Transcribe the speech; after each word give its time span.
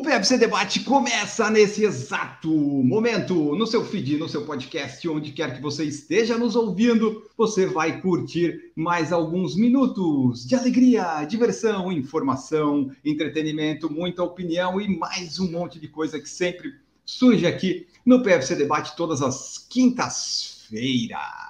O 0.00 0.02
PFC 0.02 0.38
Debate 0.38 0.80
começa 0.80 1.50
nesse 1.50 1.84
exato 1.84 2.48
momento, 2.50 3.54
no 3.54 3.66
seu 3.66 3.84
feed, 3.84 4.16
no 4.16 4.30
seu 4.30 4.46
podcast, 4.46 5.06
onde 5.06 5.30
quer 5.30 5.54
que 5.54 5.60
você 5.60 5.84
esteja 5.84 6.38
nos 6.38 6.56
ouvindo, 6.56 7.28
você 7.36 7.66
vai 7.66 8.00
curtir 8.00 8.72
mais 8.74 9.12
alguns 9.12 9.54
minutos 9.54 10.46
de 10.46 10.54
alegria, 10.54 11.22
diversão, 11.24 11.92
informação, 11.92 12.90
entretenimento, 13.04 13.92
muita 13.92 14.22
opinião 14.22 14.80
e 14.80 14.88
mais 14.88 15.38
um 15.38 15.50
monte 15.50 15.78
de 15.78 15.86
coisa 15.86 16.18
que 16.18 16.30
sempre 16.30 16.76
surge 17.04 17.46
aqui 17.46 17.86
no 18.02 18.22
PFC 18.22 18.56
Debate 18.56 18.96
todas 18.96 19.20
as 19.20 19.58
quintas-feiras. 19.68 21.49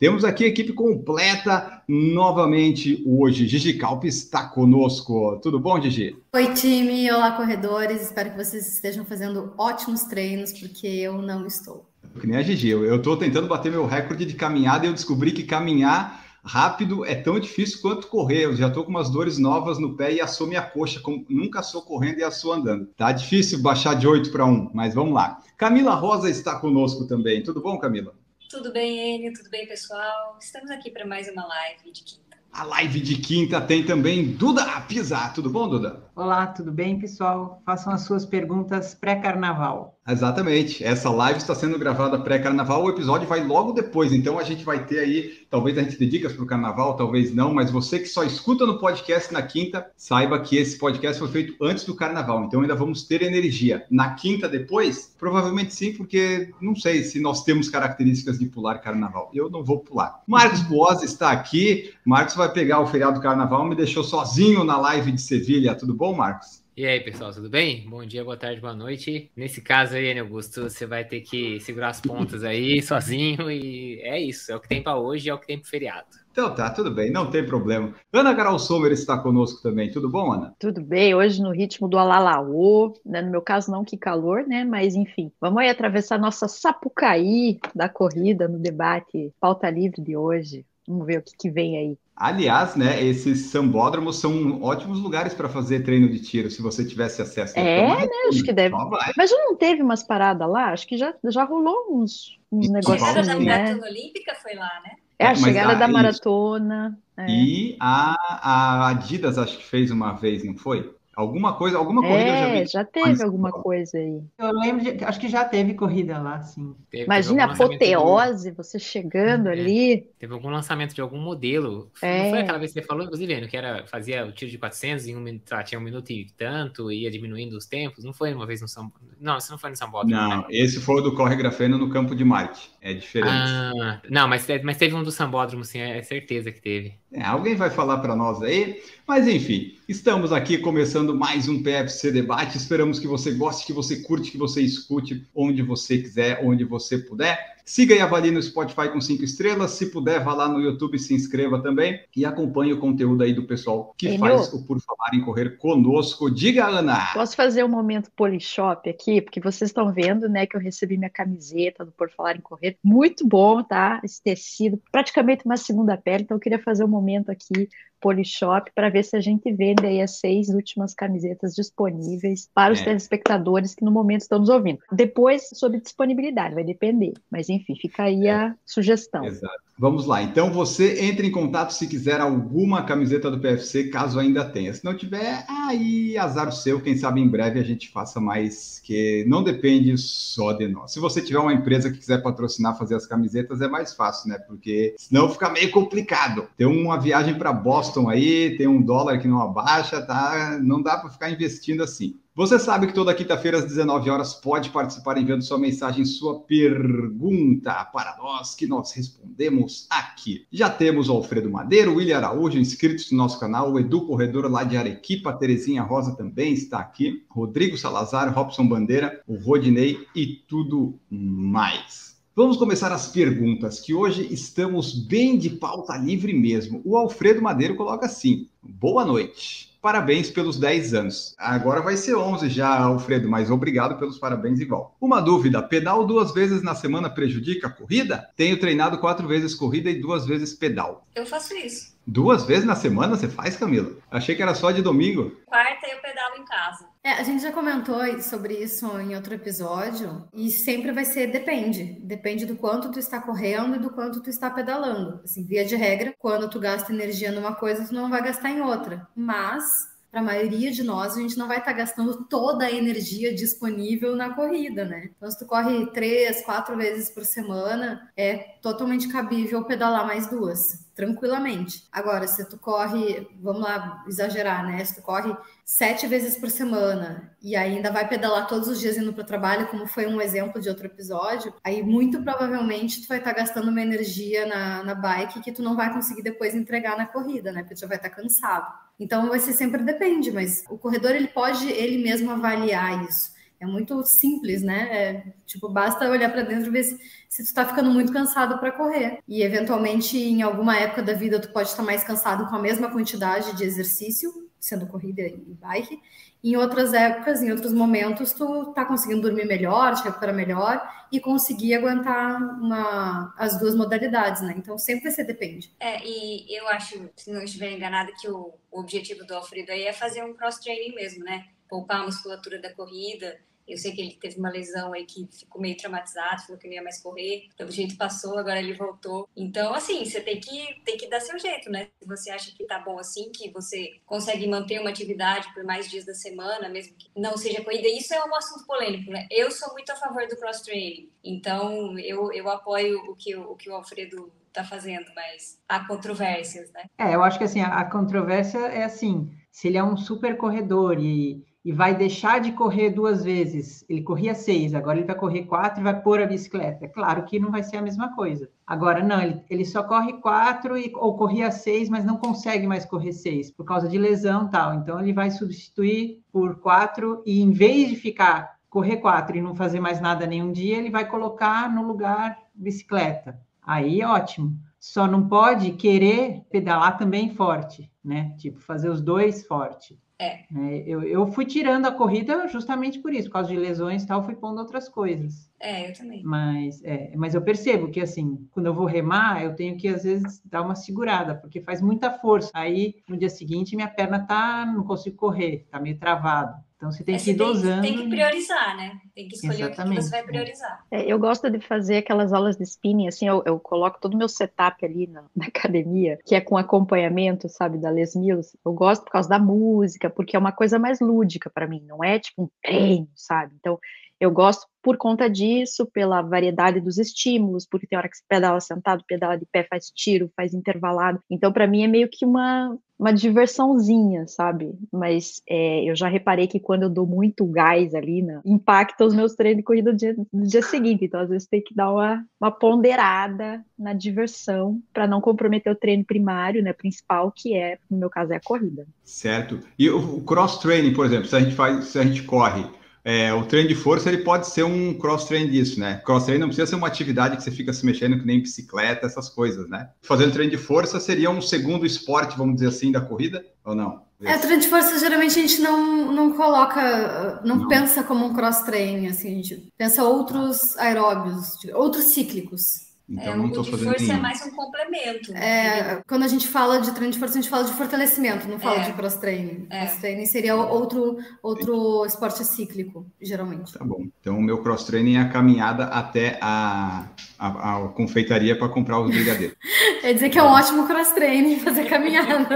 Temos 0.00 0.24
aqui 0.24 0.44
a 0.44 0.48
equipe 0.48 0.72
completa 0.72 1.82
novamente 1.86 3.04
hoje. 3.06 3.46
Gigi 3.46 3.74
Calpe 3.74 4.08
está 4.08 4.48
conosco. 4.48 5.38
Tudo 5.42 5.60
bom, 5.60 5.78
Gigi? 5.78 6.16
Oi, 6.32 6.54
time. 6.54 7.12
Olá, 7.12 7.32
corredores. 7.32 8.00
Espero 8.00 8.30
que 8.30 8.42
vocês 8.42 8.66
estejam 8.66 9.04
fazendo 9.04 9.52
ótimos 9.58 10.04
treinos, 10.04 10.54
porque 10.54 10.86
eu 10.86 11.20
não 11.20 11.46
estou. 11.46 11.86
Que 12.18 12.26
nem 12.26 12.38
a 12.38 12.42
Gigi. 12.42 12.70
Eu 12.70 12.96
estou 12.96 13.14
tentando 13.14 13.46
bater 13.46 13.70
meu 13.70 13.84
recorde 13.84 14.24
de 14.24 14.32
caminhada 14.32 14.86
e 14.86 14.88
eu 14.88 14.94
descobri 14.94 15.32
que 15.32 15.42
caminhar 15.42 16.24
rápido 16.42 17.04
é 17.04 17.14
tão 17.14 17.38
difícil 17.38 17.82
quanto 17.82 18.06
correr. 18.06 18.46
Eu 18.46 18.56
já 18.56 18.68
estou 18.68 18.84
com 18.84 18.90
umas 18.90 19.10
dores 19.10 19.36
novas 19.36 19.78
no 19.78 19.98
pé 19.98 20.14
e 20.14 20.20
assou 20.22 20.46
minha 20.46 20.62
coxa, 20.62 20.98
como 21.00 21.26
nunca 21.28 21.62
sou 21.62 21.82
correndo 21.82 22.20
e 22.20 22.24
assou 22.24 22.54
andando. 22.54 22.86
Tá 22.96 23.12
difícil 23.12 23.60
baixar 23.60 23.92
de 23.96 24.08
8 24.08 24.32
para 24.32 24.46
1, 24.46 24.70
mas 24.72 24.94
vamos 24.94 25.12
lá. 25.12 25.40
Camila 25.58 25.92
Rosa 25.92 26.30
está 26.30 26.58
conosco 26.58 27.06
também. 27.06 27.42
Tudo 27.42 27.60
bom, 27.60 27.78
Camila? 27.78 28.14
Tudo 28.50 28.72
bem, 28.72 29.14
Enio? 29.14 29.32
Tudo 29.32 29.48
bem, 29.48 29.64
pessoal? 29.64 30.36
Estamos 30.40 30.72
aqui 30.72 30.90
para 30.90 31.06
mais 31.06 31.28
uma 31.28 31.46
live 31.46 31.92
de 31.92 32.02
quinta. 32.02 32.36
A 32.50 32.64
live 32.64 32.98
de 32.98 33.14
quinta 33.14 33.60
tem 33.60 33.86
também 33.86 34.32
Duda 34.32 34.80
Pisa. 34.80 35.28
Tudo 35.28 35.48
bom, 35.48 35.68
Duda? 35.68 36.09
Olá, 36.20 36.48
tudo 36.48 36.70
bem, 36.70 36.98
pessoal? 36.98 37.62
Façam 37.64 37.94
as 37.94 38.02
suas 38.02 38.26
perguntas 38.26 38.92
pré-carnaval. 38.94 39.98
Exatamente. 40.06 40.82
Essa 40.82 41.08
live 41.08 41.38
está 41.38 41.54
sendo 41.54 41.78
gravada 41.78 42.18
pré-carnaval. 42.18 42.84
O 42.84 42.90
episódio 42.90 43.28
vai 43.28 43.44
logo 43.44 43.72
depois. 43.72 44.12
Então 44.12 44.38
a 44.38 44.42
gente 44.42 44.64
vai 44.64 44.84
ter 44.84 44.98
aí, 44.98 45.46
talvez 45.48 45.78
a 45.78 45.82
gente 45.82 45.98
dê 45.98 46.06
dicas 46.06 46.32
para 46.32 46.42
o 46.42 46.46
carnaval, 46.46 46.96
talvez 46.96 47.34
não, 47.34 47.54
mas 47.54 47.70
você 47.70 47.98
que 47.98 48.08
só 48.08 48.24
escuta 48.24 48.66
no 48.66 48.78
podcast 48.78 49.32
na 49.32 49.42
quinta, 49.42 49.90
saiba 49.96 50.40
que 50.40 50.56
esse 50.56 50.78
podcast 50.78 51.18
foi 51.18 51.28
feito 51.28 51.54
antes 51.62 51.84
do 51.84 51.94
carnaval. 51.94 52.44
Então 52.44 52.60
ainda 52.60 52.74
vamos 52.74 53.04
ter 53.04 53.22
energia. 53.22 53.84
Na 53.90 54.14
quinta 54.14 54.48
depois, 54.48 55.14
provavelmente 55.18 55.74
sim, 55.74 55.92
porque 55.92 56.50
não 56.60 56.74
sei 56.74 57.02
se 57.02 57.20
nós 57.20 57.44
temos 57.44 57.68
características 57.68 58.38
de 58.38 58.46
pular 58.46 58.78
carnaval. 58.78 59.30
Eu 59.32 59.48
não 59.48 59.62
vou 59.62 59.78
pular. 59.78 60.22
Marcos 60.26 60.60
Boas 60.62 61.02
está 61.02 61.30
aqui. 61.30 61.92
Marcos 62.04 62.34
vai 62.34 62.52
pegar 62.52 62.80
o 62.80 62.86
feriado 62.86 63.14
do 63.14 63.22
carnaval, 63.22 63.64
me 63.64 63.76
deixou 63.76 64.02
sozinho 64.02 64.64
na 64.64 64.76
live 64.76 65.12
de 65.12 65.20
Sevilha. 65.20 65.74
Tudo 65.74 65.94
bom, 65.94 66.09
Marcos? 66.14 66.62
E 66.76 66.86
aí, 66.86 66.98
pessoal, 67.00 67.30
tudo 67.30 67.50
bem? 67.50 67.86
Bom 67.90 68.04
dia, 68.06 68.24
boa 68.24 68.36
tarde, 68.36 68.60
boa 68.60 68.72
noite. 68.72 69.30
Nesse 69.36 69.60
caso 69.60 69.96
aí, 69.96 70.10
Ana 70.12 70.22
Augusto, 70.22 70.62
você 70.62 70.86
vai 70.86 71.04
ter 71.04 71.20
que 71.20 71.60
segurar 71.60 71.88
as 71.88 72.00
pontas 72.00 72.42
aí 72.42 72.80
sozinho 72.82 73.50
e 73.50 74.00
é 74.00 74.18
isso, 74.18 74.50
é 74.50 74.56
o 74.56 74.60
que 74.60 74.68
tem 74.68 74.82
para 74.82 74.96
hoje, 74.96 75.28
é 75.28 75.34
o 75.34 75.38
que 75.38 75.46
tem 75.46 75.58
para 75.58 75.68
feriado. 75.68 76.06
Então 76.32 76.54
tá, 76.54 76.70
tudo 76.70 76.90
bem, 76.90 77.10
não 77.10 77.28
tem 77.28 77.44
problema. 77.44 77.92
Ana 78.12 78.34
Carol 78.34 78.58
Sommer 78.58 78.92
está 78.92 79.18
conosco 79.18 79.60
também, 79.62 79.90
tudo 79.90 80.08
bom, 80.08 80.32
Ana? 80.32 80.54
Tudo 80.58 80.80
bem, 80.80 81.14
hoje 81.14 81.42
no 81.42 81.50
ritmo 81.50 81.88
do 81.88 81.98
Alalaô, 81.98 82.94
né? 83.04 83.20
no 83.20 83.30
meu 83.30 83.42
caso 83.42 83.70
não 83.70 83.84
que 83.84 83.98
calor, 83.98 84.46
né? 84.46 84.64
Mas 84.64 84.94
enfim, 84.94 85.30
vamos 85.40 85.60
aí 85.60 85.68
atravessar 85.68 86.18
nossa 86.18 86.48
Sapucaí 86.48 87.58
da 87.74 87.88
corrida 87.88 88.48
no 88.48 88.58
debate 88.58 89.32
pauta 89.40 89.68
livre 89.68 90.00
de 90.00 90.16
hoje. 90.16 90.64
Vamos 90.86 91.06
ver 91.06 91.18
o 91.18 91.22
que, 91.22 91.36
que 91.36 91.50
vem 91.50 91.76
aí. 91.76 91.98
Aliás, 92.20 92.76
né, 92.76 93.02
esses 93.02 93.46
sambódromos 93.46 94.20
são 94.20 94.60
ótimos 94.60 95.00
lugares 95.00 95.32
para 95.32 95.48
fazer 95.48 95.80
treino 95.80 96.06
de 96.06 96.20
tiro, 96.20 96.50
se 96.50 96.60
você 96.60 96.84
tivesse 96.84 97.22
acesso. 97.22 97.58
É, 97.58 97.96
né? 97.96 98.06
Acho 98.28 98.42
que 98.42 98.52
deve. 98.52 98.74
Mas 99.16 99.30
já 99.30 99.38
não 99.38 99.56
teve 99.56 99.82
umas 99.82 100.02
paradas 100.02 100.46
lá? 100.46 100.70
Acho 100.70 100.86
que 100.86 100.98
já, 100.98 101.14
já 101.24 101.44
rolou 101.44 101.86
uns, 101.90 102.38
uns 102.52 102.68
negócios. 102.68 103.02
A 103.02 103.06
chegada 103.06 103.26
da 103.26 103.38
né? 103.38 103.44
maratona 103.46 103.86
olímpica 103.86 104.34
foi 104.34 104.54
lá, 104.54 104.70
né? 104.84 104.90
É, 105.18 105.26
a 105.28 105.34
chegada 105.34 105.72
a, 105.72 105.74
da 105.76 105.88
maratona. 105.88 106.98
É. 107.16 107.26
E 107.26 107.76
a, 107.80 108.16
a 108.42 108.88
Adidas, 108.90 109.38
acho 109.38 109.56
que 109.56 109.64
fez 109.64 109.90
uma 109.90 110.12
vez, 110.12 110.44
não 110.44 110.54
foi? 110.54 110.94
Alguma 111.16 111.54
coisa, 111.54 111.76
alguma 111.76 112.00
corrida 112.00 112.30
é, 112.30 112.40
já, 112.40 112.60
vi, 112.60 112.66
já 112.66 112.84
teve 112.84 113.22
alguma 113.24 113.50
coisa 113.50 113.98
aí. 113.98 114.22
Eu 114.38 114.52
lembro, 114.52 114.84
de, 114.84 115.04
acho 115.04 115.18
que 115.18 115.28
já 115.28 115.44
teve 115.44 115.74
corrida 115.74 116.18
lá, 116.18 116.40
sim. 116.40 116.74
Teve, 116.88 117.04
Imagina 117.04 117.44
a 117.44 117.52
apoteose, 117.52 118.52
você 118.52 118.78
chegando 118.78 119.48
é, 119.48 119.52
ali. 119.52 120.08
Teve 120.18 120.32
algum 120.32 120.48
lançamento 120.48 120.94
de 120.94 121.00
algum 121.00 121.18
modelo. 121.18 121.90
É. 122.00 122.22
Não 122.22 122.30
foi 122.30 122.38
aquela 122.40 122.58
vez 122.58 122.72
que 122.72 122.80
você 122.80 122.86
falou, 122.86 123.04
inclusive, 123.04 123.48
que 123.48 123.56
era, 123.56 123.84
fazia 123.88 124.24
o 124.24 124.32
tiro 124.32 124.50
de 124.50 124.56
400 124.56 125.08
em 125.08 125.16
um 125.16 125.20
minuto, 125.20 125.42
tinha 125.64 125.80
um 125.80 125.84
minuto 125.84 126.10
e 126.10 126.28
tanto, 126.36 126.92
ia 126.92 127.10
diminuindo 127.10 127.56
os 127.56 127.66
tempos. 127.66 128.04
Não 128.04 128.12
foi 128.12 128.32
uma 128.32 128.46
vez 128.46 128.62
no 128.62 128.68
São 128.68 128.90
Não, 129.20 129.36
isso 129.36 129.50
não 129.50 129.58
foi 129.58 129.70
no 129.70 129.76
São 129.76 129.90
Paulo. 129.90 130.08
Não, 130.08 130.42
né? 130.42 130.44
esse 130.48 130.80
foi 130.80 131.00
o 131.00 131.02
do 131.02 131.14
Corre 131.16 131.34
Grafeno 131.34 131.76
no 131.76 131.90
campo 131.90 132.14
de 132.14 132.24
Marte. 132.24 132.70
É 132.80 132.94
diferente. 132.94 133.32
Ah, 133.34 134.00
não, 134.08 134.28
mas, 134.28 134.46
mas 134.62 134.76
teve 134.76 134.94
um 134.94 135.02
do 135.02 135.10
Sambódromo, 135.10 135.64
sim, 135.64 135.80
é 135.80 136.00
certeza 136.02 136.52
que 136.52 136.62
teve. 136.62 136.94
É, 137.12 137.24
alguém 137.24 137.56
vai 137.56 137.68
falar 137.68 137.98
para 137.98 138.14
nós 138.14 138.40
aí. 138.42 138.80
Mas 139.06 139.26
enfim, 139.26 139.74
estamos 139.90 140.32
aqui 140.32 140.56
começando 140.56 141.12
mais 141.16 141.48
um 141.48 141.64
PFC 141.64 142.12
Debate. 142.12 142.56
Esperamos 142.56 143.00
que 143.00 143.08
você 143.08 143.32
goste, 143.32 143.66
que 143.66 143.72
você 143.72 143.96
curte, 143.96 144.30
que 144.30 144.38
você 144.38 144.62
escute 144.62 145.26
onde 145.34 145.62
você 145.62 145.98
quiser, 145.98 146.40
onde 146.44 146.62
você 146.62 146.96
puder. 146.96 147.56
Siga 147.70 147.94
e 147.94 148.00
avalie 148.00 148.32
no 148.32 148.42
Spotify 148.42 148.88
com 148.88 149.00
cinco 149.00 149.22
estrelas. 149.22 149.70
Se 149.70 149.92
puder, 149.92 150.24
vá 150.24 150.34
lá 150.34 150.48
no 150.48 150.58
YouTube, 150.58 150.98
se 150.98 151.14
inscreva 151.14 151.62
também 151.62 152.00
e 152.16 152.24
acompanhe 152.24 152.72
o 152.72 152.80
conteúdo 152.80 153.22
aí 153.22 153.32
do 153.32 153.44
pessoal 153.44 153.94
que 153.96 154.08
Enio. 154.08 154.18
faz 154.18 154.52
o 154.52 154.66
Por 154.66 154.80
Falar 154.80 155.14
em 155.14 155.20
Correr 155.20 155.56
conosco. 155.56 156.28
Diga, 156.28 156.66
Ana! 156.66 157.12
Posso 157.14 157.36
fazer 157.36 157.62
um 157.62 157.68
momento 157.68 158.10
Polishop 158.16 158.90
aqui? 158.90 159.20
Porque 159.20 159.38
vocês 159.38 159.70
estão 159.70 159.92
vendo, 159.92 160.28
né, 160.28 160.46
que 160.46 160.56
eu 160.56 160.60
recebi 160.60 160.98
minha 160.98 161.08
camiseta 161.08 161.84
do 161.84 161.92
Por 161.92 162.10
Falar 162.10 162.34
em 162.34 162.40
Correr. 162.40 162.76
Muito 162.82 163.24
bom, 163.24 163.62
tá? 163.62 164.00
Esse 164.02 164.20
tecido, 164.20 164.82
praticamente 164.90 165.46
uma 165.46 165.56
segunda 165.56 165.96
pele. 165.96 166.24
Então, 166.24 166.38
eu 166.38 166.40
queria 166.40 166.58
fazer 166.58 166.82
um 166.82 166.88
momento 166.88 167.30
aqui 167.30 167.68
Polishop 168.00 168.72
para 168.74 168.88
ver 168.88 169.04
se 169.04 169.14
a 169.14 169.20
gente 169.20 169.52
vende 169.52 169.86
aí 169.86 170.00
as 170.00 170.18
seis 170.18 170.48
últimas 170.48 170.94
camisetas 170.94 171.54
disponíveis 171.54 172.48
para 172.52 172.72
os 172.72 172.80
é. 172.80 172.84
telespectadores 172.84 173.74
que 173.74 173.84
no 173.84 173.90
momento 173.90 174.22
estão 174.22 174.38
nos 174.38 174.48
ouvindo. 174.48 174.80
Depois, 174.90 175.48
sobre 175.52 175.80
disponibilidade, 175.80 176.54
vai 176.54 176.64
depender. 176.64 177.12
Mas 177.30 177.48
enfim, 177.48 177.59
fica 177.80 178.04
aí 178.04 178.26
é. 178.26 178.32
a 178.32 178.56
sugestão. 178.64 179.24
Exato. 179.24 179.69
Vamos 179.80 180.04
lá. 180.04 180.22
Então 180.22 180.52
você 180.52 181.06
entre 181.06 181.26
em 181.26 181.30
contato 181.30 181.70
se 181.70 181.86
quiser 181.86 182.20
alguma 182.20 182.82
camiseta 182.82 183.30
do 183.30 183.40
PFC, 183.40 183.84
caso 183.84 184.20
ainda 184.20 184.44
tenha. 184.44 184.74
Se 184.74 184.84
não 184.84 184.94
tiver, 184.94 185.46
aí 185.48 186.18
azar 186.18 186.52
seu. 186.52 186.82
Quem 186.82 186.98
sabe 186.98 187.18
em 187.22 187.26
breve 187.26 187.58
a 187.58 187.62
gente 187.62 187.88
faça 187.88 188.20
mais, 188.20 188.78
que 188.84 189.24
não 189.26 189.42
depende 189.42 189.96
só 189.96 190.52
de 190.52 190.68
nós. 190.68 190.92
Se 190.92 191.00
você 191.00 191.22
tiver 191.22 191.38
uma 191.38 191.54
empresa 191.54 191.90
que 191.90 191.96
quiser 191.96 192.22
patrocinar, 192.22 192.76
fazer 192.76 192.94
as 192.94 193.06
camisetas, 193.06 193.62
é 193.62 193.68
mais 193.68 193.94
fácil, 193.94 194.28
né? 194.28 194.38
Porque 194.38 194.94
senão 194.98 195.30
fica 195.30 195.48
meio 195.48 195.70
complicado. 195.70 196.46
Tem 196.58 196.66
uma 196.66 197.00
viagem 197.00 197.38
para 197.38 197.50
Boston 197.50 198.10
aí, 198.10 198.58
tem 198.58 198.68
um 198.68 198.82
dólar 198.82 199.18
que 199.18 199.28
não 199.28 199.40
abaixa, 199.40 200.02
tá? 200.02 200.60
Não 200.62 200.82
dá 200.82 200.98
para 200.98 201.08
ficar 201.08 201.30
investindo 201.30 201.82
assim. 201.82 202.16
Você 202.34 202.58
sabe 202.58 202.86
que 202.86 202.94
toda 202.94 203.14
quinta-feira 203.14 203.58
às 203.58 203.64
19 203.64 204.08
horas 204.08 204.34
pode 204.34 204.70
participar 204.70 205.18
enviando 205.18 205.42
sua 205.42 205.58
mensagem, 205.58 206.04
sua 206.04 206.40
pergunta 206.40 207.84
para 207.92 208.16
nós 208.16 208.54
que 208.54 208.66
nós 208.66 208.92
respondemos 208.92 209.69
aqui. 209.88 210.46
Já 210.50 210.68
temos 210.68 211.08
o 211.08 211.12
Alfredo 211.12 211.50
Madeiro, 211.50 211.92
o 211.92 211.96
William 211.96 212.18
Araújo 212.18 212.58
inscritos 212.58 213.10
no 213.10 213.18
nosso 213.18 213.38
canal, 213.38 213.72
o 213.72 213.78
Edu 213.78 214.06
Corredor 214.06 214.50
lá 214.50 214.64
de 214.64 214.76
Arequipa, 214.76 215.32
Terezinha 215.32 215.82
Rosa 215.82 216.16
também 216.16 216.52
está 216.52 216.78
aqui, 216.78 217.24
Rodrigo 217.28 217.76
Salazar, 217.76 218.32
Robson 218.34 218.66
Bandeira, 218.66 219.22
o 219.26 219.36
Rodinei 219.36 220.06
e 220.14 220.26
tudo 220.26 220.98
mais. 221.10 222.10
Vamos 222.34 222.56
começar 222.56 222.92
as 222.92 223.08
perguntas, 223.08 223.80
que 223.80 223.92
hoje 223.92 224.26
estamos 224.32 224.94
bem 224.94 225.36
de 225.36 225.50
pauta 225.50 225.96
livre 225.96 226.32
mesmo. 226.32 226.80
O 226.84 226.96
Alfredo 226.96 227.42
Madeiro 227.42 227.76
coloca 227.76 228.06
assim: 228.06 228.48
Boa 228.62 229.04
noite. 229.04 229.69
Parabéns 229.80 230.30
pelos 230.30 230.58
10 230.58 230.92
anos. 230.94 231.34
Agora 231.38 231.80
vai 231.80 231.96
ser 231.96 232.14
11 232.14 232.50
já, 232.50 232.78
Alfredo, 232.78 233.28
mas 233.28 233.50
obrigado 233.50 233.98
pelos 233.98 234.18
parabéns 234.18 234.60
igual. 234.60 234.94
Uma 235.00 235.20
dúvida: 235.20 235.62
pedal 235.62 236.06
duas 236.06 236.34
vezes 236.34 236.62
na 236.62 236.74
semana 236.74 237.08
prejudica 237.08 237.68
a 237.68 237.70
corrida? 237.70 238.28
Tenho 238.36 238.60
treinado 238.60 238.98
quatro 238.98 239.26
vezes 239.26 239.54
corrida 239.54 239.88
e 239.90 240.00
duas 240.00 240.26
vezes 240.26 240.52
pedal. 240.52 241.06
Eu 241.14 241.24
faço 241.24 241.54
isso. 241.54 241.94
Duas 242.12 242.42
vezes 242.42 242.64
na 242.64 242.74
semana 242.74 243.14
você 243.14 243.28
faz, 243.28 243.56
Camila? 243.56 243.92
Achei 244.10 244.34
que 244.34 244.42
era 244.42 244.52
só 244.52 244.72
de 244.72 244.82
domingo. 244.82 245.30
Quarta 245.46 245.86
eu 245.86 246.00
pedalo 246.00 246.38
em 246.38 246.44
casa. 246.44 246.84
É, 247.04 247.12
a 247.12 247.22
gente 247.22 247.40
já 247.40 247.52
comentou 247.52 248.00
sobre 248.20 248.54
isso 248.54 248.84
em 248.98 249.14
outro 249.14 249.32
episódio 249.32 250.28
e 250.34 250.50
sempre 250.50 250.90
vai 250.90 251.04
ser 251.04 251.28
depende. 251.28 252.00
Depende 252.02 252.46
do 252.46 252.56
quanto 252.56 252.90
tu 252.90 252.98
está 252.98 253.20
correndo 253.20 253.76
e 253.76 253.78
do 253.78 253.90
quanto 253.90 254.20
tu 254.20 254.28
está 254.28 254.50
pedalando. 254.50 255.20
Assim, 255.22 255.46
via 255.46 255.64
de 255.64 255.76
regra, 255.76 256.12
quando 256.18 256.50
tu 256.50 256.58
gasta 256.58 256.92
energia 256.92 257.30
numa 257.30 257.54
coisa, 257.54 257.86
tu 257.86 257.94
não 257.94 258.10
vai 258.10 258.20
gastar 258.24 258.50
em 258.50 258.60
outra. 258.60 259.06
Mas 259.14 259.88
para 260.10 260.20
a 260.20 260.24
maioria 260.24 260.72
de 260.72 260.82
nós, 260.82 261.16
a 261.16 261.20
gente 261.20 261.38
não 261.38 261.46
vai 261.46 261.58
estar 261.58 261.70
tá 261.70 261.78
gastando 261.78 262.24
toda 262.24 262.64
a 262.64 262.72
energia 262.72 263.32
disponível 263.32 264.16
na 264.16 264.34
corrida, 264.34 264.84
né? 264.84 265.10
Então, 265.16 265.30
se 265.30 265.38
tu 265.38 265.46
corre 265.46 265.86
três, 265.92 266.42
quatro 266.42 266.76
vezes 266.76 267.08
por 267.08 267.24
semana, 267.24 268.10
é 268.16 268.56
totalmente 268.60 269.08
cabível 269.08 269.64
pedalar 269.64 270.04
mais 270.04 270.26
duas, 270.26 270.84
tranquilamente. 270.94 271.86
Agora, 271.90 272.26
se 272.26 272.48
tu 272.48 272.58
corre, 272.58 273.28
vamos 273.40 273.62
lá, 273.62 274.04
exagerar, 274.06 274.66
né? 274.66 274.84
Se 274.84 274.96
tu 274.96 275.02
corre 275.02 275.34
sete 275.64 276.06
vezes 276.06 276.36
por 276.36 276.50
semana 276.50 277.34
e 277.40 277.56
ainda 277.56 277.90
vai 277.90 278.08
pedalar 278.08 278.46
todos 278.46 278.68
os 278.68 278.80
dias 278.80 278.96
indo 278.96 279.12
para 279.12 279.22
o 279.22 279.26
trabalho, 279.26 279.68
como 279.68 279.86
foi 279.86 280.06
um 280.06 280.20
exemplo 280.20 280.60
de 280.60 280.68
outro 280.68 280.86
episódio, 280.86 281.54
aí 281.62 281.82
muito 281.82 282.22
provavelmente 282.22 283.02
tu 283.02 283.08
vai 283.08 283.18
estar 283.18 283.32
tá 283.32 283.40
gastando 283.40 283.68
uma 283.68 283.80
energia 283.80 284.46
na, 284.46 284.82
na 284.82 284.94
bike 284.94 285.40
que 285.40 285.52
tu 285.52 285.62
não 285.62 285.76
vai 285.76 285.92
conseguir 285.92 286.22
depois 286.22 286.54
entregar 286.54 286.96
na 286.96 287.06
corrida, 287.06 287.52
né? 287.52 287.62
Porque 287.62 287.74
tu 287.74 287.80
já 287.80 287.86
vai 287.86 287.96
estar 287.96 288.10
tá 288.10 288.16
cansado. 288.16 288.72
Então 288.98 289.28
vai 289.28 289.38
ser 289.38 289.54
sempre 289.54 289.82
depende, 289.82 290.30
mas 290.30 290.64
o 290.68 290.76
corredor 290.76 291.12
ele 291.12 291.28
pode 291.28 291.66
ele 291.70 292.02
mesmo 292.02 292.30
avaliar 292.30 293.04
isso. 293.04 293.29
É 293.60 293.66
muito 293.66 294.02
simples, 294.06 294.62
né? 294.62 294.88
É, 294.90 295.32
tipo, 295.44 295.68
basta 295.68 296.08
olhar 296.08 296.32
para 296.32 296.42
dentro 296.42 296.68
e 296.68 296.70
ver 296.70 296.82
se, 296.82 296.98
se 297.28 297.42
tu 297.42 297.46
está 297.46 297.66
ficando 297.66 297.90
muito 297.90 298.10
cansado 298.10 298.58
para 298.58 298.72
correr. 298.72 299.18
E 299.28 299.42
eventualmente, 299.42 300.16
em 300.16 300.40
alguma 300.40 300.78
época 300.78 301.02
da 301.02 301.12
vida, 301.12 301.38
tu 301.38 301.52
pode 301.52 301.68
estar 301.68 301.82
mais 301.82 302.02
cansado 302.02 302.48
com 302.48 302.56
a 302.56 302.58
mesma 302.58 302.90
quantidade 302.90 303.54
de 303.54 303.62
exercício, 303.62 304.48
sendo 304.58 304.86
corrida 304.86 305.20
e 305.20 305.54
bike. 305.60 306.00
Em 306.42 306.56
outras 306.56 306.94
épocas, 306.94 307.42
em 307.42 307.50
outros 307.50 307.70
momentos, 307.70 308.32
tu 308.32 308.72
tá 308.72 308.86
conseguindo 308.86 309.20
dormir 309.20 309.44
melhor, 309.44 309.94
te 309.94 310.04
recuperar 310.04 310.34
melhor 310.34 310.80
e 311.12 311.20
conseguir 311.20 311.74
aguentar 311.74 312.36
uma, 312.58 313.34
as 313.36 313.58
duas 313.60 313.74
modalidades, 313.74 314.40
né? 314.40 314.54
Então 314.56 314.78
sempre 314.78 315.10
você 315.10 315.22
depende. 315.22 315.70
É, 315.78 316.02
e 316.02 316.58
eu 316.58 316.66
acho, 316.68 317.10
se 317.14 317.30
não 317.30 317.42
estiver 317.42 317.72
enganado, 317.72 318.10
que 318.18 318.26
o, 318.26 318.54
o 318.70 318.80
objetivo 318.80 319.26
do 319.26 319.34
Alfredo 319.34 319.70
aí 319.70 319.82
é 319.82 319.92
fazer 319.92 320.24
um 320.24 320.32
cross-training 320.32 320.94
mesmo, 320.94 321.24
né? 321.24 321.44
Poupar 321.68 322.00
a 322.00 322.04
musculatura 322.04 322.58
da 322.58 322.72
corrida, 322.72 323.38
eu 323.70 323.78
sei 323.78 323.92
que 323.92 324.00
ele 324.00 324.18
teve 324.20 324.38
uma 324.38 324.50
lesão 324.50 324.92
aí 324.92 325.04
que 325.04 325.28
ficou 325.30 325.60
meio 325.60 325.76
traumatizado, 325.76 326.42
falou 326.42 326.58
que 326.58 326.66
não 326.66 326.74
ia 326.74 326.82
mais 326.82 327.00
correr. 327.00 327.48
Pelo 327.56 327.70
jeito 327.70 327.96
passou, 327.96 328.38
agora 328.38 328.58
ele 328.58 328.74
voltou. 328.74 329.28
Então, 329.36 329.72
assim, 329.74 330.04
você 330.04 330.20
tem 330.20 330.40
que, 330.40 330.80
tem 330.84 330.96
que 330.96 331.08
dar 331.08 331.20
seu 331.20 331.38
jeito, 331.38 331.70
né? 331.70 331.88
Se 332.00 332.08
você 332.08 332.30
acha 332.30 332.54
que 332.54 332.64
tá 332.64 332.78
bom 332.78 332.98
assim, 332.98 333.30
que 333.30 333.50
você 333.50 334.00
consegue 334.06 334.46
manter 334.46 334.80
uma 334.80 334.90
atividade 334.90 335.52
por 335.54 335.64
mais 335.64 335.88
dias 335.88 336.04
da 336.04 336.14
semana, 336.14 336.68
mesmo 336.68 336.94
que 336.96 337.10
não 337.16 337.36
seja 337.36 337.62
corrida, 337.62 337.88
isso 337.88 338.12
é 338.14 338.24
um 338.24 338.34
assunto 338.34 338.66
polêmico, 338.66 339.10
né? 339.10 339.26
Eu 339.30 339.50
sou 339.50 339.72
muito 339.72 339.90
a 339.90 339.96
favor 339.96 340.26
do 340.26 340.36
cross-training. 340.36 341.10
Então, 341.22 341.98
eu, 341.98 342.32
eu 342.32 342.48
apoio 342.48 342.98
o 343.10 343.14
que, 343.14 343.36
o 343.36 343.54
que 343.54 343.70
o 343.70 343.74
Alfredo 343.74 344.32
tá 344.52 344.64
fazendo, 344.64 345.06
mas 345.14 345.60
há 345.68 345.86
controvérsias, 345.86 346.72
né? 346.72 346.84
É, 346.98 347.14
eu 347.14 347.22
acho 347.22 347.38
que 347.38 347.44
assim, 347.44 347.60
a 347.60 347.84
controvérsia 347.84 348.58
é 348.58 348.84
assim, 348.84 349.30
se 349.50 349.68
ele 349.68 349.78
é 349.78 349.84
um 349.84 349.96
super 349.96 350.36
corredor 350.36 350.98
e 350.98 351.44
e 351.64 351.72
vai 351.72 351.94
deixar 351.94 352.40
de 352.40 352.52
correr 352.52 352.90
duas 352.90 353.22
vezes. 353.22 353.84
Ele 353.88 354.02
corria 354.02 354.34
seis, 354.34 354.74
agora 354.74 354.98
ele 354.98 355.06
vai 355.06 355.16
correr 355.16 355.44
quatro 355.44 355.80
e 355.80 355.84
vai 355.84 356.00
pôr 356.00 356.20
a 356.20 356.26
bicicleta. 356.26 356.84
É 356.84 356.88
claro 356.88 357.24
que 357.24 357.38
não 357.38 357.50
vai 357.50 357.62
ser 357.62 357.76
a 357.76 357.82
mesma 357.82 358.14
coisa. 358.14 358.48
Agora, 358.66 359.02
não, 359.02 359.20
ele, 359.20 359.42
ele 359.50 359.64
só 359.64 359.82
corre 359.82 360.14
quatro 360.14 360.78
e, 360.78 360.92
ou 360.96 361.16
corria 361.16 361.50
seis, 361.50 361.88
mas 361.88 362.04
não 362.04 362.16
consegue 362.16 362.66
mais 362.66 362.84
correr 362.84 363.12
seis 363.12 363.50
por 363.50 363.64
causa 363.64 363.88
de 363.88 363.98
lesão 363.98 364.48
tal. 364.48 364.74
Então, 364.74 364.98
ele 365.00 365.12
vai 365.12 365.30
substituir 365.30 366.22
por 366.32 366.60
quatro 366.60 367.22
e 367.26 367.40
em 367.40 367.50
vez 367.50 367.90
de 367.90 367.96
ficar 367.96 368.58
correr 368.70 368.98
quatro 368.98 369.36
e 369.36 369.42
não 369.42 369.54
fazer 369.54 369.80
mais 369.80 370.00
nada 370.00 370.26
nenhum 370.26 370.52
dia, 370.52 370.78
ele 370.78 370.90
vai 370.90 371.06
colocar 371.06 371.68
no 371.68 371.82
lugar 371.82 372.38
bicicleta. 372.54 373.38
Aí, 373.60 374.02
ótimo. 374.02 374.56
Só 374.80 375.06
não 375.06 375.28
pode 375.28 375.72
querer 375.72 376.42
pedalar 376.50 376.96
também 376.96 377.34
forte, 377.34 377.92
né? 378.02 378.34
Tipo, 378.38 378.58
fazer 378.58 378.88
os 378.88 379.02
dois 379.02 379.46
forte. 379.46 380.00
É. 380.18 380.40
é. 380.54 380.82
Eu, 380.86 381.02
eu 381.02 381.26
fui 381.26 381.44
tirando 381.44 381.86
a 381.86 381.92
corrida 381.92 382.48
justamente 382.48 382.98
por 382.98 383.12
isso, 383.12 383.28
por 383.28 383.34
causa 383.34 383.50
de 383.50 383.56
lesões 383.56 384.02
e 384.02 384.06
tal, 384.06 384.22
fui 384.22 384.34
pondo 384.34 384.58
outras 384.58 384.88
coisas. 384.88 385.50
É, 385.60 385.90
eu 385.90 385.92
também. 385.92 386.22
Mas, 386.22 386.82
é, 386.82 387.14
mas 387.14 387.34
eu 387.34 387.42
percebo 387.42 387.90
que, 387.90 388.00
assim, 388.00 388.48
quando 388.50 388.66
eu 388.66 388.74
vou 388.74 388.86
remar, 388.86 389.44
eu 389.44 389.54
tenho 389.54 389.76
que, 389.76 389.88
às 389.88 390.04
vezes, 390.04 390.40
dar 390.44 390.62
uma 390.62 390.74
segurada, 390.74 391.34
porque 391.34 391.60
faz 391.60 391.82
muita 391.82 392.10
força. 392.10 392.50
Aí, 392.54 392.96
no 393.06 393.18
dia 393.18 393.28
seguinte, 393.28 393.76
minha 393.76 393.88
perna 393.88 394.26
tá, 394.26 394.64
não 394.64 394.84
consigo 394.84 395.16
correr, 395.16 395.66
tá 395.70 395.78
meio 395.78 395.98
travado. 395.98 396.54
Então 396.80 396.90
você 396.90 397.04
tem 397.04 397.14
é, 397.14 397.18
que 397.18 397.30
ir 397.32 397.34
dosando. 397.34 397.82
Tem, 397.82 397.94
tem, 397.94 398.04
que 398.04 398.08
priorizar, 398.08 398.74
né? 398.74 398.98
Tem 399.14 399.28
que 399.28 399.34
escolher 399.34 399.64
Exatamente. 399.64 399.92
o 399.92 399.96
que 399.96 400.02
você 400.02 400.10
vai 400.10 400.22
priorizar. 400.22 400.86
É, 400.90 401.12
eu 401.12 401.18
gosto 401.18 401.50
de 401.50 401.60
fazer 401.60 401.98
aquelas 401.98 402.32
aulas 402.32 402.56
de 402.56 402.62
spinning, 402.64 403.06
assim, 403.06 403.28
eu, 403.28 403.42
eu 403.44 403.60
coloco 403.60 404.00
todo 404.00 404.14
o 404.14 404.16
meu 404.16 404.30
setup 404.30 404.82
ali 404.82 405.06
na, 405.06 405.22
na, 405.36 405.44
academia, 405.44 406.18
que 406.24 406.34
é 406.34 406.40
com 406.40 406.56
acompanhamento, 406.56 407.50
sabe, 407.50 407.76
da 407.76 407.90
Les 407.90 408.16
Mills. 408.16 408.56
Eu 408.64 408.72
gosto 408.72 409.04
por 409.04 409.10
causa 409.10 409.28
da 409.28 409.38
música, 409.38 410.08
porque 410.08 410.34
é 410.34 410.38
uma 410.38 410.52
coisa 410.52 410.78
mais 410.78 411.00
lúdica 411.00 411.50
para 411.50 411.66
mim, 411.66 411.84
não 411.86 412.02
é 412.02 412.18
tipo 412.18 412.44
um 412.44 412.48
treino, 412.62 413.10
sabe? 413.14 413.54
Então, 413.60 413.78
eu 414.20 414.30
gosto 414.30 414.66
por 414.82 414.96
conta 414.96 415.28
disso, 415.28 415.86
pela 415.86 416.22
variedade 416.22 416.80
dos 416.80 416.98
estímulos, 416.98 417.66
porque 417.66 417.86
tem 417.86 417.98
hora 417.98 418.08
que 418.08 418.16
você 418.16 418.24
pedala 418.28 418.60
sentado, 418.60 419.04
pedala 419.06 419.36
de 419.36 419.46
pé, 419.46 419.66
faz 419.68 419.90
tiro, 419.90 420.30
faz 420.36 420.54
intervalado. 420.54 421.20
Então, 421.30 421.52
para 421.52 421.66
mim, 421.66 421.82
é 421.82 421.86
meio 421.86 422.08
que 422.08 422.24
uma, 422.24 422.76
uma 422.98 423.12
diversãozinha, 423.12 424.26
sabe? 424.26 424.72
Mas 424.92 425.42
é, 425.48 425.84
eu 425.84 425.94
já 425.94 426.08
reparei 426.08 426.46
que 426.46 426.58
quando 426.58 426.84
eu 426.84 426.90
dou 426.90 427.06
muito 427.06 427.44
gás 427.46 427.94
ali, 427.94 428.22
né, 428.22 428.40
impacta 428.44 429.04
os 429.04 429.14
meus 429.14 429.34
treinos 429.34 429.58
de 429.58 429.64
corrida 429.64 429.94
no 430.32 430.46
dia 430.46 430.62
seguinte. 430.62 431.04
Então, 431.04 431.20
às 431.20 431.28
vezes, 431.28 431.46
tem 431.46 431.62
que 431.62 431.74
dar 431.74 431.92
uma, 431.92 432.24
uma 432.40 432.50
ponderada 432.50 433.62
na 433.78 433.92
diversão 433.92 434.80
para 434.94 435.06
não 435.06 435.20
comprometer 435.20 435.72
o 435.72 435.76
treino 435.76 436.04
primário, 436.04 436.62
né, 436.62 436.72
principal, 436.72 437.32
que 437.34 437.54
é, 437.54 437.78
no 437.90 437.98
meu 437.98 438.08
caso, 438.08 438.32
é 438.32 438.36
a 438.36 438.40
corrida. 438.42 438.86
Certo. 439.04 439.60
E 439.78 439.90
o 439.90 440.22
cross-training, 440.22 440.94
por 440.94 441.04
exemplo, 441.04 441.26
se 441.26 441.36
a 441.36 441.40
gente 441.40 441.54
faz, 441.54 441.84
se 441.86 441.98
a 441.98 442.02
gente 442.02 442.22
corre 442.22 442.79
é, 443.04 443.32
o 443.32 443.44
treino 443.44 443.68
de 443.68 443.74
força 443.74 444.08
ele 444.08 444.22
pode 444.22 444.48
ser 444.48 444.62
um 444.62 444.94
cross-train 444.94 445.48
disso, 445.48 445.80
né? 445.80 446.00
Cross-train 446.04 446.38
não 446.38 446.48
precisa 446.48 446.66
ser 446.66 446.76
uma 446.76 446.86
atividade 446.86 447.36
que 447.36 447.42
você 447.42 447.50
fica 447.50 447.72
se 447.72 447.84
mexendo 447.84 448.18
que 448.18 448.26
nem 448.26 448.40
bicicleta, 448.40 449.06
essas 449.06 449.28
coisas, 449.28 449.68
né? 449.68 449.88
Fazendo 450.02 450.32
treino 450.32 450.50
de 450.50 450.58
força 450.58 451.00
seria 451.00 451.30
um 451.30 451.40
segundo 451.40 451.86
esporte, 451.86 452.36
vamos 452.36 452.56
dizer 452.56 452.68
assim, 452.68 452.92
da 452.92 453.00
corrida, 453.00 453.44
ou 453.64 453.74
não? 453.74 454.02
É, 454.22 454.36
treino 454.36 454.60
de 454.60 454.68
força 454.68 454.98
geralmente 454.98 455.38
a 455.38 455.42
gente 455.42 455.62
não, 455.62 456.12
não 456.12 456.32
coloca, 456.32 457.40
não, 457.42 457.56
não. 457.56 457.68
pensa 457.68 458.02
como 458.02 458.26
um 458.26 458.34
cross-train, 458.34 459.06
assim, 459.06 459.28
a 459.28 459.34
gente 459.36 459.72
pensa 459.78 460.04
outros 460.04 460.76
aeróbios, 460.76 461.56
outros 461.72 462.04
cíclicos. 462.04 462.89
Então, 463.10 463.32
é, 463.32 463.36
não 463.36 463.46
o 463.46 463.50
de 463.50 463.70
força 463.70 463.96
é 463.96 463.98
nenhum. 463.98 464.12
é 464.12 464.20
mais 464.20 464.46
um 464.46 464.50
complemento. 464.50 465.34
É, 465.34 466.00
quando 466.06 466.22
a 466.22 466.28
gente 466.28 466.46
fala 466.46 466.80
de 466.80 466.92
treino 466.92 467.12
de 467.12 467.18
força, 467.18 467.36
a 467.36 467.40
gente 467.42 467.50
fala 467.50 467.64
de 467.64 467.72
fortalecimento, 467.72 468.46
não 468.46 468.60
fala 468.60 468.82
é. 468.82 468.84
de 468.84 468.92
cross-training. 468.92 469.66
É. 469.68 469.80
Cross-training 469.80 470.26
seria 470.26 470.54
outro, 470.54 471.18
outro 471.42 472.06
esporte 472.06 472.44
cíclico, 472.44 473.04
geralmente. 473.20 473.72
Tá 473.72 473.84
bom. 473.84 474.06
Então, 474.20 474.38
o 474.38 474.42
meu 474.42 474.62
cross-training 474.62 475.16
é 475.16 475.22
a 475.22 475.28
caminhada 475.28 475.86
até 475.86 476.38
a, 476.40 477.08
a, 477.36 477.86
a 477.86 477.88
confeitaria 477.88 478.56
para 478.56 478.68
comprar 478.68 479.00
os 479.00 479.10
brigadeiros. 479.10 479.56
é 480.04 480.12
dizer 480.12 480.30
que 480.30 480.38
é 480.38 480.42
um 480.44 480.46
ótimo 480.46 480.86
cross-training 480.86 481.58
fazer 481.58 481.86
caminhada. 481.86 482.46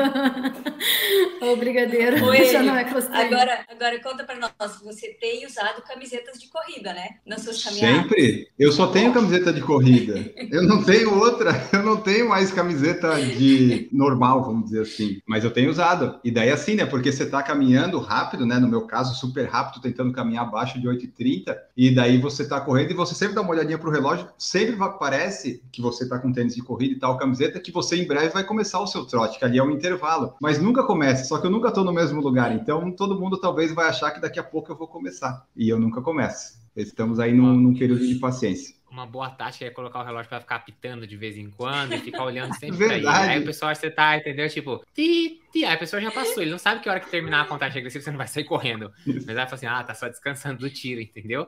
o 1.42 1.56
brigadeiro 1.56 2.25
Oi, 2.26 2.44
já 2.44 2.62
não 2.62 2.76
é 2.76 2.84
cross-training. 2.84 3.34
Agora, 3.34 3.64
agora 3.68 4.00
conta 4.00 4.23
para 4.23 4.37
nós, 4.37 4.80
você 4.84 5.08
tem 5.20 5.44
usado 5.44 5.82
camisetas 5.82 6.40
de 6.40 6.49
corrida, 6.49 6.92
né? 6.92 7.16
Nas 7.26 7.42
suas 7.42 7.61
caminhadas. 7.61 8.02
Sempre. 8.02 8.49
Eu 8.56 8.70
só 8.70 8.87
tenho 8.87 9.12
camiseta 9.12 9.52
de 9.52 9.61
corrida. 9.61 10.14
Eu 10.50 10.62
não 10.62 10.82
tenho 10.82 11.18
outra, 11.18 11.52
eu 11.72 11.82
não 11.82 11.96
tenho 11.96 12.28
mais 12.28 12.50
camiseta 12.50 13.14
de 13.20 13.88
normal, 13.92 14.44
vamos 14.44 14.64
dizer 14.64 14.82
assim, 14.82 15.20
mas 15.26 15.44
eu 15.44 15.50
tenho 15.50 15.70
usado. 15.70 16.18
E 16.24 16.30
daí 16.30 16.50
assim, 16.50 16.74
né? 16.74 16.86
Porque 16.86 17.12
você 17.12 17.26
tá 17.26 17.42
caminhando 17.42 17.98
rápido, 17.98 18.46
né? 18.46 18.58
No 18.58 18.68
meu 18.68 18.86
caso, 18.86 19.14
super 19.14 19.48
rápido, 19.48 19.82
tentando 19.82 20.12
caminhar 20.12 20.44
abaixo 20.44 20.80
de 20.80 20.88
8,30, 20.88 21.56
e 21.76 21.94
daí 21.94 22.18
você 22.18 22.46
tá 22.46 22.60
correndo 22.60 22.90
e 22.90 22.94
você 22.94 23.14
sempre 23.14 23.34
dá 23.34 23.42
uma 23.42 23.50
olhadinha 23.50 23.78
pro 23.78 23.90
relógio, 23.90 24.28
sempre 24.38 24.76
parece 24.98 25.62
que 25.72 25.80
você 25.80 26.08
tá 26.08 26.18
com 26.18 26.32
tênis 26.32 26.54
de 26.54 26.62
corrida 26.62 26.94
e 26.94 26.98
tal, 26.98 27.16
camiseta, 27.16 27.60
que 27.60 27.72
você 27.72 27.96
em 27.96 28.06
breve 28.06 28.28
vai 28.28 28.44
começar 28.44 28.80
o 28.80 28.86
seu 28.86 29.04
trote, 29.04 29.38
que 29.38 29.44
ali 29.44 29.58
é 29.58 29.62
um 29.62 29.70
intervalo. 29.70 30.34
Mas 30.40 30.60
nunca 30.60 30.82
começa, 30.82 31.24
só 31.24 31.38
que 31.38 31.46
eu 31.46 31.50
nunca 31.50 31.70
tô 31.70 31.84
no 31.84 31.92
mesmo 31.92 32.20
lugar, 32.20 32.54
então 32.54 32.90
todo 32.90 33.18
mundo 33.18 33.38
talvez 33.38 33.72
vai 33.72 33.88
achar 33.88 34.10
que 34.10 34.20
daqui 34.20 34.38
a 34.38 34.44
pouco 34.44 34.72
eu 34.72 34.76
vou 34.76 34.88
começar. 34.88 35.46
E 35.56 35.68
eu 35.68 35.78
nunca 35.78 36.00
começo. 36.00 36.64
Estamos 36.76 37.20
aí 37.20 37.32
num, 37.32 37.56
num 37.56 37.74
período 37.74 38.04
de 38.04 38.16
paciência 38.16 38.74
uma 38.94 39.04
boa 39.04 39.28
tática 39.28 39.64
é 39.64 39.70
colocar 39.70 40.00
o 40.00 40.04
relógio 40.04 40.28
para 40.28 40.40
ficar 40.40 40.60
pitando 40.60 41.04
de 41.04 41.16
vez 41.16 41.36
em 41.36 41.50
quando 41.50 41.94
e 41.94 41.98
ficar 41.98 42.24
olhando 42.24 42.54
sempre 42.56 42.76
pra 42.76 42.96
ele. 42.96 43.08
Aí 43.08 43.40
o 43.40 43.44
pessoal 43.44 43.74
você 43.74 43.90
tá, 43.90 44.16
entendeu? 44.16 44.48
Tipo, 44.48 44.84
ti, 44.94 45.42
E 45.54 45.64
aí 45.64 45.75
a 45.75 45.78
pessoa 45.78 46.02
já 46.02 46.11
passou, 46.11 46.42
ele 46.42 46.50
não 46.50 46.58
sabe 46.58 46.80
que 46.80 46.88
hora 46.88 46.99
que 46.99 47.08
terminar 47.08 47.42
a 47.42 47.44
contagem 47.44 47.75
regressiva 47.75 48.02
você 48.02 48.11
não 48.11 48.18
vai 48.18 48.26
sair 48.26 48.44
correndo. 48.44 48.90
Mas 49.06 49.25
vai 49.25 49.34
falar 49.34 49.54
assim, 49.54 49.66
ah, 49.66 49.84
tá 49.84 49.94
só 49.94 50.08
descansando 50.08 50.58
do 50.58 50.70
tiro, 50.70 51.00
entendeu? 51.00 51.46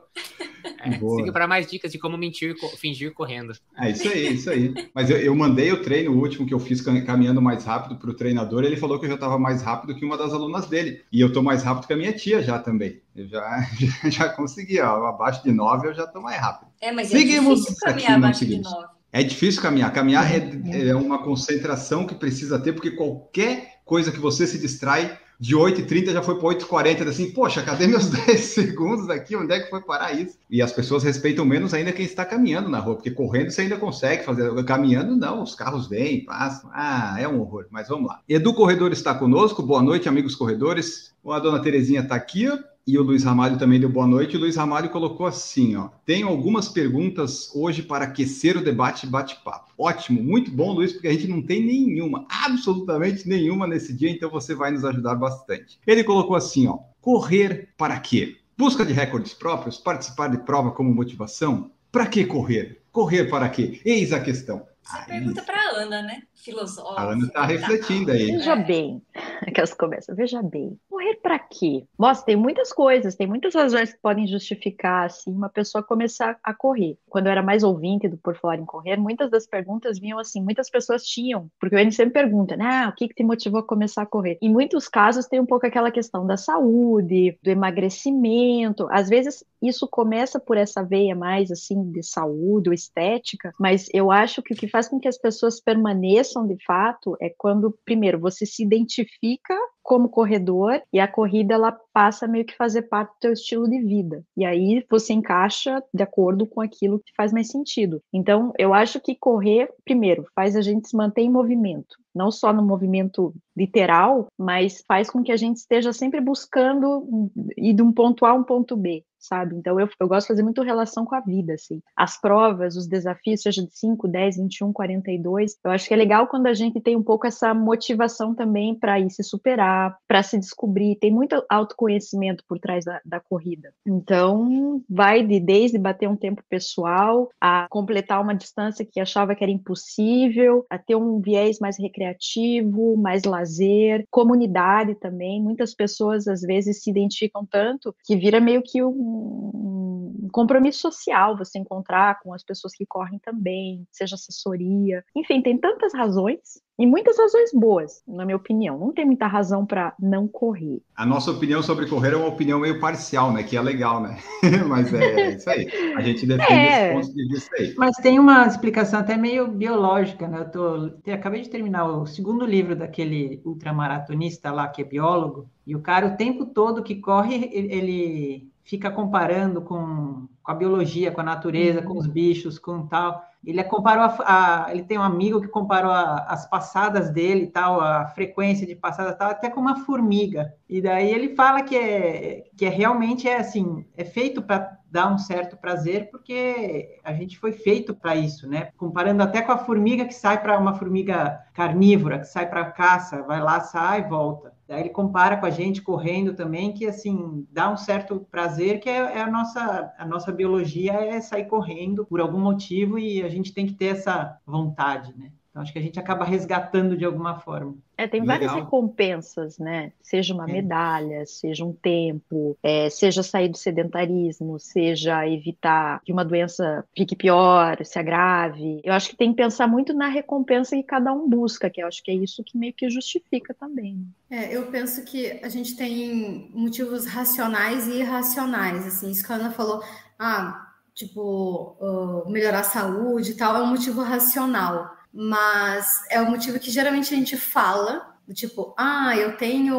É, 0.79 0.91
siga 0.91 1.31
para 1.31 1.47
mais 1.47 1.67
dicas 1.67 1.91
de 1.91 1.99
como 1.99 2.17
mentir, 2.17 2.55
fingir 2.77 3.13
correndo. 3.13 3.53
É 3.77 3.91
isso 3.91 4.07
aí, 4.07 4.33
isso 4.33 4.49
aí. 4.49 4.73
Mas 4.93 5.09
eu, 5.09 5.17
eu 5.17 5.35
mandei 5.35 5.71
o 5.71 5.81
treino 5.81 6.11
último 6.11 6.47
que 6.47 6.53
eu 6.53 6.59
fiz 6.59 6.81
caminhando 6.81 7.41
mais 7.41 7.65
rápido 7.65 7.97
para 7.97 8.09
o 8.09 8.13
treinador, 8.13 8.63
ele 8.63 8.77
falou 8.77 8.97
que 8.99 9.05
eu 9.05 9.09
já 9.09 9.15
estava 9.15 9.37
mais 9.37 9.61
rápido 9.61 9.95
que 9.95 10.05
uma 10.05 10.17
das 10.17 10.33
alunas 10.33 10.67
dele. 10.67 11.03
E 11.11 11.19
eu 11.19 11.31
tô 11.31 11.43
mais 11.43 11.63
rápido 11.63 11.87
que 11.87 11.93
a 11.93 11.97
minha 11.97 12.13
tia 12.13 12.41
já 12.41 12.59
também. 12.59 13.01
Eu 13.15 13.27
já, 13.27 13.61
já, 13.77 14.09
já 14.09 14.29
consegui, 14.29 14.79
ó, 14.79 15.05
abaixo 15.05 15.43
de 15.43 15.51
9 15.51 15.89
eu 15.89 15.93
já 15.93 16.07
tô 16.07 16.21
mais 16.21 16.39
rápido. 16.39 16.69
É, 16.79 16.91
mas 16.91 17.13
é 17.13 17.17
Seguimos 17.17 17.61
difícil 17.61 17.85
caminhar 17.85 18.17
abaixo 18.17 18.45
de 18.45 18.61
9. 18.61 18.87
É 19.11 19.23
difícil 19.23 19.61
caminhar. 19.61 19.91
Caminhar 19.93 20.31
é, 20.31 20.51
é, 20.71 20.87
é 20.89 20.95
uma 20.95 21.23
concentração 21.23 22.05
que 22.05 22.13
precisa 22.13 22.59
ter, 22.59 22.73
porque 22.73 22.91
qualquer 22.91 23.76
coisa 23.87 24.11
que 24.11 24.19
você 24.19 24.45
se 24.45 24.59
distrai, 24.59 25.17
de 25.39 25.55
8h30 25.55 26.11
já 26.11 26.21
foi 26.21 26.35
para 26.35 26.49
8h40, 26.49 27.07
assim, 27.07 27.31
poxa, 27.31 27.61
cadê 27.61 27.87
meus 27.87 28.09
10 28.11 28.39
segundos 28.39 29.09
aqui? 29.09 29.35
Onde 29.35 29.53
é 29.53 29.59
que 29.59 29.69
foi 29.69 29.81
parar 29.81 30.11
isso? 30.13 30.37
E 30.49 30.61
as 30.61 30.73
pessoas 30.73 31.03
respeitam 31.03 31.45
menos 31.45 31.73
ainda 31.73 31.91
quem 31.91 32.05
está 32.05 32.25
caminhando 32.25 32.69
na 32.69 32.79
rua, 32.79 32.95
porque 32.95 33.11
correndo 33.11 33.49
você 33.49 33.61
ainda 33.61 33.77
consegue 33.77 34.23
fazer, 34.23 34.51
caminhando 34.65 35.15
não, 35.15 35.41
os 35.43 35.55
carros 35.55 35.87
vêm, 35.87 36.25
passam, 36.25 36.69
ah, 36.73 37.15
é 37.19 37.27
um 37.27 37.39
horror, 37.39 37.67
mas 37.69 37.87
vamos 37.87 38.07
lá. 38.07 38.19
Edu 38.27 38.53
Corredor 38.53 38.91
está 38.91 39.13
conosco, 39.13 39.63
boa 39.63 39.81
noite, 39.81 40.09
amigos 40.09 40.35
corredores. 40.35 41.15
A 41.25 41.39
dona 41.39 41.61
Terezinha 41.61 42.01
está 42.01 42.15
aqui, 42.15 42.47
e 42.87 42.97
o 42.97 43.03
Luiz 43.03 43.25
Ramalho 43.25 43.57
também 43.57 43.81
deu 43.81 43.89
boa 43.89 44.07
noite. 44.07 44.37
O 44.37 44.39
Luiz 44.39 44.55
Ramalho 44.55 44.89
colocou 44.89 45.27
assim, 45.27 45.75
ó. 45.75 45.89
Tenho 46.05 46.29
algumas 46.29 46.69
perguntas 46.69 47.51
hoje 47.53 47.83
para 47.83 48.05
aquecer 48.05 48.55
o 48.55 48.63
debate 48.63 49.05
bate-papo. 49.05 49.73
Ótimo, 49.77 50.23
muito 50.23 50.49
bom, 50.49 50.71
Luiz, 50.71 50.93
porque 50.93 51.09
a 51.09 51.11
gente 51.11 51.27
não 51.27 51.41
tem 51.41 51.65
nenhuma, 51.65 52.25
absolutamente 52.29 53.27
nenhuma 53.27 53.67
nesse 53.67 53.93
dia, 53.93 54.09
então 54.09 54.29
você 54.29 54.55
vai 54.55 54.71
nos 54.71 54.85
ajudar 54.85 55.15
bastante. 55.15 55.77
Ele 55.85 56.01
colocou 56.01 56.37
assim, 56.37 56.65
ó. 56.67 56.79
Correr 57.01 57.69
para 57.77 57.99
quê? 57.99 58.37
Busca 58.57 58.85
de 58.85 58.93
recordes 58.93 59.33
próprios? 59.33 59.77
Participar 59.77 60.29
de 60.29 60.37
prova 60.37 60.71
como 60.71 60.93
motivação? 60.93 61.69
Para 61.91 62.05
que 62.05 62.23
correr? 62.23 62.81
Correr 62.91 63.25
para 63.25 63.49
quê? 63.49 63.81
Eis 63.83 64.13
a 64.13 64.19
questão. 64.21 64.65
Você 64.87 65.05
pergunta 65.05 65.41
para 65.43 65.59
Ana, 65.75 66.01
né? 66.01 66.21
Filosófica. 66.33 67.01
A 67.01 67.11
Ana 67.11 67.25
está 67.25 67.45
refletindo 67.45 68.09
aí. 68.09 68.27
Veja 68.27 68.55
bem, 68.55 69.01
aquelas 69.45 69.73
começam, 69.73 70.15
veja 70.15 70.41
bem. 70.41 70.79
Correr 70.89 71.15
para 71.15 71.37
quê? 71.37 71.85
Nossa, 71.99 72.23
tem 72.23 72.37
muitas 72.37 72.71
coisas, 72.71 73.15
tem 73.15 73.27
muitas 73.27 73.53
razões 73.53 73.91
que 73.91 73.99
podem 73.99 74.25
justificar 74.25 75.07
assim 75.07 75.31
uma 75.31 75.49
pessoa 75.49 75.83
começar 75.83 76.39
a 76.41 76.53
correr. 76.53 76.97
Quando 77.09 77.25
eu 77.25 77.33
era 77.33 77.43
mais 77.43 77.63
ouvinte 77.63 78.07
do 78.07 78.17
Por 78.17 78.37
Falar 78.37 78.59
em 78.59 78.65
Correr, 78.65 78.95
muitas 78.95 79.29
das 79.29 79.45
perguntas 79.45 79.99
vinham 79.99 80.19
assim, 80.19 80.41
muitas 80.41 80.69
pessoas 80.69 81.03
tinham, 81.03 81.51
porque 81.59 81.75
o 81.75 81.79
N 81.79 81.91
sempre 81.91 82.21
pergunta, 82.21 82.55
né, 82.55 82.65
ah, 82.65 82.89
o 82.89 82.95
que 82.95 83.09
que 83.09 83.15
te 83.15 83.23
motivou 83.23 83.59
a 83.59 83.67
começar 83.67 84.03
a 84.03 84.05
correr? 84.05 84.37
Em 84.41 84.49
muitos 84.49 84.87
casos 84.87 85.27
tem 85.27 85.41
um 85.41 85.45
pouco 85.45 85.67
aquela 85.67 85.91
questão 85.91 86.25
da 86.25 86.37
saúde, 86.37 87.37
do 87.43 87.49
emagrecimento. 87.49 88.87
Às 88.89 89.09
vezes 89.09 89.43
isso 89.61 89.85
começa 89.87 90.39
por 90.39 90.55
essa 90.55 90.81
veia 90.81 91.15
mais 91.15 91.51
assim 91.51 91.91
de 91.91 92.03
saúde 92.03 92.69
ou 92.69 92.73
estética, 92.73 93.53
mas 93.59 93.89
eu 93.93 94.11
acho 94.11 94.41
que 94.41 94.53
o 94.53 94.55
que 94.55 94.67
faz 94.67 94.76
com 94.85 94.99
que 94.99 95.07
as 95.07 95.17
pessoas 95.17 95.61
permaneçam 95.61 96.45
de 96.45 96.57
fato 96.65 97.15
é 97.21 97.33
quando 97.37 97.77
primeiro 97.85 98.19
você 98.19 98.45
se 98.45 98.61
identifica 98.61 99.55
como 99.81 100.09
corredor 100.09 100.81
e 100.91 100.99
a 100.99 101.07
corrida 101.07 101.53
ela 101.53 101.71
passa 101.93 102.27
meio 102.27 102.43
que 102.43 102.57
fazer 102.57 102.81
parte 102.83 103.11
do 103.11 103.19
teu 103.21 103.31
estilo 103.31 103.69
de 103.69 103.81
vida. 103.81 104.21
E 104.35 104.43
aí 104.43 104.85
você 104.89 105.13
encaixa 105.13 105.81
de 105.93 106.03
acordo 106.03 106.45
com 106.45 106.59
aquilo 106.59 106.99
que 106.99 107.13
faz 107.15 107.31
mais 107.31 107.47
sentido. 107.47 108.01
Então, 108.11 108.51
eu 108.59 108.73
acho 108.73 108.99
que 108.99 109.15
correr, 109.15 109.69
primeiro, 109.85 110.25
faz 110.35 110.57
a 110.57 110.61
gente 110.61 110.89
se 110.89 110.97
manter 110.97 111.21
em 111.21 111.31
movimento 111.31 111.95
não 112.17 112.31
só 112.31 112.51
no 112.51 112.63
movimento 112.63 113.31
literal, 113.55 114.25
mas 114.35 114.83
faz 114.87 115.07
com 115.07 115.21
que 115.21 115.31
a 115.31 115.37
gente 115.37 115.57
esteja 115.57 115.93
sempre 115.93 116.19
buscando 116.19 117.07
ir 117.55 117.73
de 117.75 117.83
um 117.83 117.93
ponto 117.93 118.25
A 118.25 118.31
a 118.31 118.33
um 118.33 118.43
ponto 118.43 118.75
B 118.75 119.05
sabe? 119.27 119.55
Então 119.55 119.79
eu, 119.79 119.89
eu 119.99 120.07
gosto 120.07 120.25
de 120.25 120.33
fazer 120.33 120.43
muito 120.43 120.61
relação 120.61 121.05
com 121.05 121.15
a 121.15 121.19
vida, 121.19 121.53
assim. 121.53 121.81
As 121.95 122.19
provas, 122.19 122.75
os 122.75 122.87
desafios, 122.87 123.41
seja 123.41 123.63
de 123.63 123.77
5, 123.77 124.07
10, 124.07 124.37
21, 124.37 124.73
42, 124.73 125.57
eu 125.63 125.71
acho 125.71 125.87
que 125.87 125.93
é 125.93 125.97
legal 125.97 126.27
quando 126.27 126.47
a 126.47 126.53
gente 126.53 126.79
tem 126.81 126.95
um 126.95 127.03
pouco 127.03 127.27
essa 127.27 127.53
motivação 127.53 128.33
também 128.33 128.75
para 128.75 128.99
ir 128.99 129.09
se 129.09 129.23
superar, 129.23 129.97
para 130.07 130.23
se 130.23 130.37
descobrir. 130.37 130.95
Tem 130.95 131.11
muito 131.11 131.43
autoconhecimento 131.49 132.43
por 132.47 132.59
trás 132.59 132.85
da, 132.85 133.01
da 133.05 133.19
corrida. 133.19 133.71
Então, 133.85 134.81
vai 134.89 135.25
de 135.25 135.39
desde 135.39 135.77
bater 135.77 136.07
um 136.07 136.15
tempo 136.15 136.41
pessoal, 136.49 137.29
a 137.39 137.67
completar 137.69 138.21
uma 138.21 138.35
distância 138.35 138.85
que 138.85 138.99
achava 138.99 139.35
que 139.35 139.43
era 139.43 139.51
impossível, 139.51 140.65
a 140.69 140.77
ter 140.77 140.95
um 140.95 141.19
viés 141.19 141.59
mais 141.59 141.77
recreativo, 141.79 142.97
mais 142.97 143.23
lazer, 143.23 144.05
comunidade 144.09 144.95
também. 144.95 145.41
Muitas 145.41 145.73
pessoas 145.73 146.27
às 146.27 146.41
vezes 146.41 146.81
se 146.83 146.89
identificam 146.89 147.45
tanto 147.45 147.95
que 148.03 148.15
vira 148.15 148.39
meio 148.39 148.61
que 148.63 148.83
um 148.83 149.16
um 149.17 150.29
compromisso 150.31 150.79
social 150.79 151.37
você 151.37 151.57
encontrar 151.57 152.19
com 152.21 152.33
as 152.33 152.43
pessoas 152.43 152.73
que 152.75 152.85
correm 152.85 153.19
também, 153.19 153.87
seja 153.91 154.15
assessoria. 154.15 155.03
Enfim, 155.15 155.41
tem 155.41 155.57
tantas 155.57 155.93
razões 155.93 156.39
e 156.79 156.85
muitas 156.85 157.17
razões 157.17 157.49
boas, 157.53 158.03
na 158.07 158.23
minha 158.23 158.35
opinião. 158.35 158.77
Não 158.77 158.93
tem 158.93 159.05
muita 159.05 159.25
razão 159.25 159.65
para 159.65 159.95
não 159.99 160.27
correr. 160.27 160.81
A 160.95 161.05
nossa 161.05 161.31
opinião 161.31 161.63
sobre 161.63 161.87
correr 161.87 162.13
é 162.13 162.17
uma 162.17 162.27
opinião 162.27 162.59
meio 162.59 162.79
parcial, 162.79 163.33
né? 163.33 163.41
Que 163.41 163.57
é 163.57 163.61
legal, 163.61 164.01
né? 164.01 164.17
Mas 164.67 164.93
é 164.93 165.31
isso 165.31 165.49
aí. 165.49 165.67
A 165.95 166.01
gente 166.01 166.25
defende 166.27 166.53
é, 166.53 166.93
pontos 166.93 167.13
de 167.13 167.27
vista 167.27 167.55
aí. 167.57 167.73
Mas 167.75 167.95
tem 167.97 168.19
uma 168.19 168.45
explicação 168.45 168.99
até 168.99 169.17
meio 169.17 169.47
biológica, 169.47 170.27
né? 170.27 170.41
Eu, 170.41 170.51
tô, 170.51 170.91
eu 171.03 171.13
acabei 171.15 171.41
de 171.41 171.49
terminar 171.49 171.85
o 171.85 172.05
segundo 172.05 172.45
livro 172.45 172.75
daquele 172.75 173.41
ultramaratonista 173.43 174.51
lá, 174.51 174.67
que 174.67 174.81
é 174.81 174.85
biólogo, 174.85 175.49
e 175.65 175.75
o 175.75 175.81
cara, 175.81 176.07
o 176.07 176.15
tempo 176.15 176.45
todo 176.45 176.83
que 176.83 176.95
corre, 176.95 177.49
ele 177.51 178.49
fica 178.67 178.91
comparando 178.91 179.61
com, 179.61 180.27
com 180.43 180.51
a 180.51 180.53
biologia, 180.53 181.09
com 181.09 181.21
a 181.21 181.23
natureza, 181.23 181.79
uhum. 181.79 181.85
com 181.85 181.97
os 181.97 182.05
bichos, 182.05 182.59
com 182.59 182.85
tal. 182.85 183.23
Ele 183.43 183.63
comparou 183.63 184.03
a, 184.03 184.65
a, 184.65 184.71
ele 184.73 184.83
tem 184.83 184.97
um 184.97 185.03
amigo 185.03 185.39
que 185.39 185.47
comparou 185.47 185.89
a, 185.89 186.25
as 186.27 186.49
passadas 186.49 187.09
dele 187.09 187.43
e 187.43 187.47
tal, 187.47 187.79
a 187.79 188.07
frequência 188.07 188.67
de 188.67 188.75
passadas 188.75 189.15
tal, 189.17 189.31
até 189.31 189.49
com 189.49 189.61
uma 189.61 189.85
formiga. 189.85 190.53
E 190.69 190.81
daí 190.81 191.09
ele 191.09 191.33
fala 191.33 191.63
que 191.63 191.77
é 191.77 192.43
que 192.57 192.65
é 192.65 192.69
realmente 192.69 193.27
é 193.27 193.37
assim, 193.37 193.85
é 193.95 194.03
feito 194.03 194.41
para 194.41 194.77
dar 194.89 195.11
um 195.13 195.17
certo 195.17 195.57
prazer 195.57 196.09
porque 196.09 196.99
a 197.03 197.13
gente 197.13 197.37
foi 197.37 197.51
feito 197.51 197.93
para 197.93 198.15
isso, 198.15 198.47
né? 198.47 198.69
Comparando 198.77 199.21
até 199.21 199.41
com 199.41 199.51
a 199.51 199.57
formiga 199.57 200.05
que 200.05 200.13
sai 200.13 200.41
para 200.41 200.57
uma 200.57 200.75
formiga 200.75 201.39
carnívora, 201.53 202.19
que 202.19 202.27
sai 202.27 202.49
para 202.49 202.71
caça, 202.71 203.21
vai 203.23 203.41
lá, 203.41 203.59
sai 203.59 204.07
volta. 204.07 204.53
Daí 204.67 204.81
ele 204.81 204.89
compara 204.89 205.37
com 205.37 205.45
a 205.45 205.49
gente 205.49 205.81
correndo 205.81 206.33
também, 206.33 206.73
que 206.73 206.85
assim 206.85 207.47
dá 207.51 207.71
um 207.71 207.77
certo 207.77 208.25
prazer, 208.29 208.79
que 208.79 208.89
é, 208.89 209.17
é, 209.17 209.21
a 209.21 209.31
nossa 209.31 209.93
a 209.97 210.05
nossa 210.05 210.31
biologia 210.31 210.93
é 210.93 211.21
sair 211.21 211.45
correndo 211.45 212.05
por 212.05 212.19
algum 212.19 212.39
motivo 212.39 212.99
e 212.99 213.21
a 213.23 213.29
gente 213.29 213.53
tem 213.53 213.65
que 213.65 213.73
ter 213.73 213.97
essa 213.97 214.37
vontade, 214.45 215.13
né? 215.17 215.31
Então, 215.57 215.63
acho 215.63 215.73
que 215.73 215.79
a 215.79 215.81
gente 215.81 215.99
acaba 215.99 216.23
resgatando 216.23 216.95
de 216.95 217.03
alguma 217.03 217.39
forma. 217.39 217.75
É, 217.97 218.07
tem 218.07 218.21
Legal. 218.21 218.37
várias 218.37 218.53
recompensas, 218.53 219.57
né? 219.57 219.91
Seja 220.03 220.31
uma 220.35 220.47
é. 220.47 220.53
medalha, 220.53 221.25
seja 221.25 221.65
um 221.65 221.73
tempo, 221.73 222.55
é, 222.61 222.91
seja 222.91 223.23
sair 223.23 223.49
do 223.49 223.57
sedentarismo, 223.57 224.59
seja 224.59 225.27
evitar 225.27 225.99
que 226.05 226.13
uma 226.13 226.23
doença 226.23 226.85
fique 226.95 227.15
pior, 227.15 227.83
se 227.83 227.97
agrave. 227.97 228.81
Eu 228.83 228.93
acho 228.93 229.09
que 229.09 229.17
tem 229.17 229.31
que 229.31 229.37
pensar 229.37 229.67
muito 229.67 229.95
na 229.95 230.07
recompensa 230.07 230.75
que 230.75 230.83
cada 230.83 231.11
um 231.11 231.27
busca, 231.27 231.71
que 231.71 231.81
eu 231.81 231.87
acho 231.87 232.03
que 232.03 232.11
é 232.11 232.13
isso 232.13 232.43
que 232.43 232.55
meio 232.55 232.73
que 232.73 232.87
justifica 232.87 233.51
também. 233.55 234.05
É, 234.29 234.55
eu 234.55 234.67
penso 234.67 235.03
que 235.05 235.39
a 235.41 235.49
gente 235.49 235.75
tem 235.75 236.51
motivos 236.53 237.07
racionais 237.07 237.87
e 237.87 238.01
irracionais, 238.01 238.85
assim, 238.85 239.09
isso 239.09 239.25
que 239.25 239.33
a 239.33 239.37
Ana 239.37 239.49
falou, 239.49 239.81
ah, 240.19 240.67
tipo, 240.93 241.75
uh, 241.81 242.29
melhorar 242.29 242.59
a 242.59 242.63
saúde 242.63 243.31
e 243.31 243.33
tal, 243.33 243.55
é 243.55 243.63
um 243.63 243.71
motivo 243.71 244.03
racional 244.03 244.96
mas 245.13 246.03
é 246.09 246.21
o 246.21 246.29
motivo 246.29 246.59
que 246.59 246.71
geralmente 246.71 247.13
a 247.13 247.17
gente 247.17 247.37
fala, 247.37 248.17
do 248.27 248.33
tipo, 248.33 248.75
ah, 248.77 249.15
eu 249.15 249.37
tenho, 249.37 249.77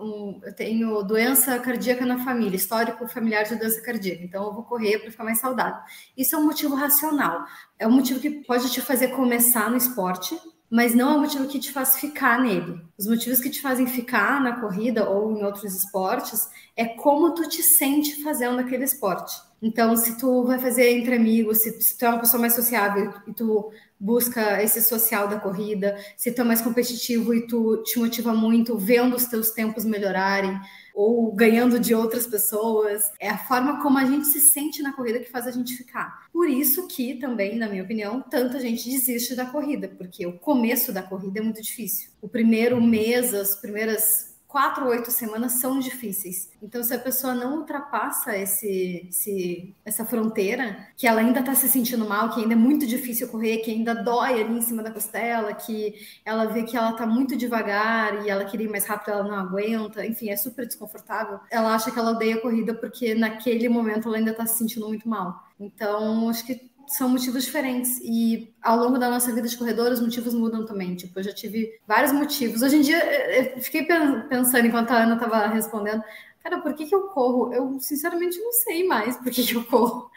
um, 0.00 0.40
eu 0.42 0.52
tenho 0.54 1.02
doença 1.04 1.58
cardíaca 1.60 2.04
na 2.04 2.18
família, 2.24 2.56
histórico 2.56 3.06
familiar 3.06 3.44
de 3.44 3.54
doença 3.54 3.80
cardíaca, 3.80 4.24
então 4.24 4.44
eu 4.46 4.52
vou 4.52 4.64
correr 4.64 4.98
para 4.98 5.10
ficar 5.10 5.24
mais 5.24 5.38
saudável. 5.38 5.80
Isso 6.16 6.34
é 6.34 6.38
um 6.38 6.44
motivo 6.44 6.74
racional, 6.74 7.44
é 7.78 7.86
um 7.86 7.92
motivo 7.92 8.18
que 8.18 8.30
pode 8.30 8.70
te 8.70 8.80
fazer 8.80 9.08
começar 9.08 9.70
no 9.70 9.76
esporte, 9.76 10.36
mas 10.68 10.94
não 10.94 11.12
é 11.12 11.16
o 11.16 11.20
motivo 11.20 11.46
que 11.46 11.58
te 11.58 11.72
faz 11.72 11.96
ficar 11.96 12.40
nele. 12.40 12.82
Os 12.98 13.06
motivos 13.06 13.40
que 13.40 13.48
te 13.48 13.62
fazem 13.62 13.86
ficar 13.86 14.40
na 14.40 14.60
corrida 14.60 15.08
ou 15.08 15.30
em 15.30 15.44
outros 15.44 15.74
esportes 15.74 16.48
é 16.76 16.84
como 16.84 17.32
tu 17.32 17.48
te 17.48 17.62
sente 17.62 18.22
fazendo 18.22 18.58
aquele 18.58 18.84
esporte. 18.84 19.34
Então, 19.62 19.96
se 19.96 20.18
tu 20.18 20.44
vai 20.44 20.58
fazer 20.58 20.90
entre 20.90 21.16
amigos, 21.16 21.62
se, 21.62 21.80
se 21.80 21.96
tu 21.96 22.04
é 22.04 22.10
uma 22.10 22.20
pessoa 22.20 22.40
mais 22.40 22.54
sociável 22.54 23.12
e 23.26 23.32
tu 23.32 23.72
busca 23.98 24.62
esse 24.62 24.82
social 24.82 25.28
da 25.28 25.38
corrida, 25.38 25.96
se 26.16 26.30
tu 26.30 26.40
é 26.40 26.44
mais 26.44 26.60
competitivo 26.60 27.34
e 27.34 27.46
tu 27.46 27.82
te 27.82 27.98
motiva 27.98 28.32
muito 28.34 28.76
vendo 28.78 29.16
os 29.16 29.26
teus 29.26 29.50
tempos 29.50 29.84
melhorarem 29.84 30.58
ou 30.94 31.32
ganhando 31.32 31.78
de 31.78 31.94
outras 31.94 32.26
pessoas, 32.26 33.04
é 33.20 33.28
a 33.28 33.38
forma 33.38 33.80
como 33.80 33.98
a 33.98 34.04
gente 34.04 34.26
se 34.26 34.40
sente 34.40 34.82
na 34.82 34.92
corrida 34.92 35.20
que 35.20 35.30
faz 35.30 35.46
a 35.46 35.52
gente 35.52 35.76
ficar. 35.76 36.26
Por 36.32 36.48
isso 36.48 36.88
que 36.88 37.14
também, 37.14 37.56
na 37.56 37.68
minha 37.68 37.84
opinião, 37.84 38.20
tanta 38.20 38.58
gente 38.58 38.90
desiste 38.90 39.36
da 39.36 39.46
corrida, 39.46 39.88
porque 39.96 40.26
o 40.26 40.38
começo 40.38 40.92
da 40.92 41.02
corrida 41.02 41.38
é 41.38 41.42
muito 41.42 41.62
difícil. 41.62 42.10
O 42.20 42.28
primeiro 42.28 42.82
mês, 42.82 43.32
as 43.32 43.54
primeiras 43.54 44.27
quatro 44.48 44.86
oito 44.88 45.10
semanas 45.10 45.52
são 45.52 45.78
difíceis. 45.78 46.50
Então, 46.62 46.82
se 46.82 46.94
a 46.94 46.98
pessoa 46.98 47.34
não 47.34 47.58
ultrapassa 47.58 48.36
esse, 48.36 49.06
esse 49.10 49.74
essa 49.84 50.06
fronteira, 50.06 50.88
que 50.96 51.06
ela 51.06 51.20
ainda 51.20 51.40
está 51.40 51.54
se 51.54 51.68
sentindo 51.68 52.08
mal, 52.08 52.30
que 52.30 52.40
ainda 52.40 52.54
é 52.54 52.56
muito 52.56 52.86
difícil 52.86 53.28
correr, 53.28 53.58
que 53.58 53.70
ainda 53.70 53.94
dói 53.94 54.40
ali 54.40 54.56
em 54.56 54.62
cima 54.62 54.82
da 54.82 54.90
costela, 54.90 55.52
que 55.52 55.94
ela 56.24 56.46
vê 56.46 56.62
que 56.62 56.76
ela 56.76 56.90
está 56.92 57.06
muito 57.06 57.36
devagar 57.36 58.24
e 58.24 58.30
ela 58.30 58.46
queria 58.46 58.66
ir 58.66 58.70
mais 58.70 58.86
rápido, 58.86 59.12
ela 59.12 59.24
não 59.24 59.34
aguenta, 59.34 60.04
enfim, 60.06 60.30
é 60.30 60.36
super 60.36 60.66
desconfortável. 60.66 61.38
Ela 61.50 61.74
acha 61.74 61.90
que 61.90 61.98
ela 61.98 62.12
odeia 62.12 62.36
a 62.36 62.40
corrida 62.40 62.74
porque 62.74 63.14
naquele 63.14 63.68
momento 63.68 64.08
ela 64.08 64.16
ainda 64.16 64.30
está 64.30 64.46
se 64.46 64.56
sentindo 64.56 64.88
muito 64.88 65.06
mal. 65.06 65.46
Então, 65.60 66.28
acho 66.30 66.46
que 66.46 66.68
são 66.88 67.08
motivos 67.08 67.44
diferentes. 67.44 68.00
E 68.02 68.52
ao 68.62 68.78
longo 68.78 68.98
da 68.98 69.10
nossa 69.10 69.32
vida 69.32 69.48
de 69.48 69.56
corredor, 69.56 69.92
os 69.92 70.00
motivos 70.00 70.34
mudam 70.34 70.64
também. 70.64 70.94
Tipo, 70.94 71.18
eu 71.18 71.22
já 71.22 71.32
tive 71.32 71.78
vários 71.86 72.12
motivos. 72.12 72.62
Hoje 72.62 72.76
em 72.76 72.80
dia, 72.80 73.54
eu 73.54 73.60
fiquei 73.60 73.86
pensando 74.28 74.66
enquanto 74.66 74.90
a 74.90 75.02
Ana 75.02 75.14
estava 75.14 75.46
respondendo. 75.48 76.02
Cara, 76.42 76.60
por 76.62 76.72
que, 76.74 76.86
que 76.86 76.94
eu 76.94 77.08
corro? 77.08 77.52
Eu, 77.52 77.78
sinceramente, 77.80 78.38
não 78.38 78.52
sei 78.52 78.86
mais 78.86 79.16
por 79.16 79.30
que, 79.30 79.44
que 79.44 79.54
eu 79.54 79.64
corro. 79.64 80.10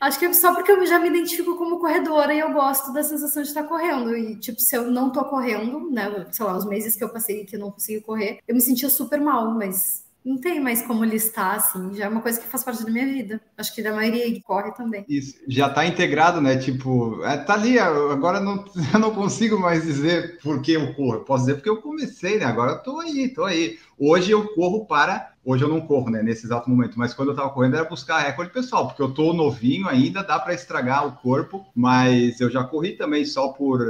Acho 0.00 0.18
que 0.18 0.26
é 0.26 0.32
só 0.32 0.54
porque 0.54 0.70
eu 0.70 0.84
já 0.86 0.98
me 0.98 1.08
identifico 1.08 1.56
como 1.56 1.78
corredora 1.78 2.34
e 2.34 2.40
eu 2.40 2.52
gosto 2.52 2.92
da 2.92 3.02
sensação 3.02 3.42
de 3.42 3.48
estar 3.48 3.62
correndo. 3.64 4.14
E, 4.16 4.38
tipo, 4.38 4.60
se 4.60 4.76
eu 4.76 4.90
não 4.90 5.10
tô 5.10 5.24
correndo, 5.24 5.90
né? 5.90 6.26
Sei 6.30 6.44
lá, 6.44 6.56
os 6.56 6.66
meses 6.66 6.96
que 6.96 7.04
eu 7.04 7.08
passei 7.08 7.44
que 7.44 7.56
eu 7.56 7.60
não 7.60 7.70
consegui 7.70 8.00
correr, 8.00 8.40
eu 8.46 8.54
me 8.54 8.60
sentia 8.60 8.90
super 8.90 9.20
mal, 9.20 9.54
mas 9.54 10.04
não 10.24 10.38
tem 10.38 10.60
mais 10.60 10.82
como 10.82 11.04
listar, 11.04 11.56
assim, 11.56 11.94
já 11.94 12.04
é 12.04 12.08
uma 12.08 12.20
coisa 12.20 12.40
que 12.40 12.46
faz 12.46 12.62
parte 12.62 12.84
da 12.84 12.90
minha 12.90 13.06
vida. 13.06 13.40
Acho 13.56 13.74
que 13.74 13.82
da 13.82 13.92
maioria 13.92 14.24
que 14.32 14.40
corre 14.40 14.72
também. 14.72 15.04
Isso, 15.08 15.36
já 15.48 15.68
tá 15.68 15.84
integrado, 15.86 16.40
né? 16.40 16.56
Tipo, 16.56 17.24
é, 17.24 17.36
tá 17.38 17.54
ali, 17.54 17.78
agora 17.78 18.40
não, 18.40 18.64
eu 18.92 18.98
não 19.00 19.14
consigo 19.14 19.58
mais 19.58 19.82
dizer 19.82 20.38
por 20.40 20.62
que 20.62 20.72
eu 20.72 20.94
corro. 20.94 21.20
Posso 21.20 21.44
dizer 21.44 21.56
porque 21.56 21.70
eu 21.70 21.82
comecei, 21.82 22.38
né? 22.38 22.44
Agora 22.44 22.72
eu 22.72 22.78
tô 22.82 23.00
aí, 23.00 23.28
tô 23.28 23.44
aí. 23.44 23.78
Hoje 23.98 24.30
eu 24.30 24.54
corro 24.54 24.86
para 24.86 25.32
Hoje 25.44 25.64
eu 25.64 25.68
não 25.68 25.80
corro, 25.80 26.08
né, 26.08 26.22
nesse 26.22 26.46
exato 26.46 26.70
momento, 26.70 26.96
mas 26.96 27.12
quando 27.12 27.30
eu 27.30 27.34
tava 27.34 27.50
correndo 27.50 27.74
era 27.74 27.84
buscar 27.84 28.20
recorde 28.20 28.52
pessoal, 28.52 28.86
porque 28.86 29.02
eu 29.02 29.12
tô 29.12 29.32
novinho 29.32 29.88
ainda, 29.88 30.22
dá 30.22 30.38
para 30.38 30.54
estragar 30.54 31.04
o 31.04 31.16
corpo, 31.16 31.66
mas 31.74 32.40
eu 32.40 32.48
já 32.48 32.62
corri 32.62 32.92
também 32.92 33.24
só 33.24 33.48
por 33.48 33.80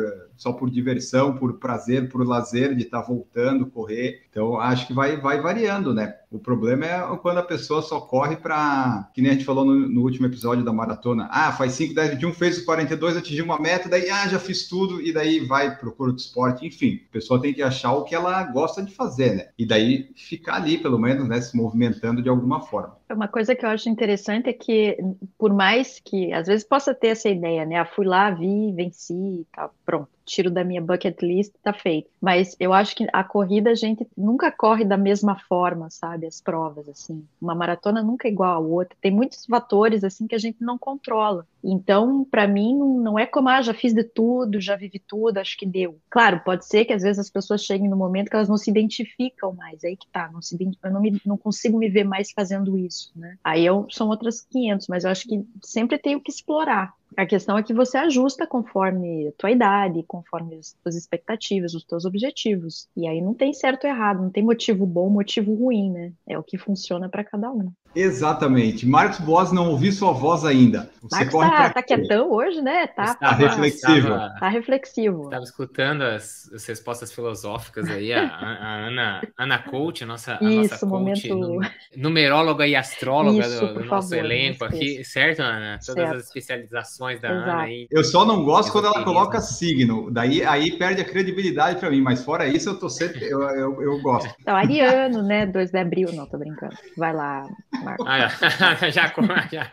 só 0.43 0.53
por 0.53 0.69
diversão, 0.69 1.37
por 1.37 1.55
prazer, 1.55 2.09
por 2.09 2.27
lazer 2.27 2.75
de 2.75 2.83
estar 2.83 3.03
tá 3.03 3.07
voltando 3.07 3.67
correr. 3.67 4.23
Então 4.29 4.59
acho 4.59 4.87
que 4.87 4.93
vai 4.93 5.17
vai 5.17 5.41
variando, 5.41 5.95
né? 5.95 6.15
O 6.33 6.39
problema 6.39 6.87
é 6.87 7.17
quando 7.19 7.39
a 7.39 7.43
pessoa 7.43 7.83
só 7.83 8.01
corre 8.01 8.37
para, 8.37 9.11
que 9.15 9.21
nem 9.21 9.31
a 9.31 9.35
gente 9.35 9.45
falou 9.45 9.67
no, 9.67 9.75
no, 9.75 10.01
último 10.03 10.27
episódio 10.27 10.65
da 10.65 10.73
maratona. 10.73 11.29
Ah, 11.31 11.53
faz 11.53 11.73
5, 11.73 11.95
10, 11.95 12.11
21, 12.13 12.33
fez 12.33 12.59
os 12.59 12.65
42, 12.65 13.19
atingiu 13.19 13.45
uma 13.45 13.61
meta, 13.61 13.87
daí 13.87 14.09
ah, 14.09 14.27
já 14.27 14.39
fiz 14.39 14.67
tudo 14.67 15.01
e 15.03 15.13
daí 15.13 15.41
vai 15.41 15.77
procura 15.77 16.11
outro 16.11 16.25
esporte, 16.25 16.67
enfim. 16.67 17.03
A 17.11 17.13
pessoa 17.13 17.41
tem 17.41 17.53
que 17.53 17.63
achar 17.63 17.93
o 17.93 18.05
que 18.05 18.15
ela 18.15 18.43
gosta 18.45 18.83
de 18.83 18.95
fazer, 18.95 19.35
né? 19.35 19.49
E 19.59 19.67
daí 19.67 20.11
ficar 20.17 20.55
ali, 20.55 20.79
pelo 20.79 20.99
menos, 20.99 21.29
né, 21.29 21.39
se 21.39 21.55
movimentando 21.55 22.23
de 22.23 22.31
alguma 22.31 22.63
forma. 22.63 22.97
Uma 23.11 23.29
coisa 23.29 23.55
que 23.55 23.67
eu 23.67 23.69
acho 23.69 23.91
interessante 23.91 24.49
é 24.49 24.55
que, 24.55 24.97
por 25.37 25.53
mais 25.53 26.01
que 26.03 26.33
às 26.33 26.47
vezes 26.47 26.65
possa 26.65 26.95
ter 26.95 27.09
essa 27.09 27.29
ideia, 27.29 27.67
né? 27.67 27.77
Ah, 27.77 27.85
fui 27.85 28.07
lá, 28.07 28.31
vi, 28.31 28.73
venci, 28.73 29.47
tá 29.55 29.69
pronto 29.85 30.09
tiro 30.33 30.51
da 30.51 30.65
minha 30.65 30.81
bucket 30.81 31.21
list, 31.23 31.53
tá 31.63 31.73
feito. 31.73 32.11
Mas 32.21 32.57
eu 32.59 32.73
acho 32.73 32.97
que 32.97 33.07
a 33.13 33.23
corrida 33.23 33.71
a 33.71 33.75
gente 33.75 34.07
nunca 34.17 34.51
corre 34.51 34.85
da 34.85 34.97
mesma 34.97 35.39
forma, 35.49 35.91
sabe? 35.91 36.27
As 36.27 36.41
provas, 36.41 36.89
assim. 36.89 37.25
Uma 37.41 37.55
maratona 37.55 38.03
nunca 38.03 38.27
é 38.27 38.31
igual 38.31 38.55
a 38.55 38.59
outra. 38.59 38.97
Tem 39.01 39.11
muitos 39.11 39.45
fatores, 39.45 40.03
assim, 40.03 40.27
que 40.27 40.35
a 40.35 40.39
gente 40.39 40.59
não 40.61 40.79
controla. 40.79 41.47
Então, 41.63 42.25
para 42.25 42.49
mim, 42.49 42.77
não 42.77 43.19
é 43.19 43.27
como, 43.27 43.49
ah, 43.49 43.63
já 43.63 43.75
fiz 43.75 43.93
de 43.93 44.03
tudo, 44.03 44.61
já 44.61 44.75
vivi 44.75 44.99
tudo, 44.99 45.39
acho 45.39 45.57
que 45.57 45.67
deu. 45.67 45.99
Claro, 46.11 46.41
pode 46.45 46.67
ser 46.67 46.85
que 46.85 46.93
às 46.93 47.03
vezes 47.03 47.19
as 47.19 47.31
pessoas 47.31 47.63
cheguem 47.63 47.89
no 47.89 47.97
momento 47.97 48.29
que 48.29 48.37
elas 48.37 48.49
não 48.49 48.57
se 48.57 48.71
identificam 48.71 49.53
mais, 49.55 49.85
aí 49.85 49.97
que 49.97 50.09
tá, 50.09 50.29
não 50.33 50.43
se, 50.43 50.57
eu 50.83 50.91
não, 50.91 51.01
me, 51.01 51.21
não 51.25 51.37
consigo 51.37 51.79
me 51.79 51.89
ver 51.89 52.05
mais 52.05 52.33
fazendo 52.33 52.77
isso, 52.77 53.13
né? 53.15 53.37
Aí 53.45 53.65
eu, 53.65 53.87
são 53.91 54.09
outras 54.09 54.41
500, 54.41 54.89
mas 54.89 55.05
eu 55.05 55.11
acho 55.11 55.29
que 55.29 55.45
sempre 55.63 55.99
tenho 55.99 56.21
que 56.21 56.31
explorar. 56.31 56.95
A 57.17 57.27
questão 57.27 57.59
é 57.59 57.63
que 57.63 57.75
você 57.75 57.99
ajusta 57.99 58.47
conforme 58.47 59.29
a 59.29 59.33
tua 59.33 59.51
idade, 59.51 60.05
conforme 60.07 60.57
as 60.57 60.75
tuas 60.83 60.97
expectativas, 60.97 61.75
os 61.75 61.85
teus 61.85 62.05
objetivos. 62.05 62.89
E 62.97 63.07
aí 63.07 63.21
não 63.21 63.35
tem 63.35 63.53
certo 63.53 63.85
ou 63.85 63.91
errado, 63.91 64.23
não 64.23 64.31
tem 64.31 64.43
motivo 64.43 64.87
bom, 64.87 65.09
motivo 65.11 65.55
ruim, 65.55 65.91
né? 65.91 66.13
É 66.27 66.39
o 66.39 66.43
que 66.43 66.59
funciona 66.59 67.09
para 67.09 67.25
cada 67.25 67.51
um. 67.51 67.71
Exatamente. 67.95 68.87
Marcos 68.87 69.19
Boas, 69.19 69.53
não 69.53 69.71
ouvi 69.71 69.93
sua 69.93 70.13
voz 70.13 70.45
ainda. 70.45 70.91
Você 71.03 71.17
Marcos 71.17 71.33
corre 71.33 71.51
tá, 71.51 71.71
tá 71.71 71.83
quietão 71.83 72.33
hoje, 72.33 72.63
né? 72.63 72.87
Tá, 72.87 73.15
tá 73.15 73.33
reflexivo. 73.33 74.09
Estava, 74.09 74.35
tá 74.41 74.49
reflexivo. 74.49 75.25
Estava 75.25 75.45
escutando 75.45 76.03
as, 76.03 76.51
as, 76.55 76.65
respostas 76.65 77.13
filosóficas 77.13 77.91
aí, 77.91 78.13
a, 78.13 78.27
a, 78.27 78.87
Ana, 78.87 79.23
Ana 79.39 79.59
Coach, 79.59 80.05
a 80.05 80.07
nossa, 80.07 80.39
a 80.41 80.45
Isso, 80.45 80.73
nossa 80.73 80.87
coach, 80.87 81.29
momento... 81.29 81.61
numeróloga 81.95 82.67
e 82.67 82.75
astróloga 82.75 83.47
Isso, 83.47 83.61
do, 83.61 83.75
do 83.75 83.85
nosso 83.85 84.11
favor, 84.11 84.25
elenco 84.25 84.65
aqui, 84.65 85.05
certo, 85.05 85.41
Ana? 85.41 85.79
Todas 85.85 86.03
certo. 86.03 86.17
as 86.17 86.25
especializações 86.25 87.02
da 87.21 87.29
Exato. 87.29 87.51
Ana 87.51 87.63
aí. 87.63 87.87
Eu 87.91 88.05
só 88.05 88.25
não 88.25 88.45
gosto 88.45 88.73
quando 88.73 88.87
ela 88.87 89.05
coloca 89.05 89.41
signo, 89.41 90.11
daí 90.11 90.45
aí 90.45 90.73
perde 90.79 91.01
a 91.01 91.05
credibilidade 91.05 91.79
para 91.79 91.91
mim, 91.91 92.01
mas 92.01 92.25
fora 92.25 92.47
isso 92.47 92.71
eu 92.71 92.79
tô 92.79 92.89
sempre, 92.89 93.25
eu, 93.25 93.43
eu, 93.43 93.83
eu 93.83 94.01
gosto. 94.01 94.35
Então, 94.41 94.57
ariano, 94.57 95.23
né? 95.23 95.47
2 95.47 95.71
de 95.71 95.79
abril, 95.79 96.13
não, 96.13 96.27
tô 96.27 96.39
brincando. 96.39 96.77
Vai 96.97 97.13
lá, 97.13 97.47
Marcos. 97.83 98.07
Ah, 98.07 98.29
já, 98.91 99.09
já. 99.51 99.71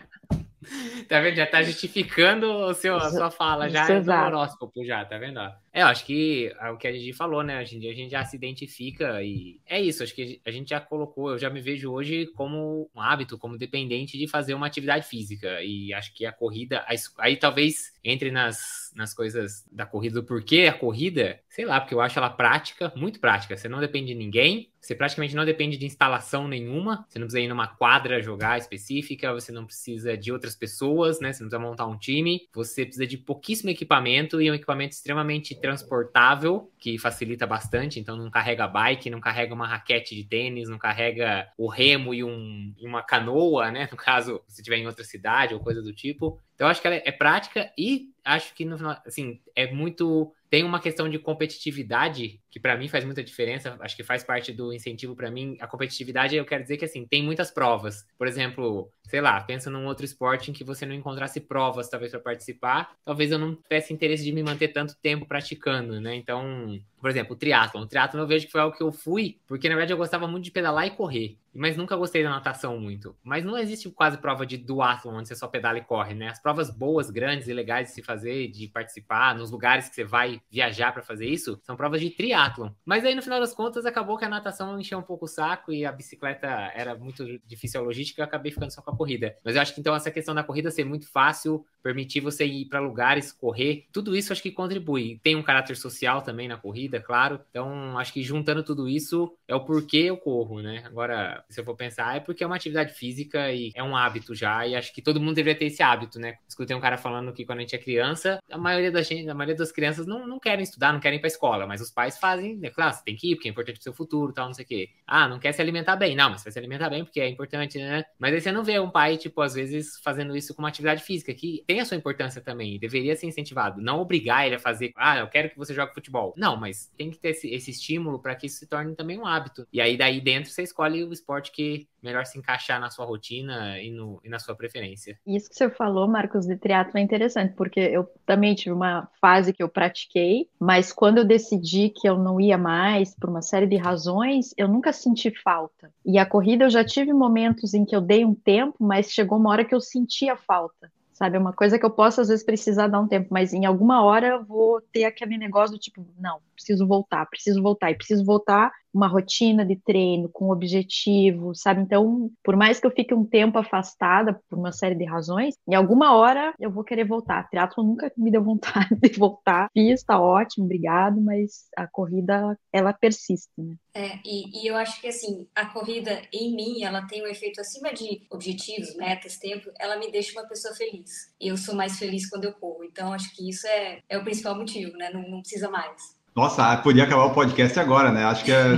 Tá 1.08 1.20
vendo? 1.22 1.36
Já 1.36 1.48
tá 1.48 1.64
justificando 1.64 2.48
o 2.48 2.74
seu, 2.74 2.96
a 2.98 3.10
sua 3.10 3.32
fala 3.32 3.70
já 3.70 3.88
no 3.88 4.12
horóscopo, 4.12 4.86
já, 4.86 5.04
tá 5.06 5.18
vendo? 5.18 5.40
É, 5.72 5.82
eu 5.82 5.88
acho 5.88 6.06
que 6.06 6.54
é 6.60 6.70
o 6.70 6.78
que 6.78 6.88
a 6.88 6.92
gente 6.92 7.14
falou, 7.14 7.44
né? 7.44 7.62
Hoje 7.62 7.76
em 7.76 7.80
dia 7.80 7.92
a 7.92 7.96
gente 7.96 8.12
já 8.12 8.26
se 8.26 8.36
identifica 8.36 9.22
e 9.22 9.60
é 9.66 9.80
isso. 9.82 10.04
Acho 10.04 10.16
que 10.16 10.42
a 10.46 10.52
gente 10.52 10.70
já 10.70 10.80
colocou, 10.80 11.32
eu 11.32 11.38
já 11.38 11.50
me 11.50 11.62
vejo 11.62 11.92
hoje 11.92 12.28
como 12.36 12.90
um 12.96 13.02
hábito, 13.02 13.38
como 13.38 13.58
dependente 13.58 14.18
de 14.18 14.28
fazer 14.28 14.54
uma 14.54 14.68
atividade 14.68 15.08
física. 15.08 15.62
E 15.64 15.94
acho 15.94 16.14
que 16.14 16.26
a 16.26 16.32
corrida, 16.32 16.86
aí 17.18 17.38
talvez 17.38 17.94
entre 18.04 18.32
nas, 18.32 18.92
nas 18.96 19.14
coisas 19.14 19.66
da 19.72 19.86
corrida, 19.86 20.22
do 20.22 20.26
porquê 20.26 20.68
a 20.70 20.74
corrida, 20.74 21.40
sei 21.50 21.66
lá, 21.66 21.80
porque 21.80 21.94
eu 21.94 22.02
acho 22.02 22.18
ela 22.18 22.30
prática, 22.30 22.92
muito 22.96 23.20
prática. 23.20 23.56
Você 23.56 23.68
não 23.68 23.80
depende 23.80 24.08
de 24.08 24.16
ninguém, 24.16 24.72
você 24.80 24.96
praticamente 24.96 25.36
não 25.36 25.46
depende 25.46 25.78
de 25.78 25.86
instalação 25.86 26.48
nenhuma, 26.48 27.06
você 27.08 27.20
não 27.20 27.28
precisa 27.28 27.42
ir 27.42 27.48
numa 27.48 27.68
quadra 27.68 28.22
jogar 28.22 28.58
específica, 28.58 29.34
você 29.34 29.52
não 29.52 29.66
precisa 29.66 30.18
de 30.18 30.32
outras 30.32 30.56
pessoas, 30.56 31.20
né? 31.20 31.34
Você 31.34 31.44
não 31.44 31.50
precisa 31.50 31.70
montar 31.70 31.86
um 31.88 31.98
time, 31.98 32.48
você 32.54 32.86
precisa 32.86 33.06
de 33.06 33.18
pouquíssimo 33.18 33.70
equipamento 33.70 34.42
e 34.42 34.50
um 34.50 34.54
equipamento 34.54 34.96
extremamente 34.96 35.59
transportável, 35.60 36.72
que 36.78 36.98
facilita 36.98 37.46
bastante, 37.46 38.00
então 38.00 38.18
não 38.18 38.30
carrega 38.30 38.68
bike, 38.68 39.10
não 39.10 39.20
carrega 39.20 39.54
uma 39.54 39.68
raquete 39.68 40.16
de 40.16 40.24
tênis, 40.24 40.70
não 40.70 40.78
carrega 40.78 41.48
o 41.58 41.68
remo 41.68 42.14
e 42.14 42.24
um, 42.24 42.74
uma 42.82 43.04
canoa, 43.04 43.72
né? 43.72 43.88
No 43.92 43.98
caso, 43.98 44.42
se 44.48 44.62
estiver 44.62 44.78
em 44.78 44.88
outra 44.88 45.04
cidade 45.04 45.54
ou 45.54 45.60
coisa 45.60 45.82
do 45.82 45.94
tipo. 45.94 46.40
Então, 46.56 46.68
acho 46.68 46.82
que 46.82 46.88
ela 46.88 46.96
é 46.98 47.12
prática 47.12 47.72
e 47.78 48.10
acho 48.24 48.54
que 48.54 48.66
no 48.66 48.78
final, 48.78 49.02
assim, 49.06 49.40
é 49.56 49.72
muito 49.72 50.34
tem 50.50 50.64
uma 50.64 50.80
questão 50.80 51.08
de 51.08 51.20
competitividade 51.20 52.42
que 52.50 52.60
para 52.60 52.78
mim 52.78 52.88
faz 52.88 53.06
muita 53.06 53.24
diferença, 53.24 53.78
acho 53.80 53.96
que 53.96 54.04
faz 54.04 54.24
parte 54.24 54.52
do 54.52 54.74
incentivo 54.74 55.16
para 55.16 55.30
mim. 55.30 55.58
A 55.60 55.68
competitividade, 55.68 56.36
eu 56.36 56.46
quero 56.46 56.64
dizer 56.64 56.78
que 56.78 56.86
assim, 56.86 57.06
tem 57.06 57.24
muitas 57.24 57.52
provas. 57.52 58.06
Por 58.18 58.28
exemplo, 58.28 58.92
sei 59.04 59.22
lá, 59.22 59.40
pensa 59.42 59.70
num 59.70 59.86
outro 59.86 60.06
esporte 60.06 60.52
em 60.52 60.54
que 60.54 60.64
você 60.64 60.86
não 60.86 60.94
encontrasse 60.94 61.40
provas 61.40 61.90
talvez 61.90 62.12
para 62.12 62.20
participar, 62.20 62.96
talvez 63.04 63.32
eu 63.32 63.40
não 63.40 63.56
tivesse 63.56 63.94
interesse 63.94 64.24
de 64.24 64.32
me 64.32 64.44
manter 64.44 64.70
tanto 64.70 64.96
tempo 65.02 65.26
praticando, 65.26 66.00
né? 66.00 66.16
Então, 66.16 66.80
por 67.00 67.10
exemplo, 67.10 67.34
o 67.34 67.36
triatlon. 67.36 67.82
O 67.82 67.88
triatlon 67.88 68.22
eu 68.22 68.28
vejo 68.28 68.46
que 68.46 68.52
foi 68.52 68.62
algo 68.62 68.76
que 68.76 68.84
eu 68.84 68.92
fui, 68.92 69.40
porque 69.48 69.70
na 69.70 69.76
verdade 69.76 69.94
eu 69.94 69.98
gostava 69.98 70.28
muito 70.28 70.46
de 70.46 70.52
pedalar 70.52 70.86
e 70.86 70.92
correr, 70.92 71.38
mas 71.54 71.78
nunca 71.78 71.96
gostei 71.96 72.24
da 72.24 72.30
natação 72.30 72.80
muito. 72.80 73.16
Mas 73.24 73.44
não 73.44 73.58
existe 73.58 73.90
quase 73.90 74.18
prova 74.18 74.46
de 74.46 74.58
duatlon, 74.58 75.16
onde 75.16 75.28
você 75.28 75.36
só 75.36 75.48
pedala 75.48 75.78
e 75.78 75.84
corre, 75.84 76.14
né? 76.14 76.30
As 76.30 76.42
provas 76.42 76.70
boas, 76.70 77.10
grandes 77.10 77.48
e 77.48 77.54
legais 77.54 77.88
de 77.88 77.94
se 77.94 78.04
fazer, 78.04 78.50
de 78.50 78.68
participar, 78.68 79.36
nos 79.36 79.50
lugares 79.52 79.90
que 79.90 79.96
você 79.96 80.04
vai 80.04 80.42
viajar 80.52 80.92
para 80.92 81.02
fazer 81.02 81.28
isso, 81.28 81.60
são 81.64 81.76
provas 81.76 82.02
de 82.02 82.10
triatlon. 82.10 82.39
Mas 82.86 83.06
aí, 83.06 83.16
no 83.16 83.22
final 83.22 83.40
das 83.40 83.54
contas, 83.54 83.86
acabou 83.86 84.18
que 84.18 84.26
a 84.26 84.30
natação 84.30 84.80
encheu 84.80 85.00
um 85.00 85.04
pouco 85.04 85.26
o 85.26 85.28
saco 85.28 85.72
e 85.72 85.86
a 85.86 85.92
bicicleta 85.92 86.48
era 86.74 86.96
muito 86.96 87.40
difícil 87.46 87.80
a 87.80 87.84
logística, 87.84 88.22
eu 88.22 88.26
acabei 88.26 88.52
ficando 88.52 88.72
só 88.72 88.82
com 88.82 88.92
a 88.92 88.98
corrida. 88.98 89.36
Mas 89.44 89.56
eu 89.56 89.62
acho 89.62 89.74
que 89.74 89.80
então 89.80 89.96
essa 89.96 90.12
questão 90.12 90.34
da 90.34 90.44
corrida 90.44 90.72
ser 90.72 90.84
muito 90.84 91.10
fácil, 91.12 91.66
permitir 91.84 92.20
você 92.20 92.46
ir 92.46 92.66
para 92.66 92.80
lugares, 92.80 93.32
correr, 93.32 93.86
tudo 93.92 94.16
isso 94.16 94.32
acho 94.32 94.42
que 94.42 94.52
contribui. 94.52 95.20
Tem 95.24 95.36
um 95.36 95.44
caráter 95.44 95.76
social 95.76 96.22
também 96.22 96.48
na 96.48 96.58
corrida 96.58 96.70
corrida, 96.80 97.00
claro. 97.02 97.42
Então, 97.50 97.98
acho 97.98 98.14
que 98.14 98.24
juntando 98.24 98.64
tudo 98.64 98.88
isso 98.88 99.36
é 99.48 99.56
o 99.56 99.66
porquê 99.66 99.98
eu 99.98 100.18
corro, 100.18 100.62
né? 100.62 100.84
Agora, 100.86 101.44
se 101.50 101.60
eu 101.60 101.66
for 101.66 101.76
pensar, 101.76 102.16
é 102.16 102.20
porque 102.20 102.44
é 102.44 102.48
uma 102.48 102.56
atividade 102.56 102.94
física 102.94 103.52
e 103.52 103.72
é 103.76 103.84
um 103.84 103.96
hábito 103.96 104.34
já, 104.34 104.66
e 104.66 104.76
acho 104.76 104.94
que 104.94 105.02
todo 105.02 105.20
mundo 105.20 105.36
deveria 105.36 105.58
ter 105.58 105.66
esse 105.66 105.84
hábito, 105.84 106.20
né? 106.20 106.36
Escutei 106.48 106.76
um 106.76 106.80
cara 106.80 106.98
falando 106.98 107.34
que 107.34 107.46
quando 107.46 107.60
a 107.60 107.62
gente 107.62 107.76
é 107.76 107.80
criança, 107.80 108.40
a 108.50 108.58
maioria 108.58 108.92
da 108.92 109.02
gente, 109.02 109.28
a 109.30 109.34
maioria 109.34 109.56
das 109.56 109.72
crianças 109.72 110.06
não, 110.06 110.28
não 110.28 110.40
querem 110.40 110.64
estudar, 110.64 110.94
não 110.94 111.00
querem 111.00 111.18
ir 111.18 111.22
pra 111.22 111.28
escola, 111.28 111.68
mas 111.68 111.82
os 111.82 111.92
pais 111.92 112.18
fazem, 112.18 112.29
né? 112.38 112.70
Claro, 112.70 112.94
você 112.94 113.04
tem 113.04 113.16
que 113.16 113.32
ir, 113.32 113.36
porque 113.36 113.48
é 113.48 113.52
importante 113.52 113.76
pro 113.76 113.84
seu 113.84 113.94
futuro, 113.94 114.34
tal, 114.34 114.48
não 114.48 114.54
sei 114.54 114.66
o 114.66 114.68
quê. 114.68 114.90
Ah, 115.06 115.28
não 115.28 115.40
quer 115.40 115.52
se 115.52 115.62
alimentar 115.62 115.96
bem. 115.96 116.16
Não, 116.16 116.30
mas 116.30 116.42
você 116.42 116.46
vai 116.46 116.54
se 116.54 116.60
alimentar 116.60 116.90
bem 116.90 117.04
porque 117.04 117.20
é 117.20 117.28
importante, 117.28 117.78
né? 117.78 118.04
Mas 118.18 118.34
aí 118.34 118.42
você 118.42 118.52
não 118.52 118.64
vê 118.64 118.80
um 118.80 118.90
pai, 118.90 119.18
tipo, 119.18 119.42
às 119.42 119.54
vezes 119.54 120.00
fazendo 120.04 120.36
isso 120.36 120.54
com 120.54 120.62
uma 120.62 120.70
atividade 120.70 121.04
física, 121.04 121.34
que 121.34 121.64
tem 121.68 121.80
a 121.80 121.86
sua 121.86 121.98
importância 121.98 122.42
também, 122.42 122.80
deveria 122.80 123.16
ser 123.16 123.28
incentivado. 123.28 123.82
Não 123.82 124.00
obrigar 124.00 124.46
ele 124.46 124.56
a 124.56 124.60
fazer, 124.60 124.92
ah, 124.96 125.20
eu 125.20 125.28
quero 125.28 125.50
que 125.50 125.58
você 125.58 125.74
jogue 125.74 125.94
futebol. 125.94 126.34
Não, 126.38 126.56
mas 126.56 126.92
tem 126.98 127.10
que 127.10 127.18
ter 127.18 127.30
esse, 127.30 127.50
esse 127.54 127.72
estímulo 127.72 128.20
para 128.20 128.36
que 128.36 128.48
isso 128.48 128.58
se 128.58 128.68
torne 128.68 128.96
também 128.96 129.18
um 129.18 129.26
hábito. 129.26 129.68
E 129.72 129.82
aí, 129.82 129.98
daí 129.98 130.22
dentro, 130.22 130.52
você 130.52 130.64
escolhe 130.64 131.04
o 131.04 131.14
esporte 131.14 131.52
que 131.52 131.88
melhor 132.02 132.26
se 132.26 132.38
encaixar 132.38 132.80
na 132.80 132.90
sua 132.90 133.06
rotina 133.06 133.80
e, 133.80 133.92
no, 133.92 134.20
e 134.24 134.30
na 134.30 134.40
sua 134.40 134.56
preferência. 134.56 135.18
Isso 135.26 135.50
que 135.50 135.56
você 135.56 135.70
falou, 135.70 136.08
Marcos, 136.08 136.46
de 136.46 136.56
triatlo 136.58 136.98
é 136.98 137.02
interessante, 137.02 137.54
porque 137.56 137.80
eu 137.80 138.10
também 138.26 138.56
tive 138.56 138.72
uma 138.72 139.10
fase 139.20 139.54
que 139.54 139.62
eu 139.62 139.70
pratiquei, 139.70 140.50
mas 140.60 140.92
quando 140.92 141.20
eu 141.20 141.26
decidi 141.26 141.90
que 141.90 142.08
eu 142.08 142.18
não 142.20 142.40
ia 142.40 142.58
mais, 142.58 143.16
por 143.16 143.30
uma 143.30 143.42
série 143.42 143.68
de 143.68 143.78
razões, 143.78 144.54
eu 144.58 144.68
nunca 144.68 144.94
senti 144.94 145.32
falta. 145.42 145.92
E 146.06 146.18
a 146.18 146.26
corrida 146.26 146.66
eu 146.66 146.70
já 146.70 146.84
tive 146.84 147.14
momentos 147.14 147.74
em 147.74 147.86
que 147.86 147.96
eu 147.96 148.02
dei 148.02 148.24
um 148.26 148.36
tempo, 148.36 148.76
mas 148.80 149.12
chegou 149.12 149.38
uma 149.38 149.50
hora 149.50 149.66
que 149.66 149.74
eu 149.74 149.82
sentia 149.82 150.36
falta 150.36 150.92
sabe? 151.20 151.36
É 151.36 151.40
uma 151.40 151.52
coisa 151.52 151.78
que 151.78 151.86
eu 151.86 151.90
posso, 151.90 152.22
às 152.22 152.30
vezes, 152.30 152.46
precisar 152.46 152.88
dar 152.88 153.02
um 153.02 153.08
tempo, 153.08 153.28
mas 153.30 153.54
em 153.54 153.66
alguma 153.66 154.02
hora 154.02 154.28
eu 154.28 154.46
vou 154.46 154.80
ter 154.82 155.04
aquele 155.04 155.38
negócio 155.38 155.76
do 155.76 155.80
tipo, 155.80 156.06
não, 156.18 156.40
preciso 156.60 156.86
voltar, 156.86 157.26
preciso 157.28 157.62
voltar, 157.62 157.92
e 157.92 157.96
preciso 157.96 158.26
voltar 158.26 158.72
uma 158.94 159.08
rotina 159.08 159.66
de 159.66 159.76
treino, 159.76 160.30
com 160.30 160.50
objetivo, 160.50 161.54
sabe? 161.54 161.82
Então, 161.82 162.32
por 162.44 162.56
mais 162.56 162.80
que 162.80 162.88
eu 162.88 162.92
fique 162.92 163.14
um 163.14 163.26
tempo 163.26 163.58
afastada 163.58 164.40
por 164.50 164.58
uma 164.58 164.72
série 164.72 164.96
de 164.96 165.06
razões, 165.06 165.56
em 165.68 165.76
alguma 165.76 166.16
hora 166.16 166.54
eu 166.60 166.72
vou 166.72 166.84
querer 166.84 167.06
voltar. 167.06 167.48
Teatro 167.50 167.84
nunca 167.84 168.12
me 168.18 168.32
deu 168.32 168.44
vontade 168.44 168.90
de 169.00 169.18
voltar. 169.18 169.70
Fiz, 169.74 170.04
tá 170.04 170.20
ótimo, 170.20 170.66
obrigado, 170.66 171.22
mas 171.22 171.68
a 171.78 171.88
corrida, 171.88 172.58
ela 172.74 172.94
persiste, 172.94 173.50
né? 173.58 173.76
É, 173.94 174.20
e, 174.24 174.64
e 174.64 174.68
eu 174.68 174.76
acho 174.76 175.02
que, 175.02 175.08
assim, 175.08 175.48
a 175.56 175.66
corrida 175.66 176.22
em 176.32 176.56
mim, 176.56 176.84
ela 176.84 177.06
tem 177.08 177.24
um 177.24 177.28
efeito 177.28 177.60
acima 177.60 177.94
de 177.94 178.26
objetivos, 178.30 178.96
metas, 178.96 179.38
tempo, 179.38 179.70
ela 179.80 179.98
me 179.98 180.12
deixa 180.12 180.40
uma 180.40 180.48
pessoa 180.48 180.74
feliz. 180.76 181.34
E 181.40 181.48
eu 181.48 181.58
sou 181.58 181.76
mais 181.76 181.98
feliz 181.98 182.30
quando 182.30 182.46
eu 182.46 182.54
corro. 182.54 182.84
Então, 182.84 183.12
acho 183.12 183.36
que 183.36 183.50
isso 183.50 183.68
é, 183.68 184.00
é 184.08 184.18
o 184.18 184.24
principal 184.24 184.56
motivo, 184.56 184.96
né? 184.96 185.10
Não, 185.12 185.22
não 185.28 185.42
precisa 185.42 185.70
mais. 185.70 186.19
Nossa, 186.40 186.78
podia 186.78 187.04
acabar 187.04 187.26
o 187.26 187.34
podcast 187.34 187.78
agora, 187.78 188.14
né? 188.14 188.24
Acho 188.24 188.46
que 188.46 188.52
é... 188.54 188.78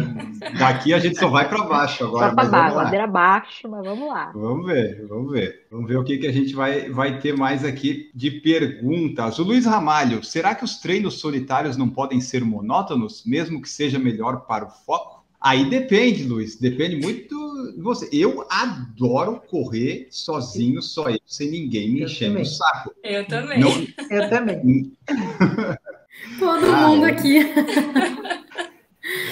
daqui 0.57 0.95
a 0.95 0.97
gente 0.97 1.19
só 1.19 1.27
vai 1.27 1.47
para 1.47 1.63
baixo 1.63 2.03
agora. 2.03 2.29
Só 2.29 2.35
para 2.35 2.49
baixo, 2.49 2.75
ladeira 2.75 3.03
abaixo, 3.03 3.69
mas 3.69 3.85
vamos 3.85 4.07
lá. 4.09 4.31
Vamos 4.33 4.65
ver, 4.65 5.05
vamos 5.07 5.31
ver. 5.31 5.67
Vamos 5.69 5.87
ver 5.87 5.97
o 5.97 6.03
que, 6.03 6.17
que 6.17 6.25
a 6.25 6.31
gente 6.31 6.55
vai, 6.55 6.89
vai 6.89 7.19
ter 7.19 7.37
mais 7.37 7.63
aqui 7.63 8.09
de 8.15 8.31
perguntas. 8.31 9.37
O 9.37 9.43
Luiz 9.43 9.67
Ramalho, 9.67 10.23
será 10.23 10.55
que 10.55 10.63
os 10.63 10.77
treinos 10.77 11.19
solitários 11.19 11.77
não 11.77 11.87
podem 11.87 12.19
ser 12.19 12.43
monótonos, 12.43 13.23
mesmo 13.27 13.61
que 13.61 13.69
seja 13.69 13.99
melhor 13.99 14.47
para 14.47 14.65
o 14.65 14.69
foco? 14.71 15.21
Aí 15.39 15.69
depende, 15.69 16.23
Luiz, 16.23 16.55
depende 16.55 16.95
muito 16.95 17.73
de 17.75 17.81
você. 17.81 18.09
Eu 18.11 18.45
adoro 18.47 19.41
correr 19.49 20.07
sozinho, 20.11 20.81
só 20.81 21.09
eu, 21.09 21.19
sem 21.25 21.49
ninguém 21.49 21.91
me 21.91 22.03
enchendo 22.03 22.39
o 22.39 22.45
saco. 22.45 22.91
Eu 23.03 23.27
também. 23.27 23.59
Não... 23.59 23.71
Eu 24.09 24.29
também. 24.29 24.91
Todo 26.39 26.65
ah, 26.65 26.87
mundo 26.87 27.05
é. 27.05 27.11
aqui. 27.11 27.39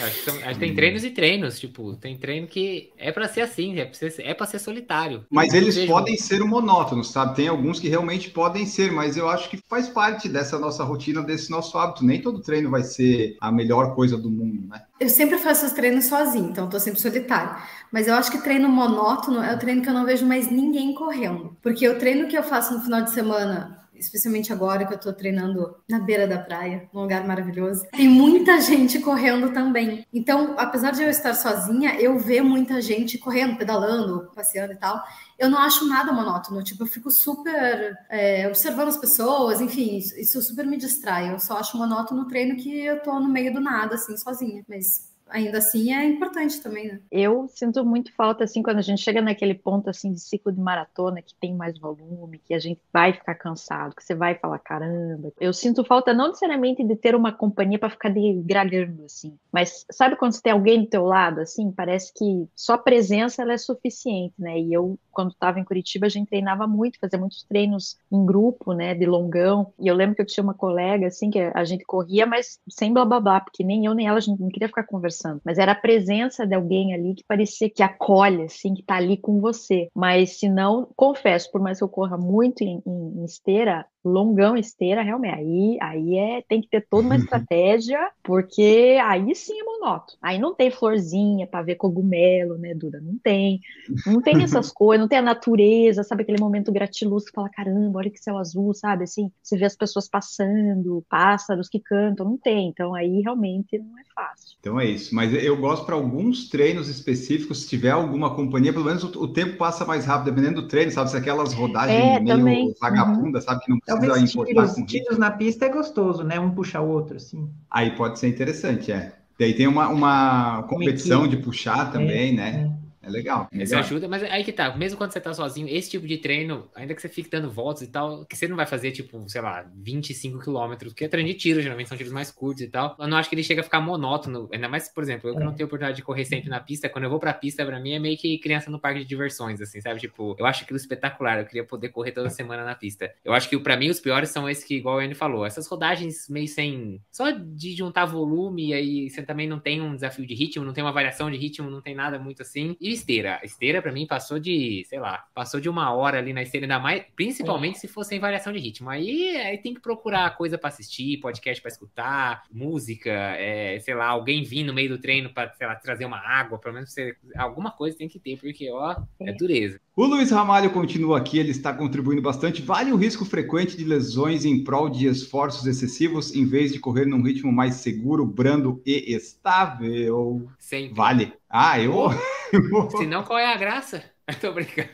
Acho 0.03 0.23
que, 0.23 0.29
acho 0.29 0.53
que, 0.53 0.59
tem 0.59 0.73
treinos 0.73 1.03
e 1.03 1.11
treinos, 1.11 1.59
tipo, 1.59 1.95
tem 1.95 2.17
treino 2.17 2.47
que 2.47 2.91
é 2.97 3.11
para 3.11 3.27
ser 3.27 3.41
assim, 3.41 3.77
é 3.77 3.85
para 3.85 3.93
ser, 3.93 4.13
é 4.19 4.45
ser 4.45 4.59
solitário. 4.59 5.25
Mas 5.29 5.53
eles 5.53 5.85
podem 5.85 6.17
ser 6.17 6.43
monótonos, 6.43 7.11
sabe? 7.11 7.35
Tem 7.35 7.47
alguns 7.47 7.79
que 7.79 7.87
realmente 7.87 8.31
podem 8.31 8.65
ser, 8.65 8.91
mas 8.91 9.15
eu 9.15 9.29
acho 9.29 9.47
que 9.47 9.61
faz 9.69 9.87
parte 9.87 10.27
dessa 10.27 10.57
nossa 10.57 10.83
rotina, 10.83 11.21
desse 11.21 11.51
nosso 11.51 11.77
hábito. 11.77 12.03
Nem 12.03 12.19
todo 12.19 12.41
treino 12.41 12.69
vai 12.69 12.81
ser 12.81 13.37
a 13.39 13.51
melhor 13.51 13.93
coisa 13.93 14.17
do 14.17 14.29
mundo, 14.29 14.67
né? 14.67 14.81
Eu 14.99 15.09
sempre 15.09 15.37
faço 15.37 15.65
os 15.67 15.71
treinos 15.71 16.05
sozinho, 16.05 16.49
então 16.49 16.65
eu 16.65 16.69
tô 16.69 16.79
sempre 16.79 16.99
solitário. 16.99 17.55
Mas 17.91 18.07
eu 18.07 18.15
acho 18.15 18.31
que 18.31 18.41
treino 18.41 18.67
monótono 18.67 19.41
é 19.43 19.53
o 19.53 19.59
treino 19.59 19.83
que 19.83 19.89
eu 19.89 19.93
não 19.93 20.05
vejo 20.05 20.25
mais 20.25 20.49
ninguém 20.51 20.95
correndo. 20.95 21.55
Porque 21.61 21.87
o 21.87 21.99
treino 21.99 22.27
que 22.27 22.37
eu 22.37 22.43
faço 22.43 22.73
no 22.73 22.81
final 22.81 23.03
de 23.03 23.11
semana 23.11 23.78
especialmente 23.99 24.51
agora 24.53 24.85
que 24.85 24.93
eu 24.93 24.97
tô 24.97 25.13
treinando 25.13 25.75
na 25.87 25.99
beira 25.99 26.27
da 26.27 26.37
praia, 26.37 26.89
num 26.93 27.01
lugar 27.01 27.25
maravilhoso. 27.27 27.85
Tem 27.91 28.07
muita 28.07 28.59
gente 28.61 28.99
correndo 28.99 29.51
também. 29.51 30.05
Então, 30.13 30.55
apesar 30.57 30.91
de 30.91 31.03
eu 31.03 31.09
estar 31.09 31.33
sozinha, 31.33 31.99
eu 31.99 32.17
vejo 32.17 32.43
muita 32.43 32.81
gente 32.81 33.17
correndo, 33.17 33.57
pedalando, 33.57 34.31
passeando 34.33 34.73
e 34.73 34.77
tal. 34.77 35.03
Eu 35.37 35.49
não 35.49 35.59
acho 35.59 35.87
nada 35.87 36.11
monótono. 36.11 36.63
Tipo, 36.63 36.83
eu 36.83 36.87
fico 36.87 37.11
super 37.11 37.97
é, 38.09 38.47
observando 38.47 38.87
as 38.89 38.97
pessoas, 38.97 39.61
enfim, 39.61 39.97
isso, 39.97 40.17
isso 40.19 40.41
super 40.41 40.65
me 40.65 40.77
distrai. 40.77 41.33
Eu 41.33 41.39
só 41.39 41.57
acho 41.57 41.77
monótono 41.77 42.23
o 42.23 42.27
treino 42.27 42.55
que 42.55 42.79
eu 42.79 43.01
tô 43.01 43.19
no 43.19 43.29
meio 43.29 43.53
do 43.53 43.59
nada, 43.59 43.95
assim, 43.95 44.15
sozinha. 44.17 44.63
Mas 44.67 45.08
ainda 45.29 45.57
assim 45.57 45.93
é 45.93 46.05
importante 46.05 46.61
também, 46.61 46.87
né? 46.87 46.99
Eu 47.11 47.47
sinto 47.47 47.85
muito 47.85 48.13
falta, 48.15 48.43
assim, 48.43 48.61
quando 48.61 48.77
a 48.77 48.81
gente 48.81 49.01
chega 49.01 49.21
naquele 49.21 49.53
ponto, 49.53 49.89
assim, 49.89 50.11
de 50.11 50.19
ciclo 50.19 50.51
de 50.51 50.59
maratona, 50.59 51.21
que 51.21 51.35
tem 51.35 51.55
mais 51.55 51.77
volume, 51.77 52.39
que 52.39 52.53
a 52.53 52.59
gente 52.59 52.81
vai 52.91 53.13
ficar 53.13 53.35
cansado, 53.35 53.95
que 53.95 54.03
você 54.03 54.15
vai 54.15 54.35
falar, 54.35 54.59
caramba. 54.59 55.31
Eu 55.39 55.53
sinto 55.53 55.83
falta 55.83 56.13
não 56.13 56.29
necessariamente 56.29 56.83
de 56.83 56.95
ter 56.95 57.15
uma 57.15 57.31
companhia 57.31 57.79
para 57.79 57.89
ficar 57.89 58.09
degradando, 58.09 59.05
assim, 59.05 59.37
mas 59.51 59.85
sabe 59.91 60.15
quando 60.15 60.33
você 60.33 60.41
tem 60.41 60.53
alguém 60.53 60.81
do 60.81 60.89
teu 60.89 61.05
lado, 61.05 61.41
assim, 61.41 61.71
parece 61.71 62.13
que 62.13 62.47
só 62.55 62.77
presença 62.77 63.41
ela 63.41 63.53
é 63.53 63.57
suficiente, 63.57 64.33
né? 64.37 64.59
E 64.59 64.73
eu, 64.73 64.97
quando 65.11 65.31
estava 65.31 65.59
em 65.59 65.63
Curitiba, 65.63 66.07
a 66.07 66.09
gente 66.09 66.29
treinava 66.29 66.67
muito, 66.67 66.99
fazia 66.99 67.19
muitos 67.19 67.43
treinos 67.43 67.97
em 68.11 68.25
grupo, 68.25 68.73
né, 68.73 68.93
de 68.93 69.05
longão, 69.05 69.73
e 69.79 69.87
eu 69.87 69.95
lembro 69.95 70.15
que 70.15 70.21
eu 70.21 70.25
tinha 70.25 70.43
uma 70.43 70.53
colega, 70.53 71.07
assim, 71.07 71.29
que 71.29 71.39
a 71.39 71.63
gente 71.63 71.85
corria, 71.85 72.25
mas 72.25 72.59
sem 72.69 72.91
blá 72.93 73.05
blá 73.05 73.19
blá, 73.19 73.39
porque 73.39 73.63
nem 73.63 73.85
eu 73.85 73.93
nem 73.93 74.07
ela, 74.07 74.17
a 74.17 74.21
gente 74.21 74.39
não 74.39 74.49
queria 74.49 74.67
ficar 74.67 74.83
conversando 74.83 75.18
conversando, 75.19 75.41
mas 75.43 75.57
era 75.57 75.73
a 75.73 75.75
presença 75.75 76.47
de 76.47 76.55
alguém 76.55 76.93
ali 76.93 77.13
que 77.13 77.23
parecia 77.27 77.69
que 77.69 77.83
acolhe, 77.83 78.43
assim, 78.43 78.73
que 78.73 78.83
tá 78.83 78.95
ali 78.95 79.17
com 79.17 79.39
você. 79.39 79.89
Mas 79.93 80.39
se 80.39 80.47
não, 80.47 80.89
confesso, 80.95 81.51
por 81.51 81.61
mais 81.61 81.77
que 81.77 81.83
eu 81.83 81.89
corra 81.89 82.17
muito 82.17 82.63
em, 82.63 82.81
em, 82.85 83.21
em 83.21 83.25
esteira, 83.25 83.85
longão 84.03 84.55
esteira, 84.55 85.01
realmente, 85.01 85.35
aí, 85.35 85.77
aí 85.81 86.17
é, 86.17 86.41
tem 86.47 86.61
que 86.61 86.69
ter 86.69 86.85
toda 86.89 87.07
uma 87.07 87.15
estratégia, 87.17 87.99
porque 88.23 88.97
aí 89.03 89.33
sim 89.35 89.59
é 89.59 89.63
monótono. 89.63 90.17
Aí 90.21 90.37
não 90.37 90.53
tem 90.53 90.71
florzinha 90.71 91.47
para 91.47 91.61
ver 91.61 91.75
cogumelo, 91.75 92.57
né, 92.57 92.73
Duda? 92.73 93.01
Não 93.01 93.17
tem. 93.17 93.59
Não 94.05 94.21
tem 94.21 94.41
essas 94.43 94.71
coisas, 94.71 95.01
não 95.01 95.07
tem 95.07 95.19
a 95.19 95.23
natureza, 95.23 96.03
sabe 96.03 96.23
aquele 96.23 96.39
momento 96.39 96.71
gratiluz 96.71 97.25
que 97.25 97.31
fala, 97.31 97.49
caramba, 97.49 97.99
olha 97.99 98.09
que 98.09 98.19
céu 98.19 98.37
azul, 98.37 98.73
sabe? 98.73 99.03
Assim, 99.03 99.31
você 99.41 99.57
vê 99.57 99.65
as 99.65 99.75
pessoas 99.75 100.07
passando, 100.07 101.03
pássaros 101.09 101.67
que 101.67 101.79
cantam, 101.79 102.25
não 102.25 102.37
tem. 102.37 102.69
Então 102.69 102.93
aí 102.93 103.21
realmente 103.21 103.77
não 103.77 103.97
é 103.99 104.03
fácil. 104.13 104.57
Então 104.59 104.79
é 104.79 104.85
isso. 104.85 105.13
Mas 105.13 105.33
eu 105.33 105.57
gosto 105.57 105.85
para 105.85 105.95
alguns 105.95 106.49
treinos 106.49 106.89
específicos, 106.89 107.61
se 107.61 107.69
tiver 107.69 107.91
alguma 107.91 108.35
companhia, 108.35 108.73
pelo 108.73 108.85
menos 108.85 109.03
o, 109.03 109.23
o, 109.23 109.27
tempo 109.27 109.57
passa 109.57 109.85
mais 109.85 110.05
rápido, 110.05 110.33
dependendo 110.33 110.61
do 110.61 110.67
treino, 110.67 110.91
sabe? 110.91 111.11
Se 111.11 111.17
aquelas 111.17 111.53
rodagens 111.53 111.99
é, 111.99 112.19
meio 112.19 112.37
também. 112.37 112.73
vagabunda, 112.79 113.39
uhum. 113.39 113.43
sabe? 113.43 113.61
Que 113.63 113.69
não 113.69 113.79
Talvez 113.89 114.31
tiros, 114.31 114.75
tiros 114.87 115.17
na 115.17 115.31
pista 115.31 115.65
é 115.65 115.69
gostoso, 115.69 116.23
né? 116.23 116.39
Um 116.39 116.51
puxa 116.51 116.79
o 116.79 116.87
outro, 116.87 117.17
assim. 117.17 117.49
Aí 117.69 117.91
pode 117.91 118.19
ser 118.19 118.27
interessante, 118.27 118.91
é. 118.91 119.13
Daí 119.39 119.53
tem 119.53 119.67
uma, 119.67 119.87
uma 119.87 120.63
competição 120.63 121.27
de 121.27 121.37
puxar 121.37 121.91
também, 121.91 122.31
é, 122.31 122.35
né? 122.35 122.78
É. 123.09 123.19
É 123.19 123.19
legal. 123.19 123.47
Isso 123.51 123.75
ajuda, 123.75 124.07
mas 124.07 124.23
aí 124.23 124.43
que 124.43 124.51
tá, 124.51 124.75
mesmo 124.75 124.97
quando 124.97 125.11
você 125.11 125.19
tá 125.19 125.33
sozinho, 125.33 125.67
esse 125.67 125.89
tipo 125.89 126.07
de 126.07 126.17
treino, 126.17 126.69
ainda 126.75 126.93
que 126.93 127.01
você 127.01 127.09
fique 127.09 127.29
dando 127.29 127.49
voltas 127.49 127.81
e 127.83 127.87
tal, 127.87 128.25
que 128.25 128.37
você 128.37 128.47
não 128.47 128.55
vai 128.55 128.65
fazer, 128.65 128.91
tipo, 128.91 129.27
sei 129.27 129.41
lá, 129.41 129.65
25 129.75 130.39
quilômetros, 130.39 130.93
porque 130.93 131.05
é 131.05 131.07
treino 131.07 131.29
de 131.29 131.35
tiro, 131.35 131.61
geralmente 131.61 131.89
são 131.89 131.97
tiros 131.97 132.13
mais 132.13 132.31
curtos 132.31 132.63
e 132.63 132.67
tal. 132.67 132.95
Eu 132.99 133.07
não 133.07 133.17
acho 133.17 133.29
que 133.29 133.35
ele 133.35 133.43
chega 133.43 133.61
a 133.61 133.63
ficar 133.63 133.81
monótono, 133.81 134.47
ainda 134.53 134.69
mais, 134.69 134.89
por 134.89 135.03
exemplo, 135.03 135.29
eu 135.29 135.35
que 135.35 135.43
não 135.43 135.51
é. 135.51 135.55
tenho 135.55 135.67
oportunidade 135.67 135.97
de 135.97 136.03
correr 136.03 136.25
sempre 136.25 136.49
na 136.49 136.59
pista, 136.59 136.89
quando 136.89 137.05
eu 137.05 137.09
vou 137.09 137.19
pra 137.19 137.33
pista, 137.33 137.65
pra 137.65 137.79
mim 137.79 137.93
é 137.93 137.99
meio 137.99 138.17
que 138.17 138.37
criança 138.39 138.69
no 138.69 138.79
parque 138.79 138.99
de 138.99 139.05
diversões, 139.05 139.59
assim, 139.61 139.81
sabe? 139.81 139.99
Tipo, 139.99 140.35
eu 140.37 140.45
acho 140.45 140.63
aquilo 140.63 140.77
espetacular, 140.77 141.39
eu 141.39 141.45
queria 141.45 141.63
poder 141.63 141.89
correr 141.89 142.11
toda 142.11 142.29
semana 142.29 142.63
na 142.63 142.75
pista. 142.75 143.11
Eu 143.23 143.33
acho 143.33 143.49
que 143.49 143.57
para 143.59 143.75
mim 143.75 143.89
os 143.89 143.99
piores 143.99 144.29
são 144.29 144.47
esses 144.49 144.63
que, 144.63 144.75
igual 144.75 144.97
o 144.97 144.99
Andy 144.99 145.15
falou, 145.15 145.45
essas 145.45 145.67
rodagens 145.67 146.27
meio 146.29 146.47
sem. 146.47 147.01
só 147.11 147.31
de 147.31 147.75
juntar 147.75 148.05
volume, 148.05 148.69
e 148.69 148.73
aí 148.73 149.09
você 149.09 149.23
também 149.23 149.47
não 149.47 149.59
tem 149.59 149.81
um 149.81 149.95
desafio 149.95 150.25
de 150.25 150.33
ritmo, 150.33 150.65
não 150.65 150.73
tem 150.73 150.83
uma 150.83 150.91
variação 150.91 151.29
de 151.29 151.37
ritmo, 151.37 151.69
não 151.69 151.81
tem 151.81 151.95
nada 151.95 152.19
muito 152.19 152.41
assim. 152.41 152.75
E 152.79 152.98
esteira. 152.99 153.39
Esteira, 153.43 153.81
para 153.81 153.91
mim, 153.91 154.05
passou 154.05 154.39
de, 154.39 154.83
sei 154.87 154.99
lá, 154.99 155.25
passou 155.33 155.59
de 155.59 155.69
uma 155.69 155.93
hora 155.93 156.19
ali 156.19 156.33
na 156.33 156.41
esteira, 156.41 156.65
ainda 156.65 156.79
mais, 156.79 157.03
principalmente 157.15 157.77
é. 157.77 157.79
se 157.79 157.87
fosse 157.87 158.15
em 158.15 158.19
variação 158.19 158.53
de 158.53 158.59
ritmo. 158.59 158.89
Aí, 158.89 159.35
aí 159.37 159.57
tem 159.57 159.73
que 159.73 159.81
procurar 159.81 160.37
coisa 160.37 160.57
para 160.57 160.69
assistir, 160.69 161.19
podcast 161.19 161.61
para 161.61 161.71
escutar, 161.71 162.43
música, 162.51 163.11
é, 163.11 163.79
sei 163.79 163.95
lá, 163.95 164.07
alguém 164.07 164.43
vir 164.43 164.63
no 164.63 164.73
meio 164.73 164.89
do 164.89 164.97
treino 164.97 165.33
para 165.33 165.75
trazer 165.75 166.05
uma 166.05 166.19
água, 166.19 166.59
pelo 166.59 166.75
menos 166.75 166.91
você, 166.91 167.15
alguma 167.35 167.71
coisa 167.71 167.97
tem 167.97 168.07
que 168.07 168.19
ter, 168.19 168.37
porque, 168.37 168.69
ó, 168.71 168.95
é, 169.19 169.29
é 169.29 169.33
dureza. 169.33 169.79
O 169.95 170.05
Luiz 170.05 170.31
Ramalho 170.31 170.71
continua 170.71 171.17
aqui, 171.17 171.37
ele 171.37 171.51
está 171.51 171.73
contribuindo 171.73 172.21
bastante. 172.21 172.61
Vale 172.61 172.93
o 172.93 172.95
risco 172.95 173.25
frequente 173.25 173.75
de 173.75 173.83
lesões 173.83 174.45
em 174.45 174.63
prol 174.63 174.89
de 174.89 175.07
esforços 175.07 175.65
excessivos, 175.65 176.33
em 176.33 176.45
vez 176.45 176.71
de 176.71 176.79
correr 176.79 177.05
num 177.05 177.21
ritmo 177.21 177.51
mais 177.51 177.75
seguro, 177.75 178.25
brando 178.25 178.81
e 178.85 179.13
estável? 179.13 180.49
Sempre. 180.57 180.93
Vale. 180.93 181.33
Ah, 181.49 181.79
eu. 181.79 182.09
Se 182.97 183.05
não, 183.05 183.23
qual 183.23 183.39
é 183.39 183.51
a 183.51 183.57
graça? 183.57 184.03
Tô 184.39 184.51
brincando. 184.51 184.89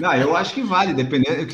Não, 0.00 0.14
eu 0.14 0.36
acho 0.36 0.54
que 0.54 0.62
vale, 0.62 0.92
dependendo. 0.92 1.46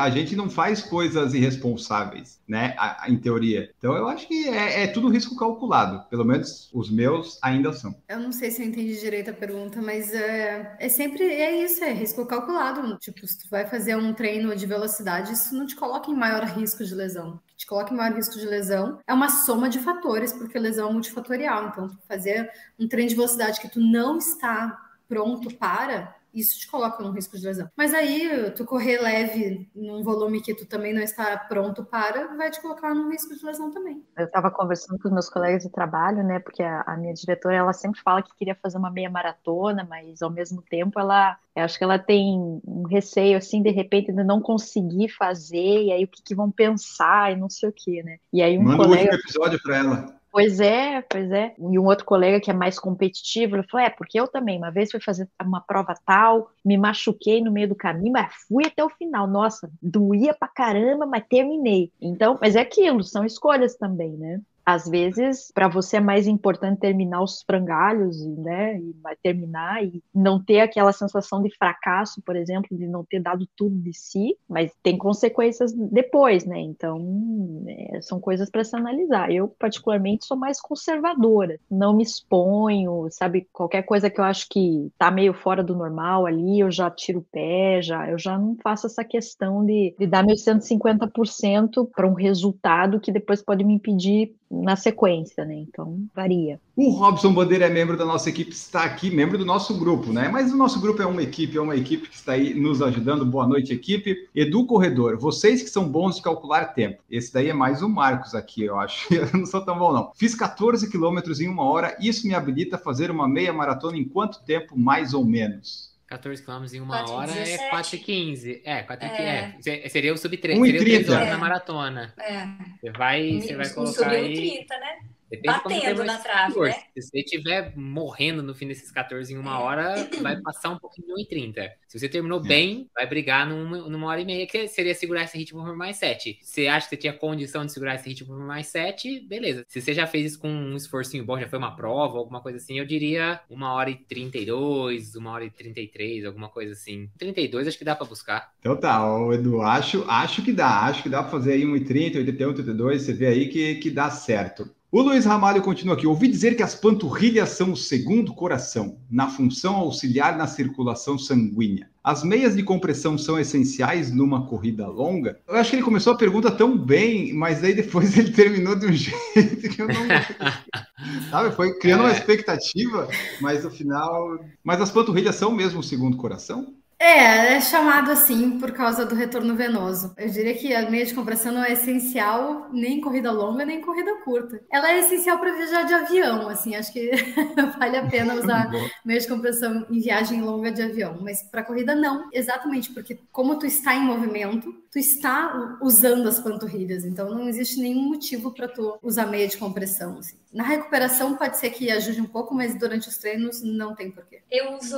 A 0.00 0.10
gente 0.10 0.36
não 0.36 0.48
faz 0.48 0.82
coisas 0.82 1.34
irresponsáveis, 1.34 2.40
né? 2.46 2.76
Em 3.08 3.16
teoria. 3.16 3.70
Então 3.78 3.94
eu 3.96 4.08
acho 4.08 4.28
que 4.28 4.48
é, 4.48 4.84
é, 4.84 4.86
tudo 4.86 5.08
risco 5.08 5.36
calculado. 5.36 6.08
Pelo 6.08 6.24
menos 6.24 6.70
os 6.72 6.90
meus 6.90 7.38
ainda 7.42 7.72
são. 7.72 7.94
Eu 8.08 8.20
não 8.20 8.32
sei 8.32 8.50
se 8.50 8.62
eu 8.62 8.66
entendi 8.66 8.98
direito 9.00 9.30
a 9.30 9.34
pergunta, 9.34 9.80
mas 9.82 10.12
é, 10.12 10.76
é 10.78 10.88
sempre 10.88 11.24
é 11.24 11.64
isso, 11.64 11.82
é 11.82 11.92
risco 11.92 12.24
calculado. 12.26 12.96
Tipo, 12.98 13.26
se 13.26 13.38
tu 13.38 13.48
vai 13.50 13.66
fazer 13.66 13.96
um 13.96 14.12
treino 14.12 14.54
de 14.54 14.66
velocidade, 14.66 15.32
isso 15.32 15.54
não 15.54 15.66
te 15.66 15.76
coloca 15.76 16.10
em 16.10 16.16
maior 16.16 16.44
risco 16.44 16.84
de 16.84 16.94
lesão. 16.94 17.40
Que 17.54 17.60
te 17.60 17.66
coloca 17.66 17.94
em 17.94 17.96
maior 17.96 18.14
risco 18.14 18.38
de 18.38 18.46
lesão 18.46 19.00
é 19.06 19.14
uma 19.14 19.28
soma 19.28 19.68
de 19.68 19.78
fatores, 19.78 20.32
porque 20.32 20.58
lesão 20.58 20.90
é 20.90 20.92
multifatorial. 20.92 21.68
Então, 21.68 21.90
fazer 22.08 22.50
um 22.78 22.88
treino 22.88 23.08
de 23.08 23.14
velocidade 23.14 23.60
que 23.60 23.68
tu 23.68 23.80
não 23.80 24.18
está 24.18 24.76
pronto 25.08 25.54
para 25.56 26.14
isso 26.34 26.58
te 26.58 26.70
coloca 26.70 27.02
num 27.02 27.12
risco 27.12 27.38
de 27.38 27.46
lesão. 27.46 27.68
Mas 27.76 27.94
aí, 27.94 28.50
tu 28.56 28.64
correr 28.64 29.00
leve 29.00 29.68
num 29.74 30.02
volume 30.02 30.40
que 30.40 30.54
tu 30.54 30.66
também 30.66 30.92
não 30.92 31.02
está 31.02 31.36
pronto 31.36 31.84
para, 31.84 32.34
vai 32.36 32.50
te 32.50 32.60
colocar 32.60 32.94
num 32.94 33.10
risco 33.10 33.34
de 33.34 33.44
lesão 33.44 33.70
também. 33.70 34.02
Eu 34.16 34.26
estava 34.26 34.50
conversando 34.50 34.98
com 34.98 35.08
os 35.08 35.14
meus 35.14 35.28
colegas 35.28 35.62
de 35.62 35.70
trabalho, 35.70 36.22
né? 36.22 36.38
Porque 36.38 36.62
a, 36.62 36.82
a, 36.82 36.96
minha 36.96 37.14
diretora, 37.14 37.54
ela 37.54 37.72
sempre 37.72 38.00
fala 38.00 38.22
que 38.22 38.34
queria 38.36 38.54
fazer 38.54 38.78
uma 38.78 38.90
meia 38.90 39.10
maratona, 39.10 39.86
mas 39.88 40.22
ao 40.22 40.30
mesmo 40.30 40.62
tempo 40.62 40.98
ela, 40.98 41.38
eu 41.54 41.64
acho 41.64 41.78
que 41.78 41.84
ela 41.84 41.98
tem 41.98 42.60
um 42.66 42.86
receio, 42.88 43.36
assim, 43.38 43.62
de 43.62 43.70
repente, 43.70 44.12
de 44.12 44.24
não 44.24 44.40
conseguir 44.40 45.08
fazer, 45.08 45.84
e 45.84 45.92
aí 45.92 46.04
o 46.04 46.08
que, 46.08 46.22
que 46.22 46.34
vão 46.34 46.50
pensar, 46.50 47.32
e 47.32 47.36
não 47.36 47.48
sei 47.48 47.68
o 47.68 47.72
que, 47.72 48.02
né? 48.02 48.18
E 48.32 48.42
aí 48.42 48.58
um 48.58 48.62
Manda 48.62 48.84
colega... 48.84 49.10
um 49.10 49.14
último 49.14 49.20
episódio 49.20 49.62
para 49.62 49.76
ela. 49.76 50.23
Pois 50.34 50.58
é, 50.58 51.00
pois 51.02 51.30
é. 51.30 51.54
E 51.56 51.78
um 51.78 51.84
outro 51.84 52.04
colega 52.04 52.40
que 52.40 52.50
é 52.50 52.54
mais 52.54 52.76
competitivo, 52.76 53.54
ele 53.54 53.62
falou: 53.68 53.86
é, 53.86 53.90
porque 53.90 54.18
eu 54.18 54.26
também, 54.26 54.58
uma 54.58 54.68
vez 54.72 54.90
fui 54.90 54.98
fazer 55.00 55.28
uma 55.40 55.60
prova 55.60 55.94
tal, 56.04 56.50
me 56.64 56.76
machuquei 56.76 57.40
no 57.40 57.52
meio 57.52 57.68
do 57.68 57.76
caminho, 57.76 58.12
mas 58.12 58.34
fui 58.48 58.66
até 58.66 58.82
o 58.84 58.90
final. 58.90 59.28
Nossa, 59.28 59.70
doía 59.80 60.34
pra 60.34 60.48
caramba, 60.48 61.06
mas 61.06 61.24
terminei. 61.28 61.92
Então, 62.00 62.36
mas 62.40 62.56
é 62.56 62.60
aquilo, 62.62 63.04
são 63.04 63.24
escolhas 63.24 63.76
também, 63.76 64.10
né? 64.16 64.40
Às 64.64 64.88
vezes, 64.88 65.50
para 65.52 65.68
você 65.68 65.98
é 65.98 66.00
mais 66.00 66.26
importante 66.26 66.80
terminar 66.80 67.22
os 67.22 67.42
frangalhos, 67.42 68.24
né, 68.38 68.78
e 68.78 68.94
terminar 69.22 69.84
e 69.84 70.02
não 70.14 70.42
ter 70.42 70.60
aquela 70.60 70.92
sensação 70.92 71.42
de 71.42 71.54
fracasso, 71.56 72.22
por 72.22 72.36
exemplo, 72.36 72.76
de 72.76 72.86
não 72.86 73.04
ter 73.04 73.20
dado 73.20 73.46
tudo 73.56 73.76
de 73.76 73.92
si, 73.92 74.36
mas 74.48 74.72
tem 74.82 74.96
consequências 74.98 75.72
depois, 75.72 76.44
né? 76.44 76.58
Então, 76.60 77.64
é, 77.68 78.00
são 78.00 78.20
coisas 78.20 78.50
para 78.50 78.64
se 78.64 78.76
analisar. 78.76 79.30
Eu, 79.30 79.48
particularmente, 79.48 80.26
sou 80.26 80.36
mais 80.36 80.60
conservadora, 80.60 81.58
não 81.70 81.94
me 81.94 82.02
exponho, 82.02 83.06
sabe? 83.10 83.46
Qualquer 83.52 83.82
coisa 83.82 84.10
que 84.10 84.20
eu 84.20 84.24
acho 84.24 84.48
que 84.48 84.90
tá 84.98 85.10
meio 85.10 85.34
fora 85.34 85.62
do 85.62 85.74
normal 85.74 86.26
ali, 86.26 86.60
eu 86.60 86.70
já 86.70 86.90
tiro 86.90 87.20
o 87.20 87.26
pé, 87.30 87.80
já, 87.82 88.10
eu 88.10 88.18
já 88.18 88.38
não 88.38 88.56
faço 88.62 88.86
essa 88.86 89.04
questão 89.04 89.64
de, 89.64 89.94
de 89.98 90.06
dar 90.06 90.24
meus 90.24 90.44
150% 90.44 91.88
para 91.94 92.06
um 92.06 92.14
resultado 92.14 93.00
que 93.00 93.12
depois 93.12 93.42
pode 93.42 93.64
me 93.64 93.74
impedir 93.74 94.34
na 94.62 94.76
sequência, 94.76 95.44
né? 95.44 95.54
Então 95.54 95.98
varia. 96.14 96.60
O 96.76 96.90
Robson 96.90 97.32
Bandeira 97.32 97.66
é 97.66 97.70
membro 97.70 97.96
da 97.96 98.04
nossa 98.04 98.28
equipe, 98.28 98.50
está 98.50 98.84
aqui, 98.84 99.10
membro 99.10 99.38
do 99.38 99.44
nosso 99.44 99.78
grupo, 99.78 100.12
né? 100.12 100.28
Mas 100.28 100.52
o 100.52 100.56
nosso 100.56 100.80
grupo 100.80 101.00
é 101.02 101.06
uma 101.06 101.22
equipe, 101.22 101.56
é 101.56 101.60
uma 101.60 101.76
equipe 101.76 102.08
que 102.08 102.14
está 102.14 102.32
aí 102.32 102.54
nos 102.54 102.82
ajudando. 102.82 103.24
Boa 103.24 103.46
noite, 103.46 103.72
equipe. 103.72 104.28
Edu 104.34 104.66
Corredor, 104.66 105.18
vocês 105.18 105.62
que 105.62 105.70
são 105.70 105.88
bons 105.88 106.16
de 106.16 106.22
calcular 106.22 106.66
tempo. 106.66 107.02
Esse 107.10 107.32
daí 107.32 107.48
é 107.48 107.54
mais 107.54 107.82
o 107.82 107.88
Marcos 107.88 108.34
aqui, 108.34 108.64
eu 108.64 108.78
acho. 108.78 109.12
Eu 109.14 109.28
não 109.32 109.46
sou 109.46 109.64
tão 109.64 109.78
bom, 109.78 109.92
não. 109.92 110.10
Fiz 110.14 110.34
14 110.34 110.90
quilômetros 110.90 111.40
em 111.40 111.48
uma 111.48 111.64
hora, 111.64 111.96
isso 112.00 112.26
me 112.26 112.34
habilita 112.34 112.76
a 112.76 112.78
fazer 112.78 113.10
uma 113.10 113.28
meia 113.28 113.52
maratona 113.52 113.96
em 113.96 114.04
quanto 114.04 114.44
tempo, 114.44 114.78
mais 114.78 115.14
ou 115.14 115.24
menos? 115.24 115.93
14 116.18 116.42
km 116.42 116.64
em 116.72 116.80
uma 116.80 116.98
4, 116.98 117.12
hora 117.12 117.32
17. 117.32 117.62
é 117.62 117.70
4 117.70 117.96
e 117.96 117.98
15. 117.98 118.62
É, 118.64 118.82
4 118.82 119.06
é. 119.06 119.54
É. 119.66 119.88
Seria 119.88 120.12
o 120.12 120.16
sub 120.16 120.36
3. 120.36 120.58
Seria 120.58 120.80
3 120.80 121.08
horas 121.08 121.28
é. 121.28 121.30
na 121.30 121.38
maratona. 121.38 122.14
É. 122.18 122.46
Você 122.80 122.90
vai, 122.90 123.40
você 123.40 123.56
vai 123.56 123.68
colocar 123.70 124.08
aí... 124.10 124.34
30, 124.34 124.78
né? 124.78 124.98
Depende 125.36 125.60
Batendo 125.64 126.04
na 126.04 126.18
trave, 126.18 126.60
né? 126.60 126.72
Se 126.94 127.02
você 127.02 127.18
estiver 127.20 127.72
morrendo 127.76 128.42
no 128.42 128.54
fim 128.54 128.68
desses 128.68 128.90
14 128.90 129.32
em 129.32 129.36
uma 129.36 129.58
hora, 129.58 130.08
vai 130.22 130.40
passar 130.40 130.70
um 130.70 130.78
pouquinho 130.78 131.14
de 131.14 131.34
1,30. 131.34 131.70
Se 131.88 131.98
você 131.98 132.08
terminou 132.08 132.40
é. 132.40 132.48
bem, 132.48 132.88
vai 132.94 133.06
brigar 133.06 133.46
numa, 133.46 133.88
numa 133.88 134.08
hora 134.08 134.20
e 134.20 134.24
meia, 134.24 134.46
que 134.46 134.66
seria 134.68 134.94
segurar 134.94 135.24
esse 135.24 135.38
ritmo 135.38 135.62
por 135.62 135.76
mais 135.76 135.96
7. 135.96 136.38
Se 136.42 136.54
você 136.54 136.66
acha 136.66 136.86
que 136.86 136.96
você 136.96 137.00
tinha 137.00 137.12
condição 137.12 137.64
de 137.64 137.72
segurar 137.72 137.94
esse 137.94 138.08
ritmo 138.08 138.28
por 138.28 138.44
mais 138.44 138.66
7, 138.68 139.20
beleza. 139.28 139.64
Se 139.68 139.80
você 139.80 139.94
já 139.94 140.06
fez 140.06 140.32
isso 140.32 140.40
com 140.40 140.48
um 140.48 140.76
esforcinho 140.76 141.24
bom, 141.24 141.38
já 141.38 141.48
foi 141.48 141.58
uma 141.58 141.74
prova, 141.74 142.18
alguma 142.18 142.40
coisa 142.40 142.58
assim, 142.58 142.78
eu 142.78 142.84
diria 142.84 143.40
uma 143.48 143.72
hora 143.72 143.90
e 143.90 143.96
32, 143.96 145.14
uma 145.14 145.30
hora 145.30 145.44
e 145.44 145.50
33, 145.50 146.24
alguma 146.24 146.48
coisa 146.48 146.72
assim. 146.72 147.08
32 147.18 147.68
acho 147.68 147.78
que 147.78 147.84
dá 147.84 147.94
para 147.94 148.06
buscar. 148.06 148.52
Então 148.60 148.76
tá, 148.76 149.00
Edu, 149.32 149.62
acho, 149.62 150.04
acho 150.08 150.42
que 150.42 150.52
dá. 150.52 150.80
Acho 150.80 151.02
que 151.02 151.08
dá 151.08 151.22
para 151.22 151.30
fazer 151.30 151.52
aí 151.52 151.62
1,30, 151.62 152.16
81, 152.16 152.48
82, 152.48 153.02
você 153.02 153.12
vê 153.12 153.26
aí 153.26 153.48
que, 153.48 153.76
que 153.76 153.90
dá 153.90 154.10
certo. 154.10 154.68
O 154.94 155.02
Luiz 155.02 155.24
Ramalho 155.24 155.60
continua 155.60 155.96
aqui. 155.96 156.06
Ouvi 156.06 156.28
dizer 156.28 156.56
que 156.56 156.62
as 156.62 156.76
panturrilhas 156.76 157.48
são 157.48 157.72
o 157.72 157.76
segundo 157.76 158.32
coração, 158.32 158.96
na 159.10 159.28
função 159.28 159.74
auxiliar 159.74 160.38
na 160.38 160.46
circulação 160.46 161.18
sanguínea. 161.18 161.90
As 162.04 162.22
meias 162.22 162.54
de 162.54 162.62
compressão 162.62 163.18
são 163.18 163.36
essenciais 163.36 164.12
numa 164.12 164.46
corrida 164.46 164.86
longa? 164.86 165.40
Eu 165.48 165.56
acho 165.56 165.70
que 165.70 165.76
ele 165.76 165.82
começou 165.82 166.12
a 166.12 166.16
pergunta 166.16 166.48
tão 166.48 166.78
bem, 166.78 167.32
mas 167.32 167.64
aí 167.64 167.74
depois 167.74 168.14
ele 168.16 168.30
terminou 168.30 168.76
de 168.76 168.86
um 168.86 168.92
jeito 168.92 169.68
que 169.68 169.82
eu 169.82 169.88
não. 169.88 171.28
Sabe? 171.28 171.56
Foi 171.56 171.76
criando 171.80 172.04
é. 172.04 172.06
uma 172.06 172.12
expectativa, 172.12 173.08
mas 173.40 173.64
no 173.64 173.72
final. 173.72 174.38
Mas 174.62 174.80
as 174.80 174.92
panturrilhas 174.92 175.34
são 175.34 175.50
mesmo 175.50 175.80
o 175.80 175.82
segundo 175.82 176.16
coração? 176.16 176.72
É, 177.04 177.56
é 177.56 177.60
chamado 177.60 178.10
assim 178.10 178.58
por 178.58 178.72
causa 178.72 179.04
do 179.04 179.14
retorno 179.14 179.54
venoso. 179.54 180.14
Eu 180.16 180.26
diria 180.30 180.54
que 180.54 180.74
a 180.74 180.88
meia 180.88 181.04
de 181.04 181.12
compressão 181.12 181.52
não 181.52 181.62
é 181.62 181.72
essencial 181.72 182.70
nem 182.72 182.94
em 182.94 183.00
corrida 183.02 183.30
longa, 183.30 183.66
nem 183.66 183.76
em 183.76 183.80
corrida 183.82 184.22
curta. 184.24 184.62
Ela 184.72 184.90
é 184.90 185.00
essencial 185.00 185.38
para 185.38 185.54
viajar 185.54 185.82
de 185.82 185.92
avião, 185.92 186.48
assim, 186.48 186.74
acho 186.74 186.90
que 186.94 187.10
vale 187.78 187.98
a 187.98 188.06
pena 188.08 188.32
usar 188.40 188.70
meia 189.04 189.20
de 189.20 189.28
compressão 189.28 189.86
em 189.90 190.00
viagem 190.00 190.40
longa 190.40 190.72
de 190.72 190.80
avião, 190.80 191.18
mas 191.20 191.42
para 191.42 191.62
corrida 191.62 191.94
não, 191.94 192.30
exatamente 192.32 192.90
porque 192.90 193.18
como 193.30 193.58
tu 193.58 193.66
está 193.66 193.94
em 193.94 194.00
movimento, 194.00 194.72
tu 194.90 194.98
está 194.98 195.76
usando 195.82 196.26
as 196.26 196.40
panturrilhas, 196.40 197.04
então 197.04 197.28
não 197.34 197.46
existe 197.46 197.80
nenhum 197.80 198.08
motivo 198.08 198.50
para 198.50 198.66
tu 198.66 198.98
usar 199.02 199.26
meia 199.26 199.46
de 199.46 199.58
compressão. 199.58 200.16
Assim. 200.18 200.36
Na 200.50 200.64
recuperação 200.64 201.36
pode 201.36 201.58
ser 201.58 201.68
que 201.68 201.90
ajude 201.90 202.22
um 202.22 202.26
pouco, 202.26 202.54
mas 202.54 202.78
durante 202.78 203.08
os 203.08 203.18
treinos 203.18 203.62
não 203.62 203.94
tem 203.94 204.10
porquê. 204.10 204.40
Eu 204.50 204.78
uso 204.78 204.96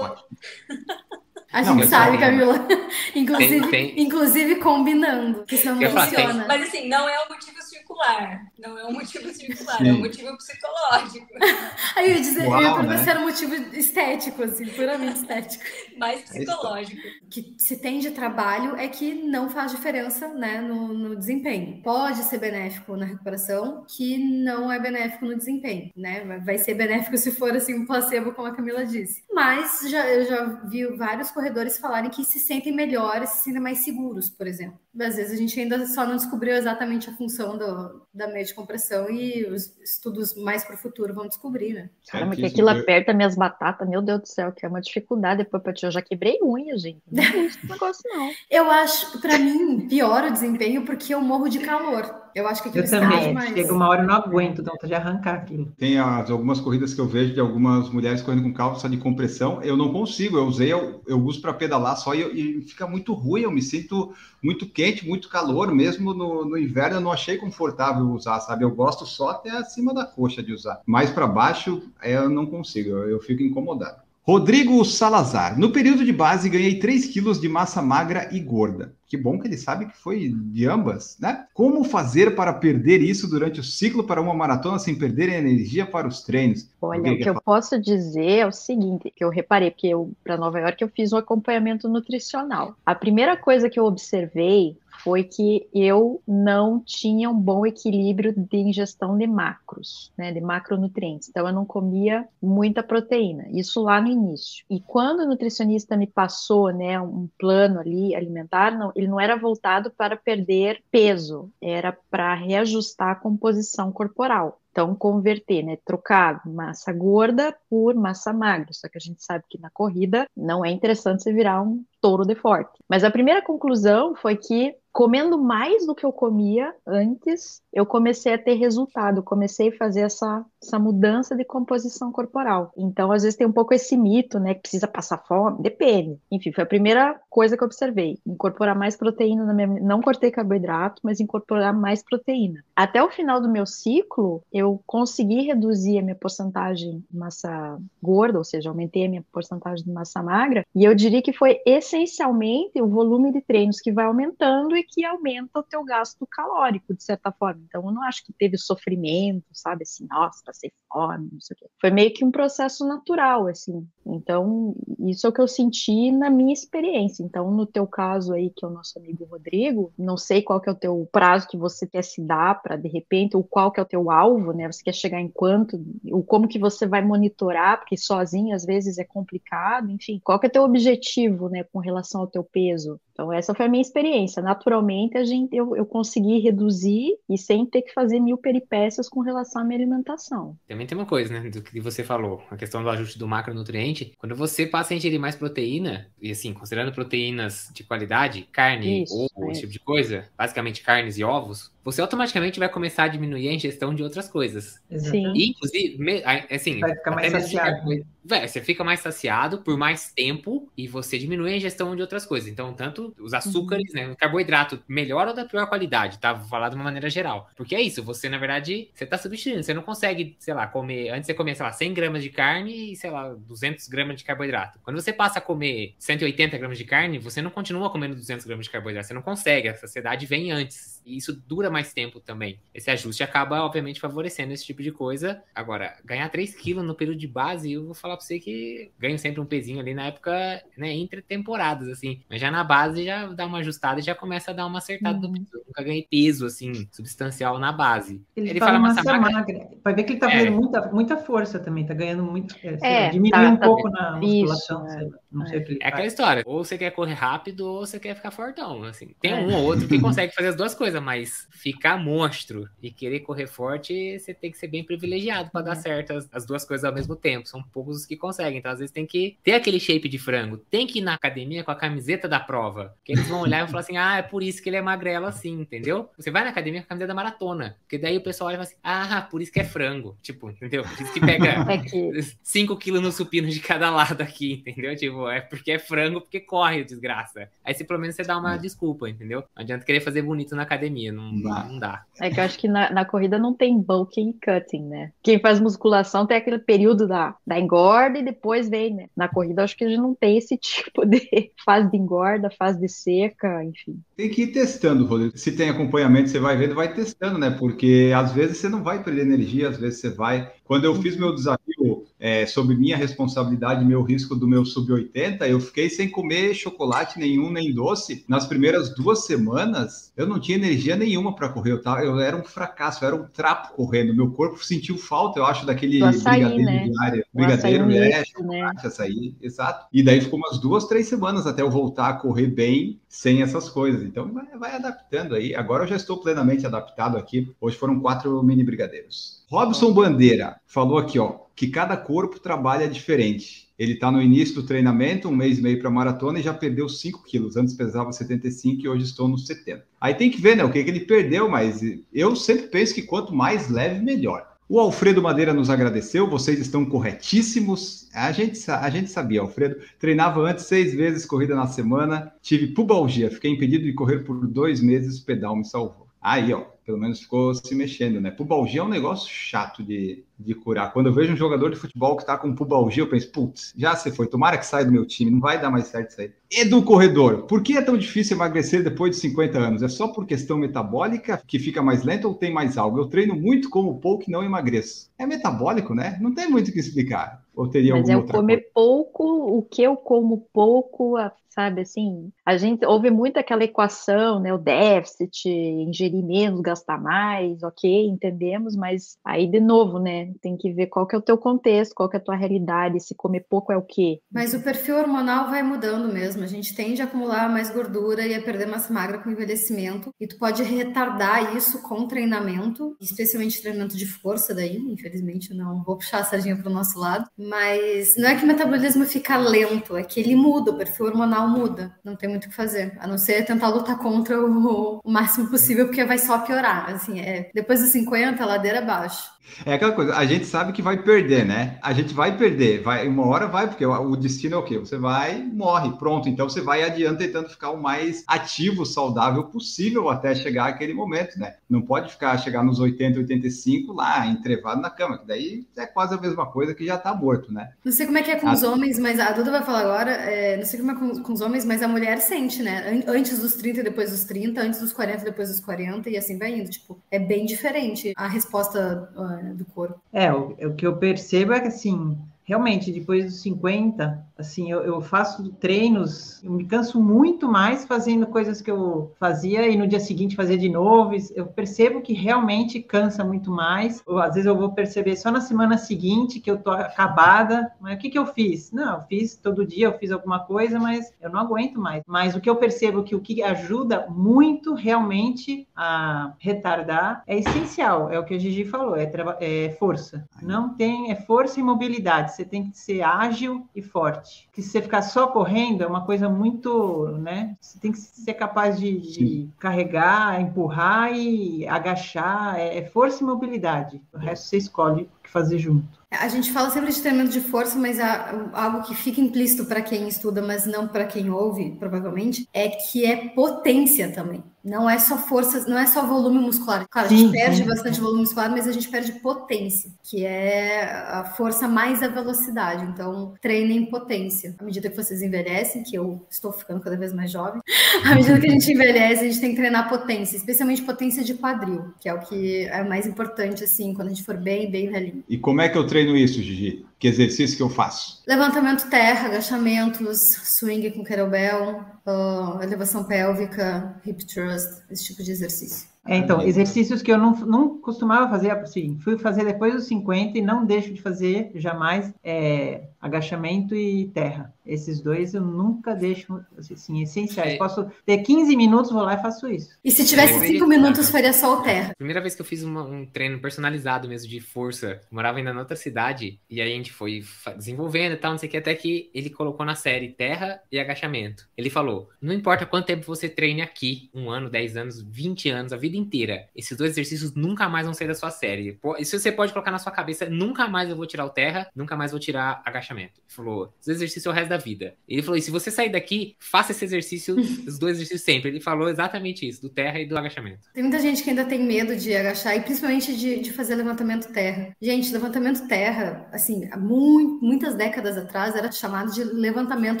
a 1.54 1.62
não, 1.62 1.78
gente 1.78 1.88
sabe, 1.88 2.18
Camila. 2.18 2.66
inclusive, 3.14 3.68
tem, 3.68 3.94
tem... 3.94 4.04
inclusive 4.04 4.56
combinando, 4.56 5.44
que 5.44 5.56
senão 5.56 5.76
não 5.76 5.88
funciona. 5.88 6.44
Mas 6.48 6.62
assim, 6.62 6.88
não 6.88 7.08
é 7.08 7.16
um 7.24 7.28
motivo 7.28 7.62
circular. 7.94 8.52
Não 8.58 8.78
é 8.78 8.84
um 8.84 8.92
motivo 8.92 9.32
circular, 9.32 9.78
Sim. 9.78 9.88
é 9.88 9.92
um 9.92 9.98
motivo 10.00 10.36
psicológico. 10.36 11.28
Aí 11.96 12.10
eu 12.10 12.16
ia 12.16 12.20
dizer, 12.20 12.46
Uau, 12.46 12.62
eu 12.62 12.82
ia 12.82 12.82
né? 12.82 13.04
era 13.08 13.20
um 13.20 13.24
motivo 13.24 13.54
estético, 13.76 14.42
assim, 14.42 14.66
puramente 14.66 15.20
estético. 15.20 15.64
Mais 15.96 16.22
psicológico. 16.22 17.02
Que 17.30 17.54
se 17.58 17.76
tem 17.76 17.98
de 17.98 18.10
trabalho 18.10 18.76
é 18.76 18.88
que 18.88 19.14
não 19.14 19.48
faz 19.48 19.70
diferença 19.70 20.28
né, 20.28 20.60
no, 20.60 20.92
no 20.92 21.16
desempenho. 21.16 21.80
Pode 21.82 22.22
ser 22.24 22.38
benéfico 22.38 22.96
na 22.96 23.06
recuperação, 23.06 23.84
que 23.88 24.18
não 24.18 24.70
é 24.70 24.78
benéfico 24.78 25.24
no 25.24 25.36
desempenho, 25.36 25.90
né? 25.96 26.24
Vai 26.44 26.58
ser 26.58 26.74
benéfico 26.74 27.16
se 27.16 27.30
for 27.32 27.54
assim 27.54 27.74
um 27.74 27.86
placebo, 27.86 28.32
como 28.32 28.48
a 28.48 28.54
Camila 28.54 28.84
disse. 28.84 29.22
Mas 29.32 29.80
já, 29.88 30.06
eu 30.08 30.24
já 30.24 30.44
vi 30.64 30.86
vários 30.96 31.30
corredores 31.30 31.78
falarem 31.78 32.10
que 32.10 32.24
se 32.24 32.38
sentem 32.38 32.72
melhores, 32.72 33.30
se 33.30 33.44
sentem 33.44 33.60
mais 33.60 33.78
seguros, 33.78 34.28
por 34.30 34.46
exemplo. 34.46 34.78
Às 35.00 35.16
vezes 35.16 35.32
a 35.32 35.36
gente 35.36 35.58
ainda 35.58 35.86
só 35.86 36.06
não 36.06 36.16
descobriu 36.16 36.54
exatamente 36.54 37.10
a 37.10 37.12
função 37.12 37.58
do, 37.58 37.83
da 38.12 38.26
meia 38.28 38.44
de 38.44 38.54
compressão 38.54 39.10
e 39.10 39.44
os 39.46 39.76
estudos 39.78 40.34
mais 40.34 40.64
para 40.64 40.74
o 40.74 40.78
futuro 40.78 41.14
vão 41.14 41.26
descobrir, 41.26 41.72
né? 41.72 41.90
Caramba, 42.08 42.36
que 42.36 42.46
aquilo 42.46 42.68
aperta 42.68 43.12
minhas 43.12 43.34
batatas, 43.34 43.88
meu 43.88 44.02
Deus 44.02 44.20
do 44.20 44.28
céu, 44.28 44.52
que 44.52 44.64
é 44.64 44.68
uma 44.68 44.80
dificuldade 44.80 45.44
depois 45.44 45.62
para 45.62 45.72
ti. 45.72 45.84
Eu 45.84 45.90
já 45.90 46.02
quebrei 46.02 46.38
unha, 46.42 46.76
gente. 46.76 47.02
Não 47.10 47.22
é 47.22 47.46
esse 47.46 47.66
negócio, 47.66 48.02
não. 48.06 48.30
Eu 48.50 48.70
acho, 48.70 49.20
para 49.20 49.38
mim, 49.38 49.88
pior 49.88 50.24
o 50.24 50.32
desempenho 50.32 50.84
porque 50.84 51.14
eu 51.14 51.20
morro 51.20 51.48
de 51.48 51.58
calor. 51.60 52.23
Eu 52.34 52.48
acho 52.48 52.62
que 52.62 52.76
eu 52.76 52.90
também. 52.90 53.32
Mais... 53.32 53.54
Chega 53.54 53.72
uma 53.72 53.88
hora 53.88 54.02
eu 54.02 54.06
não 54.06 54.14
aguento, 54.14 54.60
então 54.60 54.74
de 54.82 54.94
arrancar 54.94 55.34
aquilo. 55.34 55.72
Tem 55.78 55.98
as, 55.98 56.30
algumas 56.30 56.60
corridas 56.60 56.92
que 56.92 57.00
eu 57.00 57.06
vejo 57.06 57.32
de 57.32 57.40
algumas 57.40 57.88
mulheres 57.90 58.22
correndo 58.22 58.42
com 58.42 58.52
calça 58.52 58.88
de 58.88 58.96
compressão. 58.96 59.62
Eu 59.62 59.76
não 59.76 59.92
consigo. 59.92 60.36
Eu 60.36 60.44
usei, 60.44 60.72
eu, 60.72 61.02
eu 61.06 61.18
uso 61.22 61.40
para 61.40 61.54
pedalar 61.54 61.96
só 61.96 62.14
e, 62.14 62.58
e, 62.58 62.62
fica 62.62 62.86
muito 62.86 63.12
ruim. 63.12 63.42
Eu 63.42 63.52
me 63.52 63.62
sinto 63.62 64.12
muito 64.42 64.66
quente, 64.66 65.06
muito 65.06 65.28
calor. 65.28 65.72
Mesmo 65.72 66.12
no, 66.12 66.44
no 66.44 66.58
inverno, 66.58 66.96
eu 66.96 67.00
não 67.00 67.12
achei 67.12 67.36
confortável 67.36 68.04
usar, 68.10 68.40
sabe? 68.40 68.64
Eu 68.64 68.70
gosto 68.70 69.06
só 69.06 69.30
até 69.30 69.50
acima 69.50 69.94
da 69.94 70.04
coxa 70.04 70.42
de 70.42 70.52
usar. 70.52 70.80
Mais 70.84 71.10
para 71.10 71.26
baixo, 71.26 71.82
eu 72.02 72.28
não 72.28 72.46
consigo. 72.46 72.90
Eu, 72.90 73.10
eu 73.10 73.20
fico 73.20 73.42
incomodado. 73.42 74.03
Rodrigo 74.26 74.82
Salazar. 74.86 75.58
No 75.58 75.70
período 75.70 76.02
de 76.02 76.12
base, 76.12 76.48
ganhei 76.48 76.78
3 76.78 77.06
quilos 77.06 77.38
de 77.38 77.46
massa 77.46 77.82
magra 77.82 78.30
e 78.32 78.40
gorda. 78.40 78.94
Que 79.06 79.18
bom 79.18 79.38
que 79.38 79.46
ele 79.46 79.58
sabe 79.58 79.84
que 79.84 79.96
foi 79.96 80.34
de 80.34 80.66
ambas, 80.66 81.18
né? 81.20 81.44
Como 81.52 81.84
fazer 81.84 82.34
para 82.34 82.54
perder 82.54 83.02
isso 83.02 83.28
durante 83.28 83.60
o 83.60 83.62
ciclo 83.62 84.02
para 84.02 84.22
uma 84.22 84.32
maratona 84.32 84.78
sem 84.78 84.94
perder 84.94 85.28
energia 85.28 85.84
para 85.84 86.08
os 86.08 86.22
treinos? 86.22 86.68
Olha, 86.80 87.12
o 87.12 87.18
que 87.18 87.28
eu 87.28 87.40
posso 87.40 87.78
dizer 87.78 88.38
é 88.38 88.46
o 88.46 88.50
seguinte, 88.50 89.12
que 89.14 89.22
eu 89.22 89.28
reparei, 89.28 89.70
porque 89.70 89.88
eu, 89.88 90.10
para 90.24 90.38
Nova 90.38 90.58
York, 90.58 90.82
eu 90.82 90.88
fiz 90.88 91.12
um 91.12 91.18
acompanhamento 91.18 91.86
nutricional. 91.86 92.74
A 92.84 92.94
primeira 92.94 93.36
coisa 93.36 93.68
que 93.68 93.78
eu 93.78 93.84
observei 93.84 94.76
foi 95.02 95.24
que 95.24 95.68
eu 95.72 96.22
não 96.26 96.80
tinha 96.80 97.28
um 97.30 97.38
bom 97.38 97.66
equilíbrio 97.66 98.32
de 98.32 98.56
ingestão 98.56 99.16
de 99.16 99.26
macros, 99.26 100.12
né, 100.16 100.32
de 100.32 100.40
macronutrientes. 100.40 101.28
Então 101.28 101.46
eu 101.46 101.52
não 101.52 101.64
comia 101.64 102.26
muita 102.40 102.82
proteína, 102.82 103.46
isso 103.50 103.82
lá 103.82 104.00
no 104.00 104.08
início. 104.08 104.64
E 104.70 104.80
quando 104.80 105.20
o 105.20 105.26
nutricionista 105.26 105.96
me 105.96 106.06
passou, 106.06 106.70
né, 106.70 107.00
um 107.00 107.28
plano 107.38 107.80
ali 107.80 108.14
alimentar, 108.14 108.76
não, 108.76 108.92
ele 108.94 109.08
não 109.08 109.20
era 109.20 109.36
voltado 109.36 109.90
para 109.90 110.16
perder 110.16 110.82
peso, 110.90 111.50
era 111.60 111.96
para 112.10 112.34
reajustar 112.34 113.10
a 113.10 113.16
composição 113.16 113.90
corporal. 113.92 114.60
Então, 114.74 114.92
converter, 114.92 115.62
né? 115.62 115.78
Trocar 115.84 116.44
massa 116.44 116.92
gorda 116.92 117.56
por 117.70 117.94
massa 117.94 118.32
magra. 118.32 118.72
Só 118.72 118.88
que 118.88 118.98
a 118.98 119.00
gente 119.00 119.22
sabe 119.22 119.44
que 119.48 119.60
na 119.60 119.70
corrida 119.70 120.26
não 120.36 120.64
é 120.64 120.70
interessante 120.72 121.22
você 121.22 121.32
virar 121.32 121.62
um 121.62 121.84
touro 122.00 122.26
de 122.26 122.34
forte. 122.34 122.72
Mas 122.88 123.04
a 123.04 123.10
primeira 123.10 123.40
conclusão 123.40 124.16
foi 124.16 124.36
que 124.36 124.74
comendo 124.94 125.36
mais 125.36 125.84
do 125.84 125.94
que 125.94 126.06
eu 126.06 126.12
comia 126.12 126.72
antes, 126.86 127.60
eu 127.72 127.84
comecei 127.84 128.32
a 128.32 128.38
ter 128.38 128.54
resultado, 128.54 129.24
comecei 129.24 129.70
a 129.70 129.76
fazer 129.76 130.02
essa, 130.02 130.46
essa 130.62 130.78
mudança 130.78 131.34
de 131.34 131.44
composição 131.44 132.12
corporal. 132.12 132.72
Então, 132.76 133.10
às 133.10 133.24
vezes 133.24 133.36
tem 133.36 133.44
um 133.44 133.52
pouco 133.52 133.74
esse 133.74 133.96
mito, 133.96 134.38
né, 134.38 134.54
que 134.54 134.60
precisa 134.60 134.86
passar 134.86 135.18
fome, 135.18 135.60
depende. 135.60 136.16
Enfim, 136.30 136.52
foi 136.52 136.62
a 136.62 136.66
primeira 136.66 137.20
coisa 137.28 137.56
que 137.56 137.64
eu 137.64 137.66
observei, 137.66 138.20
incorporar 138.24 138.78
mais 138.78 138.96
proteína 138.96 139.44
na 139.44 139.52
minha, 139.52 139.66
não 139.66 140.00
cortei 140.00 140.30
carboidrato, 140.30 141.00
mas 141.02 141.18
incorporar 141.18 141.74
mais 141.74 142.00
proteína. 142.00 142.62
Até 142.76 143.02
o 143.02 143.10
final 143.10 143.40
do 143.40 143.50
meu 143.50 143.66
ciclo, 143.66 144.42
eu 144.52 144.80
consegui 144.86 145.42
reduzir 145.42 145.98
a 145.98 146.02
minha 146.02 146.14
porcentagem 146.14 147.04
de 147.10 147.18
massa 147.18 147.78
gorda, 148.00 148.38
ou 148.38 148.44
seja, 148.44 148.68
aumentei 148.68 149.06
a 149.06 149.08
minha 149.08 149.24
porcentagem 149.32 149.84
de 149.84 149.90
massa 149.90 150.22
magra, 150.22 150.64
e 150.72 150.84
eu 150.84 150.94
diria 150.94 151.20
que 151.20 151.32
foi 151.32 151.60
essencialmente 151.66 152.80
o 152.80 152.86
volume 152.86 153.32
de 153.32 153.40
treinos 153.40 153.80
que 153.80 153.90
vai 153.90 154.04
aumentando 154.04 154.76
e 154.76 154.83
que 154.88 155.04
aumenta 155.04 155.58
o 155.58 155.62
teu 155.62 155.84
gasto 155.84 156.26
calórico, 156.26 156.94
de 156.94 157.02
certa 157.02 157.32
forma. 157.32 157.62
Então, 157.66 157.84
eu 157.84 157.92
não 157.92 158.02
acho 158.02 158.24
que 158.24 158.32
teve 158.32 158.56
sofrimento, 158.56 159.46
sabe, 159.52 159.82
assim, 159.82 160.06
nossa, 160.08 160.42
passei 160.44 160.72
fome, 160.92 161.28
não 161.32 161.40
sei 161.40 161.54
o 161.54 161.58
quê. 161.58 161.66
Foi 161.80 161.90
meio 161.90 162.12
que 162.12 162.24
um 162.24 162.30
processo 162.30 162.86
natural, 162.86 163.46
assim. 163.48 163.86
Então, 164.06 164.74
isso 165.00 165.26
é 165.26 165.30
o 165.30 165.32
que 165.32 165.40
eu 165.40 165.48
senti 165.48 166.12
na 166.12 166.30
minha 166.30 166.52
experiência. 166.52 167.22
Então, 167.22 167.50
no 167.50 167.66
teu 167.66 167.86
caso 167.86 168.32
aí, 168.32 168.50
que 168.50 168.64
é 168.64 168.68
o 168.68 168.70
nosso 168.70 168.98
amigo 168.98 169.24
Rodrigo, 169.24 169.92
não 169.98 170.16
sei 170.16 170.42
qual 170.42 170.60
que 170.60 170.68
é 170.68 170.72
o 170.72 170.76
teu 170.76 171.08
prazo 171.10 171.48
que 171.48 171.56
você 171.56 171.86
quer 171.86 172.02
se 172.02 172.22
dar 172.22 172.60
para, 172.62 172.76
de 172.76 172.88
repente, 172.88 173.36
ou 173.36 173.42
qual 173.42 173.72
que 173.72 173.80
é 173.80 173.82
o 173.82 173.86
teu 173.86 174.10
alvo, 174.10 174.52
né? 174.52 174.70
Você 174.70 174.82
quer 174.82 174.94
chegar 174.94 175.20
em 175.20 175.28
quanto, 175.28 175.82
ou 176.10 176.22
como 176.22 176.48
que 176.48 176.58
você 176.58 176.86
vai 176.86 177.02
monitorar, 177.02 177.78
porque 177.78 177.96
sozinho, 177.96 178.54
às 178.54 178.64
vezes, 178.64 178.98
é 178.98 179.04
complicado, 179.04 179.90
enfim. 179.90 180.20
Qual 180.22 180.38
que 180.38 180.46
é 180.46 180.48
o 180.48 180.52
teu 180.52 180.62
objetivo, 180.64 181.48
né, 181.48 181.64
com 181.64 181.78
relação 181.78 182.20
ao 182.20 182.26
teu 182.26 182.44
peso? 182.44 183.00
Então, 183.14 183.32
essa 183.32 183.54
foi 183.54 183.66
a 183.66 183.68
minha 183.68 183.80
experiência. 183.80 184.42
Naturalmente, 184.42 185.16
a 185.16 185.24
gente, 185.24 185.54
eu, 185.56 185.76
eu 185.76 185.86
consegui 185.86 186.40
reduzir 186.40 187.16
e 187.30 187.38
sem 187.38 187.64
ter 187.64 187.82
que 187.82 187.92
fazer 187.92 188.18
mil 188.18 188.36
peripécias 188.36 189.08
com 189.08 189.20
relação 189.20 189.62
à 189.62 189.64
minha 189.64 189.78
alimentação. 189.78 190.58
Também 190.66 190.84
tem 190.84 190.98
uma 190.98 191.06
coisa, 191.06 191.32
né, 191.32 191.48
do 191.48 191.62
que 191.62 191.80
você 191.80 192.02
falou, 192.02 192.42
a 192.50 192.56
questão 192.56 192.82
do 192.82 192.90
ajuste 192.90 193.16
do 193.16 193.28
macronutriente. 193.28 194.12
Quando 194.18 194.34
você 194.34 194.66
passa 194.66 194.92
a 194.92 194.96
ingerir 194.96 195.20
mais 195.20 195.36
proteína, 195.36 196.08
e 196.20 196.32
assim, 196.32 196.52
considerando 196.52 196.92
proteínas 196.92 197.70
de 197.72 197.84
qualidade, 197.84 198.48
carne, 198.50 199.04
Isso, 199.04 199.14
ovo, 199.14 199.48
é. 199.48 199.52
esse 199.52 199.60
tipo 199.60 199.72
de 199.72 199.78
coisa, 199.78 200.28
basicamente 200.36 200.82
carnes 200.82 201.16
e 201.16 201.22
ovos, 201.22 201.72
você 201.84 202.00
automaticamente 202.00 202.58
vai 202.58 202.68
começar 202.68 203.04
a 203.04 203.08
diminuir 203.08 203.48
a 203.48 203.52
ingestão 203.52 203.94
de 203.94 204.02
outras 204.02 204.26
coisas. 204.26 204.80
Sim. 204.96 205.32
E, 205.34 205.50
inclusive, 205.50 206.22
assim, 206.50 206.80
vai 206.80 206.94
ficar 206.94 207.10
mais 207.10 207.30
saciado. 207.30 208.04
Véio, 208.26 208.48
você 208.48 208.62
fica 208.62 208.82
mais 208.82 209.00
saciado 209.00 209.58
por 209.58 209.76
mais 209.76 210.10
tempo 210.10 210.72
e 210.74 210.88
você 210.88 211.18
diminui 211.18 211.52
a 211.52 211.56
ingestão 211.58 211.94
de 211.94 212.00
outras 212.00 212.24
coisas. 212.24 212.48
Então, 212.48 212.72
tanto 212.72 213.14
os 213.20 213.34
açúcares, 213.34 213.92
uhum. 213.92 214.00
né? 214.00 214.08
O 214.12 214.16
carboidrato 214.16 214.82
melhor 214.88 215.28
ou 215.28 215.34
da 215.34 215.44
pior 215.44 215.66
qualidade, 215.66 216.18
tá? 216.18 216.32
Vou 216.32 216.48
falar 216.48 216.70
de 216.70 216.74
uma 216.74 216.84
maneira 216.84 217.10
geral. 217.10 217.50
Porque 217.54 217.74
é 217.74 217.82
isso, 217.82 218.02
você, 218.02 218.30
na 218.30 218.38
verdade, 218.38 218.88
você 218.94 219.04
tá 219.04 219.18
substituindo. 219.18 219.62
Você 219.62 219.74
não 219.74 219.82
consegue, 219.82 220.36
sei 220.38 220.54
lá, 220.54 220.66
comer. 220.66 221.10
Antes 221.10 221.26
você 221.26 221.34
comia, 221.34 221.54
sei 221.54 221.66
lá, 221.66 221.72
100 221.72 221.92
gramas 221.92 222.22
de 222.22 222.30
carne 222.30 222.92
e, 222.92 222.96
sei 222.96 223.10
lá, 223.10 223.28
200 223.28 223.86
gramas 223.88 224.16
de 224.16 224.24
carboidrato. 224.24 224.78
Quando 224.82 224.98
você 224.98 225.12
passa 225.12 225.38
a 225.38 225.42
comer 225.42 225.94
180 225.98 226.56
gramas 226.56 226.78
de 226.78 226.84
carne, 226.84 227.18
você 227.18 227.42
não 227.42 227.50
continua 227.50 227.90
comendo 227.90 228.14
200 228.14 228.46
gramas 228.46 228.64
de 228.64 228.72
carboidrato. 228.72 229.06
Você 229.08 229.14
não 229.14 229.22
consegue. 229.22 229.68
A 229.68 229.74
saciedade 229.74 230.24
vem 230.24 230.50
antes. 230.50 230.93
E 231.04 231.16
isso 231.16 231.32
dura 231.32 231.70
mais 231.70 231.92
tempo 231.92 232.20
também. 232.20 232.58
Esse 232.74 232.90
ajuste 232.90 233.22
acaba, 233.22 233.62
obviamente, 233.62 234.00
favorecendo 234.00 234.52
esse 234.52 234.64
tipo 234.64 234.82
de 234.82 234.90
coisa. 234.90 235.42
Agora, 235.54 235.96
ganhar 236.04 236.28
3 236.28 236.54
quilos 236.54 236.84
no 236.84 236.94
período 236.94 237.18
de 237.18 237.28
base, 237.28 237.72
eu 237.72 237.84
vou 237.84 237.94
falar 237.94 238.16
pra 238.16 238.24
você 238.24 238.38
que 238.38 238.90
ganho 238.98 239.18
sempre 239.18 239.40
um 239.40 239.46
pezinho 239.46 239.80
ali 239.80 239.94
na 239.94 240.06
época, 240.06 240.62
né, 240.76 240.92
entre 240.92 241.22
temporadas, 241.22 241.88
assim. 241.88 242.22
Mas 242.28 242.40
já 242.40 242.50
na 242.50 242.64
base 242.64 243.04
já 243.04 243.26
dá 243.26 243.46
uma 243.46 243.58
ajustada 243.58 244.00
e 244.00 244.02
já 244.02 244.14
começa 244.14 244.50
a 244.50 244.54
dar 244.54 244.66
uma 244.66 244.78
acertada 244.78 245.26
uhum. 245.26 245.32
peso. 245.32 245.48
Eu 245.52 245.64
nunca 245.66 245.82
ganhei 245.82 246.06
peso, 246.10 246.46
assim, 246.46 246.88
substancial 246.90 247.58
na 247.58 247.72
base. 247.72 248.22
Ele, 248.36 248.50
ele 248.50 248.58
fala 248.58 248.78
massa 248.78 249.02
magra. 249.02 249.30
magra. 249.30 249.68
Vai 249.82 249.94
ver 249.94 250.04
que 250.04 250.12
ele 250.12 250.20
tá 250.20 250.32
é. 250.32 250.50
muita, 250.50 250.92
muita 250.92 251.16
força 251.16 251.58
também, 251.58 251.84
tá 251.84 251.94
ganhando 251.94 252.22
muito. 252.22 252.54
É, 252.62 253.06
é 253.06 253.10
diminui 253.10 253.30
tá, 253.30 253.50
um 253.50 253.56
tá 253.56 253.66
pouco 253.66 253.88
na 253.90 254.16
musculação. 254.16 254.86
Isso, 254.86 254.98
é. 254.98 255.24
Não 255.30 255.46
sei 255.46 255.58
o 255.58 255.64
que 255.64 255.72
ele 255.72 255.80
é 255.82 255.88
aquela 255.88 256.06
história. 256.06 256.42
Ou 256.46 256.64
você 256.64 256.78
quer 256.78 256.90
correr 256.90 257.14
rápido 257.14 257.66
ou 257.66 257.86
você 257.86 257.98
quer 257.98 258.14
ficar 258.14 258.30
fortão. 258.30 258.84
Assim. 258.84 259.14
Tem 259.20 259.32
é. 259.32 259.36
um 259.36 259.54
ou 259.54 259.64
outro 259.64 259.88
que 259.88 260.00
consegue 260.00 260.34
fazer 260.34 260.48
as 260.48 260.56
duas 260.56 260.74
coisas, 260.74 260.93
mas 261.00 261.46
ficar 261.50 261.96
monstro 261.96 262.68
e 262.82 262.90
querer 262.90 263.20
correr 263.20 263.46
forte, 263.46 264.18
você 264.18 264.34
tem 264.34 264.50
que 264.50 264.58
ser 264.58 264.68
bem 264.68 264.84
privilegiado 264.84 265.50
para 265.50 265.62
dar 265.62 265.72
é. 265.72 265.76
certo 265.76 266.12
as, 266.12 266.28
as, 266.32 266.44
duas 266.44 266.64
coisas 266.64 266.84
ao 266.84 266.94
mesmo 266.94 267.16
tempo. 267.16 267.48
São 267.48 267.62
poucos 267.62 267.98
os 267.98 268.06
que 268.06 268.16
conseguem. 268.16 268.58
Então, 268.58 268.70
às 268.70 268.78
vezes, 268.78 268.92
tem 268.92 269.06
que 269.06 269.36
ter 269.42 269.52
aquele 269.52 269.80
shape 269.80 270.08
de 270.08 270.18
frango. 270.18 270.56
Tem 270.56 270.86
que 270.86 270.98
ir 270.98 271.02
na 271.02 271.14
academia 271.14 271.64
com 271.64 271.70
a 271.70 271.76
camiseta 271.76 272.28
da 272.28 272.40
prova. 272.40 272.94
Que 273.04 273.12
eles 273.12 273.26
vão 273.28 273.40
olhar 273.40 273.64
e 273.64 273.68
falar 273.68 273.80
assim: 273.80 273.96
ah, 273.98 274.18
é 274.18 274.22
por 274.22 274.42
isso 274.42 274.62
que 274.62 274.68
ele 274.68 274.76
é 274.76 274.82
magrelo 274.82 275.26
assim, 275.26 275.60
entendeu? 275.60 276.10
Você 276.16 276.30
vai 276.30 276.44
na 276.44 276.50
academia 276.50 276.80
com 276.80 276.86
a 276.86 276.88
camiseta 276.88 277.08
da 277.08 277.14
maratona. 277.14 277.76
Porque 277.80 277.98
daí 277.98 278.16
o 278.16 278.22
pessoal 278.22 278.48
olha 278.48 278.54
e 278.54 278.58
fala 278.58 278.68
assim: 278.68 278.80
ah, 278.82 279.22
por 279.30 279.42
isso 279.42 279.52
que 279.52 279.60
é 279.60 279.64
frango. 279.64 280.16
Tipo, 280.22 280.50
entendeu? 280.50 280.82
Por 280.82 281.00
isso 281.00 281.12
que 281.12 281.20
pega 281.20 281.64
5 282.42 282.76
quilos 282.76 283.02
no 283.02 283.12
supino 283.12 283.48
de 283.48 283.60
cada 283.60 283.90
lado 283.90 284.22
aqui, 284.22 284.52
entendeu? 284.52 284.94
Tipo, 284.96 285.28
é 285.28 285.40
porque 285.40 285.72
é 285.72 285.78
frango, 285.78 286.20
porque 286.20 286.40
corre, 286.40 286.84
desgraça. 286.84 287.48
Aí 287.64 287.74
se 287.74 287.84
pelo 287.84 288.00
menos 288.00 288.16
você 288.16 288.22
dá 288.22 288.36
uma 288.38 288.56
desculpa, 288.56 289.08
entendeu? 289.08 289.40
Não 289.54 289.62
adianta 289.62 289.84
querer 289.84 290.00
fazer 290.00 290.22
bonito 290.22 290.54
na 290.54 290.62
academia, 290.62 290.83
não, 290.90 291.32
não 291.32 291.78
dá. 291.78 292.04
É 292.20 292.30
que 292.30 292.38
eu 292.38 292.44
acho 292.44 292.58
que 292.58 292.68
na, 292.68 292.90
na 292.90 293.04
corrida 293.04 293.38
não 293.38 293.54
tem 293.54 293.78
bulking 293.80 294.30
e 294.30 294.32
cutting, 294.32 294.84
né? 294.84 295.12
Quem 295.22 295.38
faz 295.40 295.58
musculação 295.58 296.26
tem 296.26 296.36
aquele 296.36 296.58
período 296.58 297.08
da, 297.08 297.34
da 297.46 297.58
engorda 297.58 298.18
e 298.18 298.24
depois 298.24 298.68
vem, 298.68 298.94
né? 298.94 299.06
Na 299.16 299.28
corrida 299.28 299.60
eu 299.60 299.64
acho 299.64 299.76
que 299.76 299.84
a 299.84 299.88
gente 299.88 300.00
não 300.00 300.14
tem 300.14 300.38
esse 300.38 300.56
tipo 300.58 301.04
de 301.04 301.50
fase 301.64 301.90
de 301.90 301.96
engorda, 301.96 302.50
fase 302.50 302.80
de 302.80 302.88
seca, 302.88 303.64
enfim. 303.64 304.00
Tem 304.16 304.30
que 304.30 304.42
ir 304.42 304.46
testando, 304.48 305.06
Rodrigo. 305.06 305.36
Se 305.36 305.52
tem 305.52 305.70
acompanhamento, 305.70 306.30
você 306.30 306.38
vai 306.38 306.56
vendo, 306.56 306.74
vai 306.74 306.92
testando, 306.92 307.38
né? 307.38 307.50
Porque 307.50 308.12
às 308.14 308.32
vezes 308.32 308.58
você 308.58 308.68
não 308.68 308.82
vai 308.82 309.02
perder 309.02 309.22
energia, 309.22 309.68
às 309.68 309.78
vezes 309.78 310.00
você 310.00 310.10
vai. 310.10 310.50
Quando 310.64 310.84
eu 310.84 310.94
fiz 310.94 311.16
meu 311.16 311.34
desafio 311.34 312.04
é, 312.24 312.46
sobre 312.46 312.74
minha 312.74 312.96
responsabilidade, 312.96 313.84
meu 313.84 314.02
risco 314.02 314.34
do 314.34 314.48
meu 314.48 314.64
sub-80, 314.64 315.42
eu 315.42 315.60
fiquei 315.60 315.90
sem 315.90 316.08
comer 316.08 316.54
chocolate 316.54 317.18
nenhum, 317.18 317.52
nem 317.52 317.70
doce. 317.74 318.24
Nas 318.26 318.46
primeiras 318.46 318.94
duas 318.94 319.26
semanas, 319.26 320.10
eu 320.16 320.26
não 320.26 320.40
tinha 320.40 320.56
energia 320.56 320.96
nenhuma 320.96 321.34
para 321.34 321.50
correr. 321.50 321.72
Eu, 321.72 321.82
tava, 321.82 322.00
eu 322.00 322.18
era 322.18 322.34
um 322.34 322.42
fracasso, 322.42 323.04
eu 323.04 323.08
era 323.08 323.16
um 323.16 323.26
trapo 323.26 323.74
correndo. 323.74 324.14
Meu 324.14 324.30
corpo 324.30 324.64
sentiu 324.64 324.96
falta, 324.96 325.38
eu 325.38 325.44
acho, 325.44 325.66
daquele 325.66 326.02
açaí, 326.02 326.40
brigadeiro 326.40 326.64
né? 326.64 326.88
diário. 326.88 327.24
Brigadeiro, 327.34 327.84
açaí 327.84 327.98
é, 327.98 328.42
né? 328.42 328.72
açaí, 328.82 329.36
exato. 329.42 329.86
E 329.92 330.02
daí 330.02 330.22
ficou 330.22 330.38
umas 330.38 330.58
duas, 330.58 330.86
três 330.86 331.06
semanas 331.06 331.46
até 331.46 331.60
eu 331.60 331.70
voltar 331.70 332.08
a 332.08 332.14
correr 332.14 332.46
bem 332.46 333.02
sem 333.06 333.42
essas 333.42 333.68
coisas. 333.68 334.02
Então, 334.02 334.32
vai, 334.32 334.46
vai 334.58 334.76
adaptando 334.76 335.34
aí. 335.34 335.54
Agora 335.54 335.84
eu 335.84 335.88
já 335.88 335.96
estou 335.96 336.16
plenamente 336.22 336.64
adaptado 336.64 337.18
aqui. 337.18 337.54
Hoje 337.60 337.76
foram 337.76 338.00
quatro 338.00 338.42
mini 338.42 338.64
brigadeiros. 338.64 339.43
Robson 339.54 339.92
Bandeira 339.92 340.56
falou 340.66 340.98
aqui, 340.98 341.16
ó, 341.16 341.36
que 341.54 341.68
cada 341.68 341.96
corpo 341.96 342.40
trabalha 342.40 342.88
diferente. 342.88 343.68
Ele 343.78 343.92
está 343.92 344.10
no 344.10 344.20
início 344.20 344.56
do 344.56 344.64
treinamento, 344.64 345.28
um 345.28 345.36
mês 345.36 345.60
e 345.60 345.62
meio 345.62 345.78
para 345.78 345.88
maratona, 345.88 346.40
e 346.40 346.42
já 346.42 346.52
perdeu 346.52 346.88
5 346.88 347.22
quilos. 347.22 347.56
Antes 347.56 347.72
pesava 347.72 348.10
75 348.10 348.82
e 348.82 348.88
hoje 348.88 349.04
estou 349.04 349.28
nos 349.28 349.46
70. 349.46 349.84
Aí 350.00 350.12
tem 350.12 350.28
que 350.28 350.40
ver, 350.40 350.56
né, 350.56 350.64
o 350.64 350.72
que, 350.72 350.82
que 350.82 350.90
ele 350.90 351.06
perdeu, 351.06 351.48
mas 351.48 351.80
eu 352.12 352.34
sempre 352.34 352.66
penso 352.66 352.92
que 352.96 353.02
quanto 353.02 353.32
mais 353.32 353.70
leve, 353.70 354.04
melhor. 354.04 354.44
O 354.68 354.80
Alfredo 354.80 355.22
Madeira 355.22 355.54
nos 355.54 355.70
agradeceu, 355.70 356.28
vocês 356.28 356.58
estão 356.58 356.84
corretíssimos. 356.84 358.08
A 358.12 358.32
gente, 358.32 358.68
a 358.68 358.90
gente 358.90 359.08
sabia, 359.08 359.40
Alfredo. 359.40 359.76
Treinava 360.00 360.40
antes 360.40 360.64
seis 360.64 360.92
vezes 360.92 361.24
corrida 361.24 361.54
na 361.54 361.68
semana, 361.68 362.32
tive 362.42 362.74
pubalgia, 362.74 363.30
fiquei 363.30 363.52
impedido 363.52 363.84
de 363.84 363.92
correr 363.92 364.24
por 364.24 364.48
dois 364.48 364.80
meses, 364.80 365.20
o 365.20 365.24
pedal 365.24 365.54
me 365.54 365.64
salvou. 365.64 366.03
Aí, 366.24 366.54
ó, 366.54 366.64
pelo 366.86 366.96
menos 366.96 367.20
ficou 367.20 367.54
se 367.54 367.74
mexendo, 367.74 368.18
né? 368.18 368.30
Pubalgia 368.30 368.80
é 368.80 368.82
um 368.82 368.88
negócio 368.88 369.28
chato 369.30 369.82
de, 369.82 370.24
de 370.38 370.54
curar. 370.54 370.90
Quando 370.90 371.06
eu 371.06 371.12
vejo 371.12 371.34
um 371.34 371.36
jogador 371.36 371.70
de 371.70 371.76
futebol 371.76 372.16
que 372.16 372.24
tá 372.24 372.38
com 372.38 372.54
pubalgia, 372.54 373.02
eu 373.02 373.08
penso, 373.10 373.30
putz, 373.30 373.74
já 373.76 373.94
se 373.94 374.10
foi, 374.10 374.26
tomara 374.26 374.56
que 374.56 374.64
saia 374.64 374.86
do 374.86 374.90
meu 374.90 375.04
time, 375.04 375.30
não 375.30 375.38
vai 375.38 375.60
dar 375.60 375.70
mais 375.70 375.88
certo 375.88 376.12
isso 376.12 376.22
aí. 376.22 376.32
E 376.50 376.64
do 376.64 376.82
corredor, 376.82 377.42
por 377.42 377.62
que 377.62 377.76
é 377.76 377.82
tão 377.82 377.98
difícil 377.98 378.38
emagrecer 378.38 378.82
depois 378.82 379.10
de 379.10 379.20
50 379.20 379.58
anos? 379.58 379.82
É 379.82 379.88
só 379.88 380.08
por 380.08 380.24
questão 380.24 380.56
metabólica 380.56 381.42
que 381.46 381.58
fica 381.58 381.82
mais 381.82 382.02
lento 382.02 382.26
ou 382.26 382.34
tem 382.34 382.50
mais 382.50 382.78
algo? 382.78 382.98
Eu 382.98 383.06
treino 383.06 383.34
muito, 383.34 383.68
como 383.68 384.00
pouco 384.00 384.24
e 384.26 384.32
não 384.32 384.42
emagreço. 384.42 385.10
É 385.18 385.26
metabólico, 385.26 385.94
né? 385.94 386.16
Não 386.22 386.32
tem 386.32 386.48
muito 386.48 386.68
o 386.68 386.72
que 386.72 386.80
explicar. 386.80 387.43
Ou 387.56 387.68
teria 387.68 387.94
Mas 387.94 388.08
é 388.08 388.16
o 388.16 388.26
comer 388.26 388.56
coisa? 388.56 388.70
pouco, 388.74 389.58
o 389.58 389.62
que 389.62 389.82
eu 389.82 389.96
como 389.96 390.48
pouco, 390.52 391.16
sabe 391.54 391.82
assim? 391.82 392.32
A 392.44 392.56
gente 392.56 392.84
ouve 392.84 393.10
muito 393.10 393.38
aquela 393.38 393.62
equação, 393.62 394.40
né? 394.40 394.52
O 394.52 394.58
déficit, 394.58 395.48
ingerir 395.48 396.24
menos, 396.24 396.60
gastar 396.60 397.00
mais, 397.00 397.62
ok, 397.62 398.06
entendemos, 398.06 398.74
mas 398.74 399.16
aí 399.24 399.46
de 399.46 399.60
novo, 399.60 399.98
né? 399.98 400.32
Tem 400.42 400.56
que 400.56 400.72
ver 400.72 400.88
qual 400.88 401.06
que 401.06 401.14
é 401.14 401.18
o 401.18 401.22
teu 401.22 401.38
contexto, 401.38 401.94
qual 401.94 402.08
que 402.08 402.16
é 402.16 402.20
a 402.20 402.22
tua 402.22 402.34
realidade, 402.34 403.00
se 403.00 403.14
comer 403.14 403.46
pouco 403.48 403.72
é 403.72 403.76
o 403.76 403.82
quê. 403.82 404.20
Mas 404.32 404.52
o 404.52 404.60
perfil 404.60 404.96
hormonal 404.96 405.48
vai 405.48 405.62
mudando 405.62 406.12
mesmo. 406.12 406.42
A 406.42 406.48
gente 406.48 406.74
tende 406.74 407.00
a 407.00 407.04
acumular 407.04 407.48
mais 407.48 407.70
gordura 407.70 408.26
e 408.26 408.34
a 408.34 408.42
perder 408.42 408.66
massa 408.66 408.92
magra 408.92 409.18
com 409.18 409.28
o 409.28 409.32
envelhecimento. 409.32 410.10
E 410.20 410.26
tu 410.26 410.36
pode 410.38 410.62
retardar 410.62 411.56
isso 411.56 411.82
com 411.82 412.08
treinamento, 412.08 412.96
especialmente 413.00 413.60
treinamento 413.60 413.96
de 413.96 414.06
força 414.06 414.54
daí, 414.54 414.76
infelizmente 414.76 415.54
não 415.54 415.82
vou 415.84 415.96
puxar 415.96 416.20
a 416.20 416.24
sardinha 416.24 416.56
para 416.56 416.68
o 416.68 416.72
nosso 416.72 416.98
lado. 416.98 417.28
Mas 417.46 418.16
não 418.16 418.28
é 418.28 418.36
que 418.36 418.44
o 418.44 418.46
metabolismo 418.46 419.04
fica 419.04 419.36
lento, 419.36 419.96
é 419.96 420.02
que 420.02 420.18
ele 420.18 420.34
muda, 420.34 420.70
o 420.70 420.78
perfil 420.78 421.06
hormonal 421.06 421.46
muda. 421.46 421.94
Não 422.02 422.16
tem 422.16 422.28
muito 422.28 422.46
o 422.46 422.48
que 422.48 422.54
fazer, 422.54 422.96
a 422.98 423.06
não 423.06 423.18
ser 423.18 423.44
tentar 423.44 423.68
lutar 423.68 423.98
contra 423.98 424.40
o, 424.40 425.00
o 425.04 425.10
máximo 425.10 425.50
possível, 425.50 425.86
porque 425.86 426.04
vai 426.04 426.18
só 426.18 426.38
piorar. 426.38 426.88
Assim, 426.90 427.20
é, 427.20 427.50
depois 427.54 427.80
dos 427.80 427.90
50, 427.90 428.44
ladeira 428.46 428.78
abaixo. 428.78 429.33
É 429.64 429.74
aquela 429.74 429.92
coisa, 429.92 430.16
a 430.16 430.24
gente 430.24 430.46
sabe 430.46 430.72
que 430.72 430.82
vai 430.82 431.02
perder, 431.02 431.44
né? 431.44 431.78
A 431.82 431.92
gente 431.92 432.12
vai 432.12 432.36
perder, 432.36 432.82
vai, 432.82 433.06
uma 433.06 433.26
hora 433.26 433.46
vai, 433.46 433.68
porque 433.68 433.84
o 433.84 434.16
destino 434.16 434.54
é 434.54 434.58
o 434.58 434.62
quê? 434.62 434.78
Você 434.78 434.96
vai, 434.96 435.42
morre, 435.42 435.92
pronto. 435.98 436.28
Então 436.28 436.48
você 436.48 436.60
vai 436.60 436.82
adiante 436.82 437.18
tentando 437.18 437.48
ficar 437.48 437.70
o 437.70 437.80
mais 437.80 438.24
ativo, 438.26 438.84
saudável 438.84 439.44
possível 439.44 440.08
até 440.08 440.34
chegar 440.34 440.66
aquele 440.66 440.94
momento, 440.94 441.38
né? 441.38 441.54
Não 441.68 441.82
pode 441.82 442.10
ficar, 442.10 442.36
chegar 442.38 442.62
nos 442.62 442.80
80, 442.80 443.18
85 443.20 443.92
lá, 443.92 444.26
entrevado 444.26 444.80
na 444.80 444.90
cama, 444.90 445.18
que 445.18 445.26
daí 445.26 445.66
é 445.76 445.86
quase 445.86 446.14
a 446.14 446.20
mesma 446.20 446.46
coisa 446.46 446.74
que 446.74 446.84
já 446.84 446.98
tá 446.98 447.14
morto, 447.14 447.52
né? 447.52 447.70
Não 447.84 447.92
sei 447.92 448.06
como 448.06 448.18
é 448.18 448.22
que 448.22 448.30
é 448.30 448.36
com 448.36 448.50
os 448.50 448.62
homens, 448.62 448.98
mas 448.98 449.20
a 449.20 449.32
Duda 449.32 449.50
vai 449.50 449.62
falar 449.62 449.80
agora, 449.80 450.10
é, 450.10 450.56
não 450.56 450.64
sei 450.64 450.80
como 450.80 450.92
é 450.92 450.94
com, 450.94 451.22
com, 451.22 451.32
os 451.32 451.40
homens, 451.40 451.64
mas 451.64 451.82
a 451.82 451.88
mulher 451.88 452.18
sente, 452.18 452.62
né? 452.62 453.02
Antes 453.06 453.38
dos 453.38 453.54
30 453.54 453.80
e 453.80 453.82
depois 453.84 454.10
dos 454.10 454.24
30, 454.24 454.60
antes 454.60 454.80
dos 454.80 454.92
40 454.92 455.22
e 455.22 455.24
depois 455.24 455.48
dos 455.48 455.60
40, 455.60 456.10
e 456.10 456.16
assim 456.16 456.38
vai 456.38 456.54
indo. 456.58 456.70
Tipo, 456.70 456.98
é 457.10 457.18
bem 457.18 457.44
diferente 457.46 458.12
a 458.16 458.26
resposta 458.26 459.08
uh, 459.16 459.33
do 459.36 459.64
corpo. 459.64 460.00
É, 460.12 460.32
o, 460.32 460.50
o 460.50 460.74
que 460.74 460.86
eu 460.86 460.96
percebo 460.96 461.52
é 461.52 461.60
que 461.60 461.68
assim, 461.68 462.18
realmente, 462.44 462.92
depois 462.92 463.24
dos 463.24 463.40
50, 463.40 464.22
assim, 464.38 464.70
eu, 464.70 464.82
eu, 464.82 465.00
faço 465.00 465.50
treinos, 465.54 466.42
eu 466.44 466.52
me 466.52 466.64
canso 466.64 467.00
muito 467.00 467.48
mais 467.48 467.86
fazendo 467.86 468.26
coisas 468.26 468.60
que 468.60 468.70
eu 468.70 469.12
fazia 469.18 469.66
e 469.66 469.76
no 469.76 469.86
dia 469.86 469.98
seguinte 469.98 470.36
fazer 470.36 470.58
de 470.58 470.68
novo. 470.68 471.14
Eu 471.34 471.46
percebo 471.46 472.02
que 472.02 472.12
realmente 472.12 472.80
cansa 472.80 473.24
muito 473.24 473.50
mais. 473.50 474.02
Ou, 474.06 474.18
às 474.18 474.34
vezes 474.34 474.46
eu 474.46 474.56
vou 474.56 474.72
perceber 474.72 475.16
só 475.16 475.30
na 475.30 475.40
semana 475.40 475.78
seguinte 475.78 476.38
que 476.38 476.50
eu 476.50 476.58
tô 476.58 476.70
acabada. 476.70 477.72
Mas 477.80 477.96
o 477.96 477.98
que, 477.98 478.10
que 478.10 478.18
eu 478.18 478.26
fiz? 478.26 478.70
Não, 478.70 478.96
eu 478.96 479.00
fiz 479.02 479.36
todo 479.36 479.66
dia, 479.66 479.86
eu 479.86 479.98
fiz 479.98 480.12
alguma 480.12 480.40
coisa, 480.40 480.78
mas 480.78 481.12
eu 481.20 481.30
não 481.30 481.40
aguento 481.40 481.80
mais. 481.80 482.02
Mas 482.06 482.36
o 482.36 482.40
que 482.40 482.50
eu 482.50 482.56
percebo 482.56 483.02
que 483.02 483.14
o 483.14 483.20
que 483.20 483.42
ajuda 483.42 484.06
muito 484.08 484.74
realmente 484.74 485.66
a 485.74 486.34
retardar 486.38 487.22
é 487.26 487.38
essencial, 487.38 488.10
é 488.10 488.18
o 488.18 488.24
que 488.24 488.34
a 488.34 488.38
Gigi 488.38 488.64
falou, 488.64 488.96
é, 488.96 489.10
é 489.40 489.70
força. 489.78 490.26
Não 490.42 490.74
tem, 490.74 491.10
é 491.10 491.14
força 491.14 491.58
e 491.58 491.62
mobilidade 491.62 492.33
você 492.34 492.44
tem 492.44 492.70
que 492.70 492.78
ser 492.78 493.02
ágil 493.02 493.66
e 493.74 493.82
forte. 493.82 494.48
Que 494.52 494.62
se 494.62 494.70
você 494.70 494.82
ficar 494.82 495.02
só 495.02 495.26
correndo 495.28 495.82
é 495.82 495.86
uma 495.86 496.04
coisa 496.04 496.28
muito, 496.28 497.08
né? 497.18 497.56
Você 497.60 497.78
tem 497.78 497.92
que 497.92 497.98
ser 497.98 498.34
capaz 498.34 498.78
de, 498.78 498.98
de 498.98 499.48
carregar, 499.58 500.40
empurrar 500.40 501.12
e 501.12 501.66
agachar. 501.66 502.58
É, 502.58 502.78
é 502.78 502.84
força 502.84 503.22
e 503.22 503.26
mobilidade. 503.26 504.02
O 504.12 504.18
resto 504.18 504.48
você 504.48 504.56
escolhe 504.56 505.08
fazer 505.34 505.58
junto. 505.58 505.84
A 506.12 506.28
gente 506.28 506.52
fala 506.52 506.70
sempre 506.70 506.92
de 506.92 507.00
treinamento 507.00 507.32
de 507.32 507.40
força, 507.40 507.76
mas 507.76 507.98
há, 507.98 508.48
algo 508.52 508.82
que 508.82 508.94
fica 508.94 509.20
implícito 509.20 509.64
para 509.64 509.82
quem 509.82 510.06
estuda, 510.06 510.40
mas 510.40 510.64
não 510.64 510.86
para 510.86 511.04
quem 511.04 511.28
ouve, 511.28 511.72
provavelmente, 511.72 512.48
é 512.54 512.68
que 512.68 513.04
é 513.04 513.28
potência 513.30 514.12
também. 514.12 514.42
Não 514.64 514.88
é 514.88 514.98
só 514.98 515.18
força, 515.18 515.68
não 515.68 515.76
é 515.78 515.86
só 515.86 516.06
volume 516.06 516.38
muscular. 516.38 516.86
Claro, 516.88 517.08
sim, 517.08 517.16
a 517.16 517.18
gente 517.18 517.32
perde 517.32 517.56
sim. 517.58 517.64
bastante 517.64 518.00
volume 518.00 518.20
muscular, 518.20 518.50
mas 518.50 518.66
a 518.66 518.72
gente 518.72 518.88
perde 518.88 519.12
potência, 519.20 519.90
que 520.02 520.24
é 520.24 520.84
a 520.84 521.24
força 521.36 521.68
mais 521.68 522.02
a 522.02 522.08
velocidade. 522.08 522.82
Então, 522.86 523.34
treinem 523.42 523.84
potência. 523.84 524.54
À 524.58 524.64
medida 524.64 524.88
que 524.88 524.96
vocês 524.96 525.20
envelhecem, 525.20 525.82
que 525.82 525.94
eu 525.94 526.24
estou 526.30 526.50
ficando 526.50 526.80
cada 526.80 526.96
vez 526.96 527.12
mais 527.12 527.30
jovem, 527.30 527.60
à 528.06 528.14
medida 528.14 528.40
que 528.40 528.46
a 528.46 528.50
gente 528.50 528.72
envelhece, 528.72 529.20
a 529.20 529.28
gente 529.28 529.40
tem 529.40 529.50
que 529.50 529.56
treinar 529.56 529.86
potência, 529.86 530.34
especialmente 530.34 530.80
potência 530.80 531.22
de 531.22 531.34
quadril, 531.34 531.92
que 532.00 532.08
é 532.08 532.14
o 532.14 532.20
que 532.20 532.64
é 532.64 532.82
mais 532.82 533.06
importante, 533.06 533.64
assim, 533.64 533.92
quando 533.92 534.08
a 534.08 534.10
gente 534.12 534.24
for 534.24 534.38
bem, 534.38 534.70
bem 534.70 534.88
velhinho. 534.88 535.23
E 535.28 535.38
como 535.38 535.60
é 535.60 535.68
que 535.68 535.78
eu 535.78 535.86
treino 535.86 536.16
isso, 536.16 536.42
Gigi? 536.42 536.84
Que 536.98 537.08
exercício 537.08 537.56
que 537.56 537.62
eu 537.62 537.70
faço? 537.70 538.22
Levantamento 538.26 538.88
terra, 538.88 539.28
agachamentos, 539.28 540.20
swing 540.58 540.90
com 540.90 541.04
kettlebell, 541.04 541.84
uh, 542.06 542.62
elevação 542.62 543.04
pélvica, 543.04 544.00
hip 544.06 544.24
thrust, 544.26 544.82
esse 544.90 545.04
tipo 545.06 545.22
de 545.22 545.30
exercício. 545.30 545.93
É, 546.06 546.16
então, 546.16 546.42
exercícios 546.42 547.00
que 547.00 547.10
eu 547.10 547.18
não, 547.18 547.32
não 547.32 547.78
costumava 547.78 548.28
fazer, 548.28 548.50
assim, 548.50 548.98
fui 549.00 549.16
fazer 549.16 549.44
depois 549.44 549.72
dos 549.74 549.86
50 549.86 550.38
e 550.38 550.42
não 550.42 550.64
deixo 550.64 550.92
de 550.92 551.00
fazer 551.00 551.50
jamais 551.54 552.12
é, 552.22 552.82
agachamento 553.00 553.74
e 553.74 554.08
terra. 554.08 554.52
Esses 554.66 555.00
dois 555.00 555.34
eu 555.34 555.42
nunca 555.42 555.94
deixo, 555.94 556.40
assim, 556.58 557.02
essenciais. 557.02 557.54
É. 557.54 557.56
Posso 557.56 557.86
ter 558.04 558.18
15 558.18 558.56
minutos, 558.56 558.90
vou 558.90 559.02
lá 559.02 559.14
e 559.14 559.22
faço 559.22 559.46
isso. 559.46 559.76
E 559.84 559.90
se 559.90 560.04
tivesse 560.04 560.38
5 560.38 560.66
minutos, 560.66 561.10
faria 561.10 561.32
só 561.32 561.58
o 561.58 561.62
terra. 561.62 561.92
Primeira 561.96 562.20
vez 562.20 562.34
que 562.34 562.40
eu 562.40 562.46
fiz 562.46 562.62
uma, 562.62 562.82
um 562.82 563.04
treino 563.04 563.38
personalizado 563.40 564.08
mesmo 564.08 564.28
de 564.28 564.40
força, 564.40 564.86
eu 564.92 565.00
morava 565.10 565.38
ainda 565.38 565.52
na 565.52 565.60
outra 565.60 565.76
cidade, 565.76 566.38
e 566.48 566.60
aí 566.60 566.72
a 566.72 566.76
gente 566.76 566.92
foi 566.92 567.22
desenvolvendo 567.56 568.12
e 568.12 568.16
tal, 568.16 568.32
não 568.32 568.38
sei 568.38 568.48
o 568.48 568.52
que, 568.52 568.56
até 568.56 568.74
que 568.74 569.10
ele 569.14 569.28
colocou 569.28 569.66
na 569.66 569.74
série 569.74 570.08
terra 570.08 570.60
e 570.72 570.78
agachamento. 570.78 571.46
Ele 571.56 571.68
falou, 571.68 572.08
não 572.20 572.32
importa 572.32 572.64
quanto 572.66 572.86
tempo 572.86 573.06
você 573.06 573.28
treine 573.28 573.60
aqui, 573.60 574.10
um 574.14 574.30
ano, 574.30 574.48
10 574.48 574.76
anos, 574.76 575.02
20 575.02 575.50
anos, 575.50 575.72
a 575.72 575.76
vida 575.76 575.93
vida 575.94 575.96
inteira. 575.96 576.48
Esses 576.54 576.76
dois 576.76 576.90
exercícios 576.90 577.34
nunca 577.34 577.68
mais 577.68 577.86
vão 577.86 577.94
sair 577.94 578.08
da 578.08 578.14
sua 578.14 578.30
série. 578.30 578.78
Isso 578.98 579.18
você 579.18 579.30
pode 579.30 579.52
colocar 579.52 579.70
na 579.70 579.78
sua 579.78 579.92
cabeça, 579.92 580.28
nunca 580.28 580.68
mais 580.68 580.90
eu 580.90 580.96
vou 580.96 581.06
tirar 581.06 581.24
o 581.24 581.30
terra, 581.30 581.68
nunca 581.74 581.96
mais 581.96 582.10
vou 582.10 582.20
tirar 582.20 582.62
agachamento. 582.64 583.20
Ele 583.20 583.34
falou, 583.34 583.72
esse 583.80 583.90
exercício 583.90 584.28
é 584.28 584.32
o 584.32 584.34
resto 584.34 584.48
da 584.48 584.56
vida. 584.56 584.94
Ele 585.08 585.22
falou, 585.22 585.36
e 585.36 585.42
se 585.42 585.50
você 585.50 585.70
sair 585.70 585.90
daqui, 585.90 586.36
faça 586.40 586.72
esse 586.72 586.84
exercício, 586.84 587.36
os 587.66 587.78
dois 587.78 587.96
exercícios 587.96 588.22
sempre. 588.22 588.50
Ele 588.50 588.60
falou 588.60 588.88
exatamente 588.88 589.48
isso, 589.48 589.62
do 589.62 589.68
terra 589.68 590.00
e 590.00 590.06
do 590.06 590.18
agachamento. 590.18 590.68
Tem 590.72 590.82
muita 590.82 590.98
gente 590.98 591.22
que 591.22 591.30
ainda 591.30 591.44
tem 591.44 591.62
medo 591.62 591.96
de 591.96 592.14
agachar, 592.14 592.56
e 592.56 592.60
principalmente 592.60 593.16
de, 593.16 593.40
de 593.40 593.52
fazer 593.52 593.76
levantamento 593.76 594.32
terra. 594.32 594.74
Gente, 594.80 595.12
levantamento 595.12 595.66
terra, 595.68 596.28
assim, 596.32 596.68
há 596.70 596.76
muito, 596.76 597.44
muitas 597.44 597.74
décadas 597.74 598.16
atrás 598.16 598.54
era 598.54 598.70
chamado 598.72 599.12
de 599.12 599.22
levantamento 599.22 600.00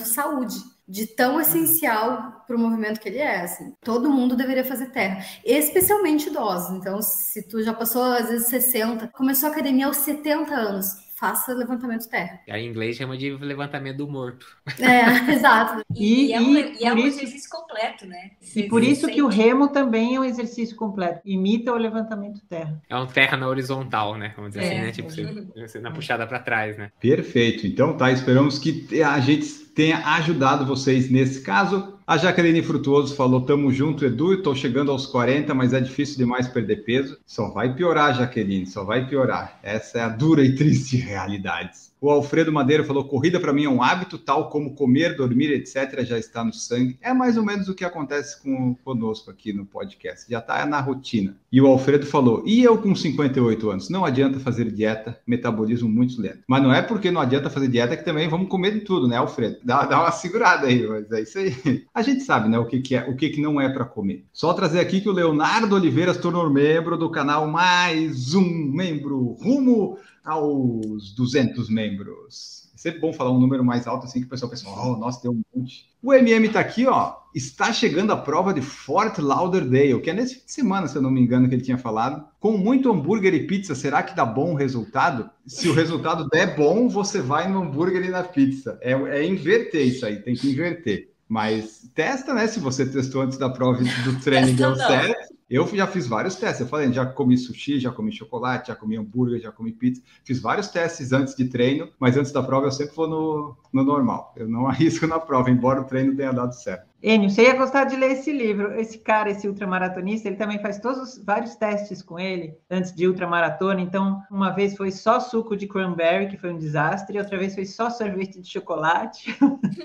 saúde 0.00 0.73
de 0.86 1.06
tão 1.06 1.40
essencial 1.40 2.44
para 2.46 2.56
o 2.56 2.58
movimento 2.58 3.00
que 3.00 3.08
ele 3.08 3.18
é. 3.18 3.42
Assim. 3.42 3.74
Todo 3.82 4.10
mundo 4.10 4.36
deveria 4.36 4.64
fazer 4.64 4.90
terra, 4.90 5.24
especialmente 5.44 6.28
idosos. 6.28 6.76
Então, 6.76 7.00
se 7.00 7.42
tu 7.48 7.62
já 7.62 7.72
passou 7.72 8.02
às 8.02 8.28
vezes 8.28 8.48
60, 8.48 9.08
começou 9.08 9.48
a 9.48 9.52
academia 9.52 9.86
aos 9.86 9.98
70 9.98 10.54
anos, 10.54 10.86
faça 11.24 11.54
levantamento 11.54 12.06
terra. 12.06 12.40
Aí 12.50 12.66
em 12.66 12.68
inglês 12.68 12.96
chama 12.96 13.16
de 13.16 13.30
levantamento 13.30 13.96
do 13.96 14.08
morto. 14.08 14.46
É, 14.78 15.32
exato. 15.32 15.82
E, 15.94 16.26
e, 16.26 16.32
é, 16.34 16.40
um, 16.40 16.54
e 16.54 16.84
é 16.84 16.92
um 16.92 16.98
isso, 16.98 17.18
exercício 17.18 17.50
completo, 17.50 18.06
né? 18.06 18.32
e 18.54 18.64
por 18.64 18.82
isso 18.82 19.08
que 19.08 19.22
o 19.22 19.26
remo 19.26 19.68
também 19.68 20.16
é 20.16 20.20
um 20.20 20.24
exercício 20.24 20.76
completo. 20.76 21.20
Imita 21.24 21.72
o 21.72 21.76
levantamento 21.76 22.42
terra. 22.46 22.78
É 22.90 22.96
um 22.96 23.06
terra 23.06 23.38
na 23.38 23.48
horizontal, 23.48 24.16
né? 24.16 24.34
Vamos 24.36 24.52
dizer 24.52 24.64
é. 24.64 24.68
assim, 24.68 24.80
né? 24.82 24.92
Tipo, 24.92 25.10
você, 25.10 25.66
você 25.66 25.80
na 25.80 25.90
puxada 25.90 26.26
para 26.26 26.38
trás, 26.40 26.76
né? 26.76 26.90
Perfeito. 27.00 27.66
Então 27.66 27.96
tá, 27.96 28.12
esperamos 28.12 28.58
que 28.58 29.02
a 29.02 29.18
gente 29.20 29.46
tenha 29.74 29.98
ajudado 30.14 30.66
vocês 30.66 31.10
nesse 31.10 31.40
caso. 31.42 31.93
A 32.06 32.18
Jaqueline 32.18 32.62
Frutuoso 32.62 33.16
falou: 33.16 33.40
Tamo 33.40 33.72
junto, 33.72 34.04
Edu. 34.04 34.34
Estou 34.34 34.54
chegando 34.54 34.90
aos 34.90 35.06
40, 35.06 35.54
mas 35.54 35.72
é 35.72 35.80
difícil 35.80 36.18
demais 36.18 36.46
perder 36.46 36.84
peso. 36.84 37.18
Só 37.26 37.48
vai 37.48 37.74
piorar, 37.74 38.14
Jaqueline, 38.14 38.66
só 38.66 38.84
vai 38.84 39.08
piorar. 39.08 39.58
Essa 39.62 39.98
é 39.98 40.00
a 40.02 40.10
dura 40.10 40.44
e 40.44 40.54
triste 40.54 40.98
realidade. 41.00 41.72
O 42.04 42.10
Alfredo 42.10 42.52
Madeira 42.52 42.84
falou: 42.84 43.08
corrida 43.08 43.40
para 43.40 43.50
mim 43.50 43.64
é 43.64 43.68
um 43.68 43.82
hábito, 43.82 44.18
tal 44.18 44.50
como 44.50 44.74
comer, 44.74 45.16
dormir, 45.16 45.50
etc., 45.50 46.04
já 46.04 46.18
está 46.18 46.44
no 46.44 46.52
sangue. 46.52 46.98
É 47.00 47.14
mais 47.14 47.38
ou 47.38 47.42
menos 47.42 47.66
o 47.66 47.74
que 47.74 47.82
acontece 47.82 48.42
com, 48.42 48.74
conosco 48.84 49.30
aqui 49.30 49.54
no 49.54 49.64
podcast, 49.64 50.30
já 50.30 50.38
está 50.38 50.66
na 50.66 50.78
rotina. 50.80 51.34
E 51.50 51.62
o 51.62 51.66
Alfredo 51.66 52.04
falou: 52.04 52.42
e 52.44 52.62
eu 52.62 52.76
com 52.76 52.94
58 52.94 53.70
anos? 53.70 53.88
Não 53.88 54.04
adianta 54.04 54.38
fazer 54.38 54.70
dieta, 54.70 55.18
metabolismo 55.26 55.88
muito 55.88 56.20
lento. 56.20 56.40
Mas 56.46 56.62
não 56.62 56.74
é 56.74 56.82
porque 56.82 57.10
não 57.10 57.22
adianta 57.22 57.48
fazer 57.48 57.68
dieta 57.68 57.96
que 57.96 58.04
também 58.04 58.28
vamos 58.28 58.50
comer 58.50 58.72
de 58.72 58.80
tudo, 58.80 59.08
né, 59.08 59.16
Alfredo? 59.16 59.56
Dá, 59.64 59.86
dá 59.86 60.02
uma 60.02 60.12
segurada 60.12 60.66
aí, 60.66 60.86
mas 60.86 61.10
é 61.10 61.22
isso 61.22 61.38
aí. 61.38 61.86
A 61.94 62.02
gente 62.02 62.20
sabe, 62.20 62.50
né, 62.50 62.58
o 62.58 62.66
que, 62.66 62.82
que 62.82 62.96
é, 62.96 63.08
o 63.08 63.16
que, 63.16 63.30
que 63.30 63.40
não 63.40 63.58
é 63.58 63.70
para 63.70 63.86
comer. 63.86 64.26
Só 64.30 64.52
trazer 64.52 64.78
aqui 64.78 65.00
que 65.00 65.08
o 65.08 65.12
Leonardo 65.12 65.74
Oliveira 65.74 66.12
se 66.12 66.20
tornou 66.20 66.50
membro 66.50 66.98
do 66.98 67.08
canal 67.08 67.46
Mais 67.46 68.34
Um 68.34 68.44
Membro 68.44 69.38
Rumo 69.40 69.96
aos 70.24 71.14
200 71.14 71.68
membros. 71.68 72.64
É 72.74 72.78
sempre 72.78 73.00
bom 73.00 73.12
falar 73.12 73.30
um 73.30 73.38
número 73.38 73.64
mais 73.64 73.86
alto 73.86 74.06
assim 74.06 74.20
que 74.20 74.26
o 74.26 74.28
pessoal 74.28 74.50
pensa, 74.50 74.68
oh, 74.68 74.96
nossa, 74.96 75.22
deu 75.22 75.32
um 75.32 75.42
monte. 75.54 75.86
O 76.02 76.12
MM 76.12 76.48
tá 76.48 76.60
aqui, 76.60 76.86
ó. 76.86 77.14
Está 77.34 77.72
chegando 77.72 78.12
a 78.12 78.16
prova 78.16 78.54
de 78.54 78.62
Fort 78.62 79.18
Lauderdale, 79.18 80.00
que 80.00 80.10
é 80.10 80.14
nesse 80.14 80.36
fim 80.36 80.46
de 80.46 80.52
semana, 80.52 80.88
se 80.88 80.96
eu 80.96 81.02
não 81.02 81.10
me 81.10 81.20
engano, 81.20 81.48
que 81.48 81.54
ele 81.54 81.62
tinha 81.62 81.78
falado. 81.78 82.24
Com 82.40 82.56
muito 82.56 82.90
hambúrguer 82.90 83.34
e 83.34 83.46
pizza, 83.46 83.74
será 83.74 84.02
que 84.02 84.14
dá 84.14 84.24
bom 84.24 84.52
o 84.52 84.56
resultado? 84.56 85.30
Se 85.46 85.68
o 85.68 85.74
resultado 85.74 86.28
der 86.28 86.56
bom, 86.56 86.88
você 86.88 87.20
vai 87.20 87.48
no 87.48 87.62
hambúrguer 87.62 88.04
e 88.04 88.10
na 88.10 88.22
pizza. 88.22 88.78
É, 88.80 88.92
é 88.92 89.24
inverter 89.24 89.86
isso 89.86 90.06
aí, 90.06 90.22
tem 90.22 90.34
que 90.34 90.50
inverter. 90.50 91.10
Mas 91.28 91.90
testa, 91.94 92.34
né? 92.34 92.46
Se 92.46 92.60
você 92.60 92.86
testou 92.86 93.22
antes 93.22 93.38
da 93.38 93.48
prova 93.48 93.82
do 93.82 94.20
treino 94.20 94.52
deu 94.52 94.76
certo. 94.76 95.33
Eu 95.54 95.68
já 95.68 95.86
fiz 95.86 96.08
vários 96.08 96.34
testes. 96.34 96.62
Eu 96.62 96.66
falei, 96.66 96.92
já 96.92 97.06
comi 97.06 97.38
sushi, 97.38 97.78
já 97.78 97.92
comi 97.92 98.10
chocolate, 98.10 98.68
já 98.68 98.74
comi 98.74 98.96
hambúrguer, 98.96 99.40
já 99.40 99.52
comi 99.52 99.70
pizza. 99.70 100.02
Fiz 100.24 100.40
vários 100.40 100.66
testes 100.66 101.12
antes 101.12 101.36
de 101.36 101.44
treino, 101.44 101.88
mas 101.96 102.16
antes 102.16 102.32
da 102.32 102.42
prova 102.42 102.66
eu 102.66 102.72
sempre 102.72 102.96
vou 102.96 103.08
no, 103.08 103.56
no 103.72 103.84
normal. 103.84 104.32
Eu 104.36 104.48
não 104.48 104.66
arrisco 104.66 105.06
na 105.06 105.20
prova, 105.20 105.52
embora 105.52 105.80
o 105.80 105.84
treino 105.84 106.16
tenha 106.16 106.32
dado 106.32 106.52
certo. 106.56 106.92
Enio, 107.00 107.30
você 107.30 107.42
ia 107.42 107.54
gostar 107.54 107.84
de 107.84 107.94
ler 107.94 108.12
esse 108.12 108.32
livro. 108.32 108.74
Esse 108.74 108.98
cara, 108.98 109.30
esse 109.30 109.46
ultramaratonista, 109.46 110.26
ele 110.26 110.36
também 110.36 110.58
faz 110.58 110.80
todos 110.80 111.00
os, 111.00 111.24
vários 111.24 111.54
testes 111.54 112.02
com 112.02 112.18
ele 112.18 112.56
antes 112.68 112.92
de 112.92 113.06
ultramaratona. 113.06 113.80
Então, 113.80 114.20
uma 114.28 114.50
vez 114.50 114.76
foi 114.76 114.90
só 114.90 115.20
suco 115.20 115.56
de 115.56 115.68
cranberry, 115.68 116.26
que 116.26 116.36
foi 116.36 116.52
um 116.52 116.58
desastre, 116.58 117.16
outra 117.16 117.38
vez 117.38 117.54
foi 117.54 117.64
só 117.64 117.90
sorvete 117.90 118.40
de 118.40 118.50
chocolate. 118.50 119.38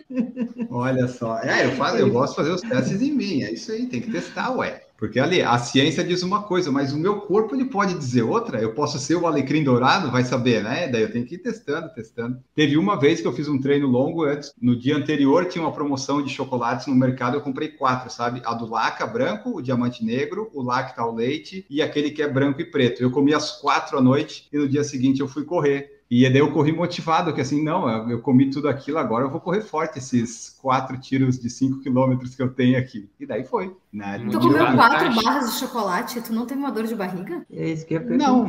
Olha 0.71 1.07
só. 1.07 1.37
É, 1.39 1.67
eu, 1.67 1.73
faço, 1.73 1.97
eu 1.97 2.09
gosto 2.09 2.31
de 2.31 2.35
fazer 2.37 2.51
os 2.53 2.61
testes 2.61 3.03
em 3.03 3.11
mim. 3.11 3.43
É 3.43 3.51
isso 3.51 3.71
aí, 3.71 3.85
tem 3.85 4.01
que 4.01 4.11
testar, 4.11 4.49
ué. 4.51 4.88
Porque 4.99 5.17
ali, 5.17 5.41
a 5.41 5.57
ciência 5.57 6.03
diz 6.03 6.23
uma 6.23 6.43
coisa, 6.43 6.69
mas 6.69 6.91
o 6.91 6.99
meu 6.99 7.21
corpo 7.21 7.55
ele 7.55 7.63
pode 7.63 7.93
dizer 7.93 8.21
outra. 8.21 8.59
Eu 8.61 8.73
posso 8.73 8.99
ser 8.99 9.15
o 9.15 9.25
alecrim 9.25 9.63
dourado, 9.63 10.11
vai 10.11 10.25
saber, 10.25 10.61
né? 10.61 10.89
Daí 10.89 11.03
eu 11.03 11.11
tenho 11.11 11.25
que 11.25 11.35
ir 11.35 11.37
testando, 11.37 11.87
testando. 11.93 12.37
Teve 12.53 12.77
uma 12.77 12.99
vez 12.99 13.21
que 13.21 13.27
eu 13.27 13.31
fiz 13.31 13.47
um 13.47 13.61
treino 13.61 13.87
longo 13.87 14.23
antes, 14.23 14.51
no 14.61 14.77
dia 14.77 14.97
anterior 14.97 15.45
tinha 15.45 15.63
uma 15.63 15.71
promoção 15.71 16.21
de 16.21 16.29
chocolates 16.29 16.87
no 16.87 16.95
mercado, 16.95 17.37
eu 17.37 17.41
comprei 17.41 17.69
quatro, 17.69 18.11
sabe? 18.11 18.41
A 18.43 18.53
do 18.53 18.69
Laca 18.69 19.07
branco, 19.07 19.57
o 19.57 19.61
diamante 19.61 20.03
negro, 20.03 20.49
o 20.53 20.61
Lacta 20.61 21.01
ao 21.01 21.15
leite 21.15 21.65
e 21.69 21.81
aquele 21.81 22.11
que 22.11 22.21
é 22.21 22.27
branco 22.27 22.59
e 22.59 22.65
preto. 22.65 23.01
Eu 23.01 23.09
comi 23.09 23.33
as 23.33 23.61
quatro 23.61 23.97
à 23.97 24.01
noite 24.01 24.49
e 24.51 24.57
no 24.57 24.67
dia 24.67 24.83
seguinte 24.83 25.21
eu 25.21 25.29
fui 25.29 25.45
correr. 25.45 25.98
E 26.11 26.27
daí 26.27 26.39
eu 26.39 26.51
corri 26.51 26.71
motivado, 26.71 27.31
que 27.33 27.39
assim, 27.41 27.63
não, 27.63 28.09
eu 28.09 28.19
comi 28.19 28.49
tudo 28.49 28.67
aquilo, 28.67 28.97
agora 28.97 29.25
eu 29.25 29.29
vou 29.29 29.39
correr 29.39 29.61
forte 29.61 29.99
esses 29.99 30.57
quatro 30.59 30.97
tiros 30.97 31.37
de 31.39 31.49
cinco 31.51 31.81
quilômetros 31.81 32.33
que 32.35 32.41
eu 32.41 32.49
tenho 32.49 32.79
aqui. 32.79 33.07
E 33.19 33.27
daí 33.27 33.43
foi. 33.43 33.75
Né? 33.93 34.19
Tu 34.31 34.39
comeu 34.39 34.65
quatro 34.75 35.23
barras 35.23 35.51
de 35.51 35.59
chocolate, 35.59 36.21
tu 36.21 36.33
não 36.33 36.45
tem 36.47 36.57
uma 36.57 36.71
dor 36.71 36.85
de 36.85 36.95
barriga? 36.95 37.43
É 37.51 37.69
isso 37.69 37.85
que 37.85 37.93
eu 37.95 38.01
Não, 38.01 38.47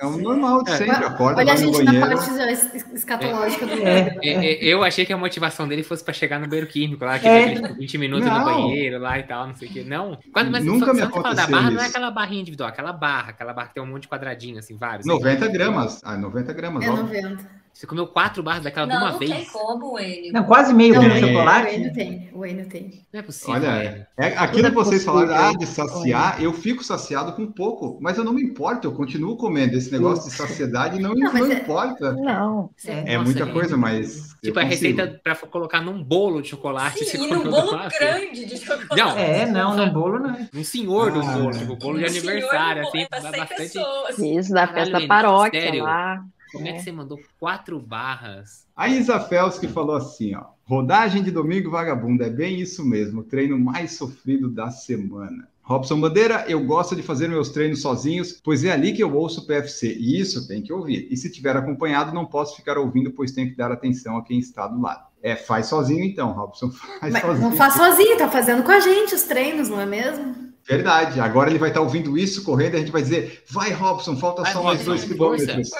é 0.00 0.06
o 0.06 0.16
normal 0.18 0.62
de 0.64 0.70
sempre, 0.72 1.04
acorda, 1.04 1.40
Olha 1.40 1.52
a 1.52 1.56
gente 1.56 1.82
na 1.82 1.92
banheiro. 1.92 2.16
parte 2.16 2.94
escatológica 2.94 3.66
do 3.66 3.72
É. 3.72 4.16
É, 4.22 4.30
é, 4.32 4.64
Eu 4.72 4.82
achei 4.82 5.04
que 5.04 5.12
a 5.12 5.16
motivação 5.18 5.66
dele 5.66 5.82
fosse 5.82 6.04
pra 6.04 6.12
chegar 6.14 6.38
no 6.40 6.46
banheiro 6.48 6.66
químico 6.68 7.04
lá, 7.04 7.18
que 7.18 7.26
É. 7.26 7.48
fica, 7.54 7.68
tipo, 7.68 7.74
20 7.80 7.98
minutos 7.98 8.26
no 8.28 8.32
Não. 8.34 8.44
banheiro 8.44 8.98
lá 9.00 9.18
e 9.18 9.22
tal, 9.24 9.46
não 9.48 9.54
sei 9.54 9.68
o 9.68 9.72
quê. 9.72 9.84
Não. 9.86 10.18
Quando, 10.32 10.50
mas 10.50 10.64
Nunca 10.64 10.86
só, 10.86 10.92
me 10.94 11.00
fala 11.00 11.10
da 11.10 11.18
aconteceu 11.20 11.50
barra, 11.50 11.70
não 11.70 11.80
é 11.80 11.82
isso. 11.82 11.90
aquela 11.90 12.10
barrinha 12.10 12.40
individual, 12.40 12.68
aquela 12.68 12.92
barra, 12.92 13.30
aquela 13.30 13.52
barra 13.52 13.68
que 13.68 13.74
tem 13.74 13.82
um 13.82 13.86
monte 13.86 14.02
de 14.02 14.08
quadradinho, 14.08 14.58
assim, 14.58 14.76
vários. 14.76 15.06
90 15.06 15.48
gramas. 15.48 16.00
Ah, 16.04 16.16
90 16.16 16.52
gramas, 16.52 16.84
É 16.84 16.90
óbvio. 16.90 16.99
90. 17.02 17.60
Você 17.72 17.86
comeu 17.86 18.06
quatro 18.08 18.42
barras 18.42 18.64
daquela 18.64 18.84
de 18.86 18.92
Não, 18.92 19.00
uma 19.00 19.12
não 19.12 19.18
vez. 19.18 19.30
tem 19.30 19.44
como, 19.46 19.98
Enio. 19.98 20.32
Não, 20.34 20.44
quase 20.44 20.74
meio 20.74 20.96
Não, 20.96 21.02
de 21.02 21.08
é, 21.12 21.20
chocolate. 21.20 21.66
O 21.66 21.72
Enio 21.74 21.92
tem, 21.94 22.30
o 22.34 22.44
Enio 22.44 22.68
tem. 22.68 23.06
Não 23.10 23.20
é 23.20 23.22
possível. 23.22 23.54
Olha, 23.54 23.70
velho. 23.70 24.06
é, 24.18 24.26
aquilo 24.36 24.64
Tudo 24.64 24.68
que 24.68 24.74
vocês 24.74 25.04
possível. 25.04 25.28
falaram, 25.28 25.48
ah, 25.54 25.56
de 25.56 25.66
saciar, 25.66 26.42
eu 26.42 26.52
fico 26.52 26.84
saciado 26.84 27.32
com 27.32 27.46
pouco, 27.46 27.96
mas 28.00 28.18
eu 28.18 28.24
não 28.24 28.34
me 28.34 28.42
importo, 28.42 28.86
eu 28.88 28.92
continuo 28.92 29.34
comendo. 29.36 29.78
Esse 29.78 29.90
negócio 29.92 30.28
de 30.28 30.36
saciedade 30.36 30.98
não, 31.00 31.14
Não, 31.14 31.32
não, 31.32 31.46
é- 31.46 31.54
importa. 31.54 32.12
Não. 32.12 32.70
É 32.84 33.16
Nossa, 33.16 33.24
muita 33.24 33.46
coisa, 33.46 33.76
mas. 33.78 34.34
Tipo, 34.42 34.58
a 34.58 34.62
receita 34.62 35.18
pra 35.22 35.34
colocar 35.36 35.80
num 35.80 36.02
bolo 36.02 36.42
de 36.42 36.48
chocolate. 36.48 37.02
Sim, 37.06 37.24
e 37.24 37.26
num 37.28 37.50
bolo 37.50 37.78
grande 37.98 38.44
de 38.44 38.58
chocolate. 38.58 38.96
Não. 38.96 39.16
É, 39.16 39.46
não, 39.46 39.74
no 39.76 39.90
bolo 39.90 40.18
não. 40.18 40.36
Um 40.54 40.64
senhor 40.64 41.12
do 41.12 41.20
Ah, 41.20 41.32
bolo, 41.32 41.50
tipo, 41.52 41.76
bolo 41.76 41.98
de 41.98 42.04
aniversário, 42.04 42.82
assim, 42.86 43.02
é 43.02 43.08
dá 43.08 43.20
100 43.22 43.30
bastante. 43.40 44.36
Isso, 44.38 44.52
da 44.52 44.66
festa 44.66 45.06
paróquia 45.06 45.82
lá. 45.82 46.24
Como 46.52 46.66
é 46.66 46.72
que 46.72 46.82
você 46.82 46.92
mandou 46.92 47.20
quatro 47.38 47.78
barras? 47.78 48.66
A 48.76 48.88
Isa 48.88 49.20
Fels 49.20 49.58
que 49.58 49.68
falou 49.68 49.96
assim, 49.96 50.34
ó. 50.34 50.46
Rodagem 50.64 51.22
de 51.22 51.30
domingo 51.30 51.70
vagabundo, 51.70 52.22
é 52.22 52.30
bem 52.30 52.60
isso 52.60 52.84
mesmo, 52.84 53.20
o 53.20 53.24
treino 53.24 53.58
mais 53.58 53.92
sofrido 53.92 54.48
da 54.48 54.70
semana. 54.70 55.48
Robson 55.70 56.00
Bandeira, 56.00 56.44
eu 56.48 56.58
gosto 56.64 56.96
de 56.96 57.02
fazer 57.02 57.28
meus 57.28 57.50
treinos 57.50 57.80
sozinhos, 57.80 58.40
pois 58.42 58.64
é 58.64 58.72
ali 58.72 58.92
que 58.92 59.00
eu 59.00 59.14
ouço 59.14 59.42
o 59.42 59.46
PFC. 59.46 59.94
E 60.00 60.20
isso 60.20 60.48
tem 60.48 60.60
que 60.60 60.72
ouvir. 60.72 61.06
E 61.08 61.16
se 61.16 61.30
tiver 61.30 61.56
acompanhado, 61.56 62.12
não 62.12 62.26
posso 62.26 62.56
ficar 62.56 62.76
ouvindo, 62.76 63.12
pois 63.12 63.30
tenho 63.30 63.48
que 63.48 63.56
dar 63.56 63.70
atenção 63.70 64.16
a 64.16 64.24
quem 64.24 64.40
está 64.40 64.66
do 64.66 64.80
lado. 64.82 65.04
É, 65.22 65.36
faz 65.36 65.66
sozinho 65.66 66.02
então, 66.02 66.32
Robson. 66.32 66.70
Faz 66.98 67.12
Mas 67.12 67.22
sozinho. 67.22 67.50
não 67.50 67.56
faz 67.56 67.74
sozinho, 67.74 68.18
tá 68.18 68.28
fazendo 68.28 68.64
com 68.64 68.72
a 68.72 68.80
gente 68.80 69.14
os 69.14 69.22
treinos, 69.22 69.68
não 69.68 69.80
é 69.80 69.86
mesmo? 69.86 70.50
Verdade. 70.66 71.20
Agora 71.20 71.50
ele 71.50 71.58
vai 71.58 71.68
estar 71.68 71.82
ouvindo 71.82 72.18
isso, 72.18 72.42
correndo, 72.42 72.74
e 72.74 72.76
a 72.76 72.80
gente 72.80 72.90
vai 72.90 73.02
dizer: 73.02 73.44
vai, 73.48 73.70
Robson, 73.70 74.16
falta 74.16 74.42
Vai, 74.42 74.52
só 74.52 74.62
mais 74.64 74.84
dois 74.84 75.04
quilômetros. 75.04 75.70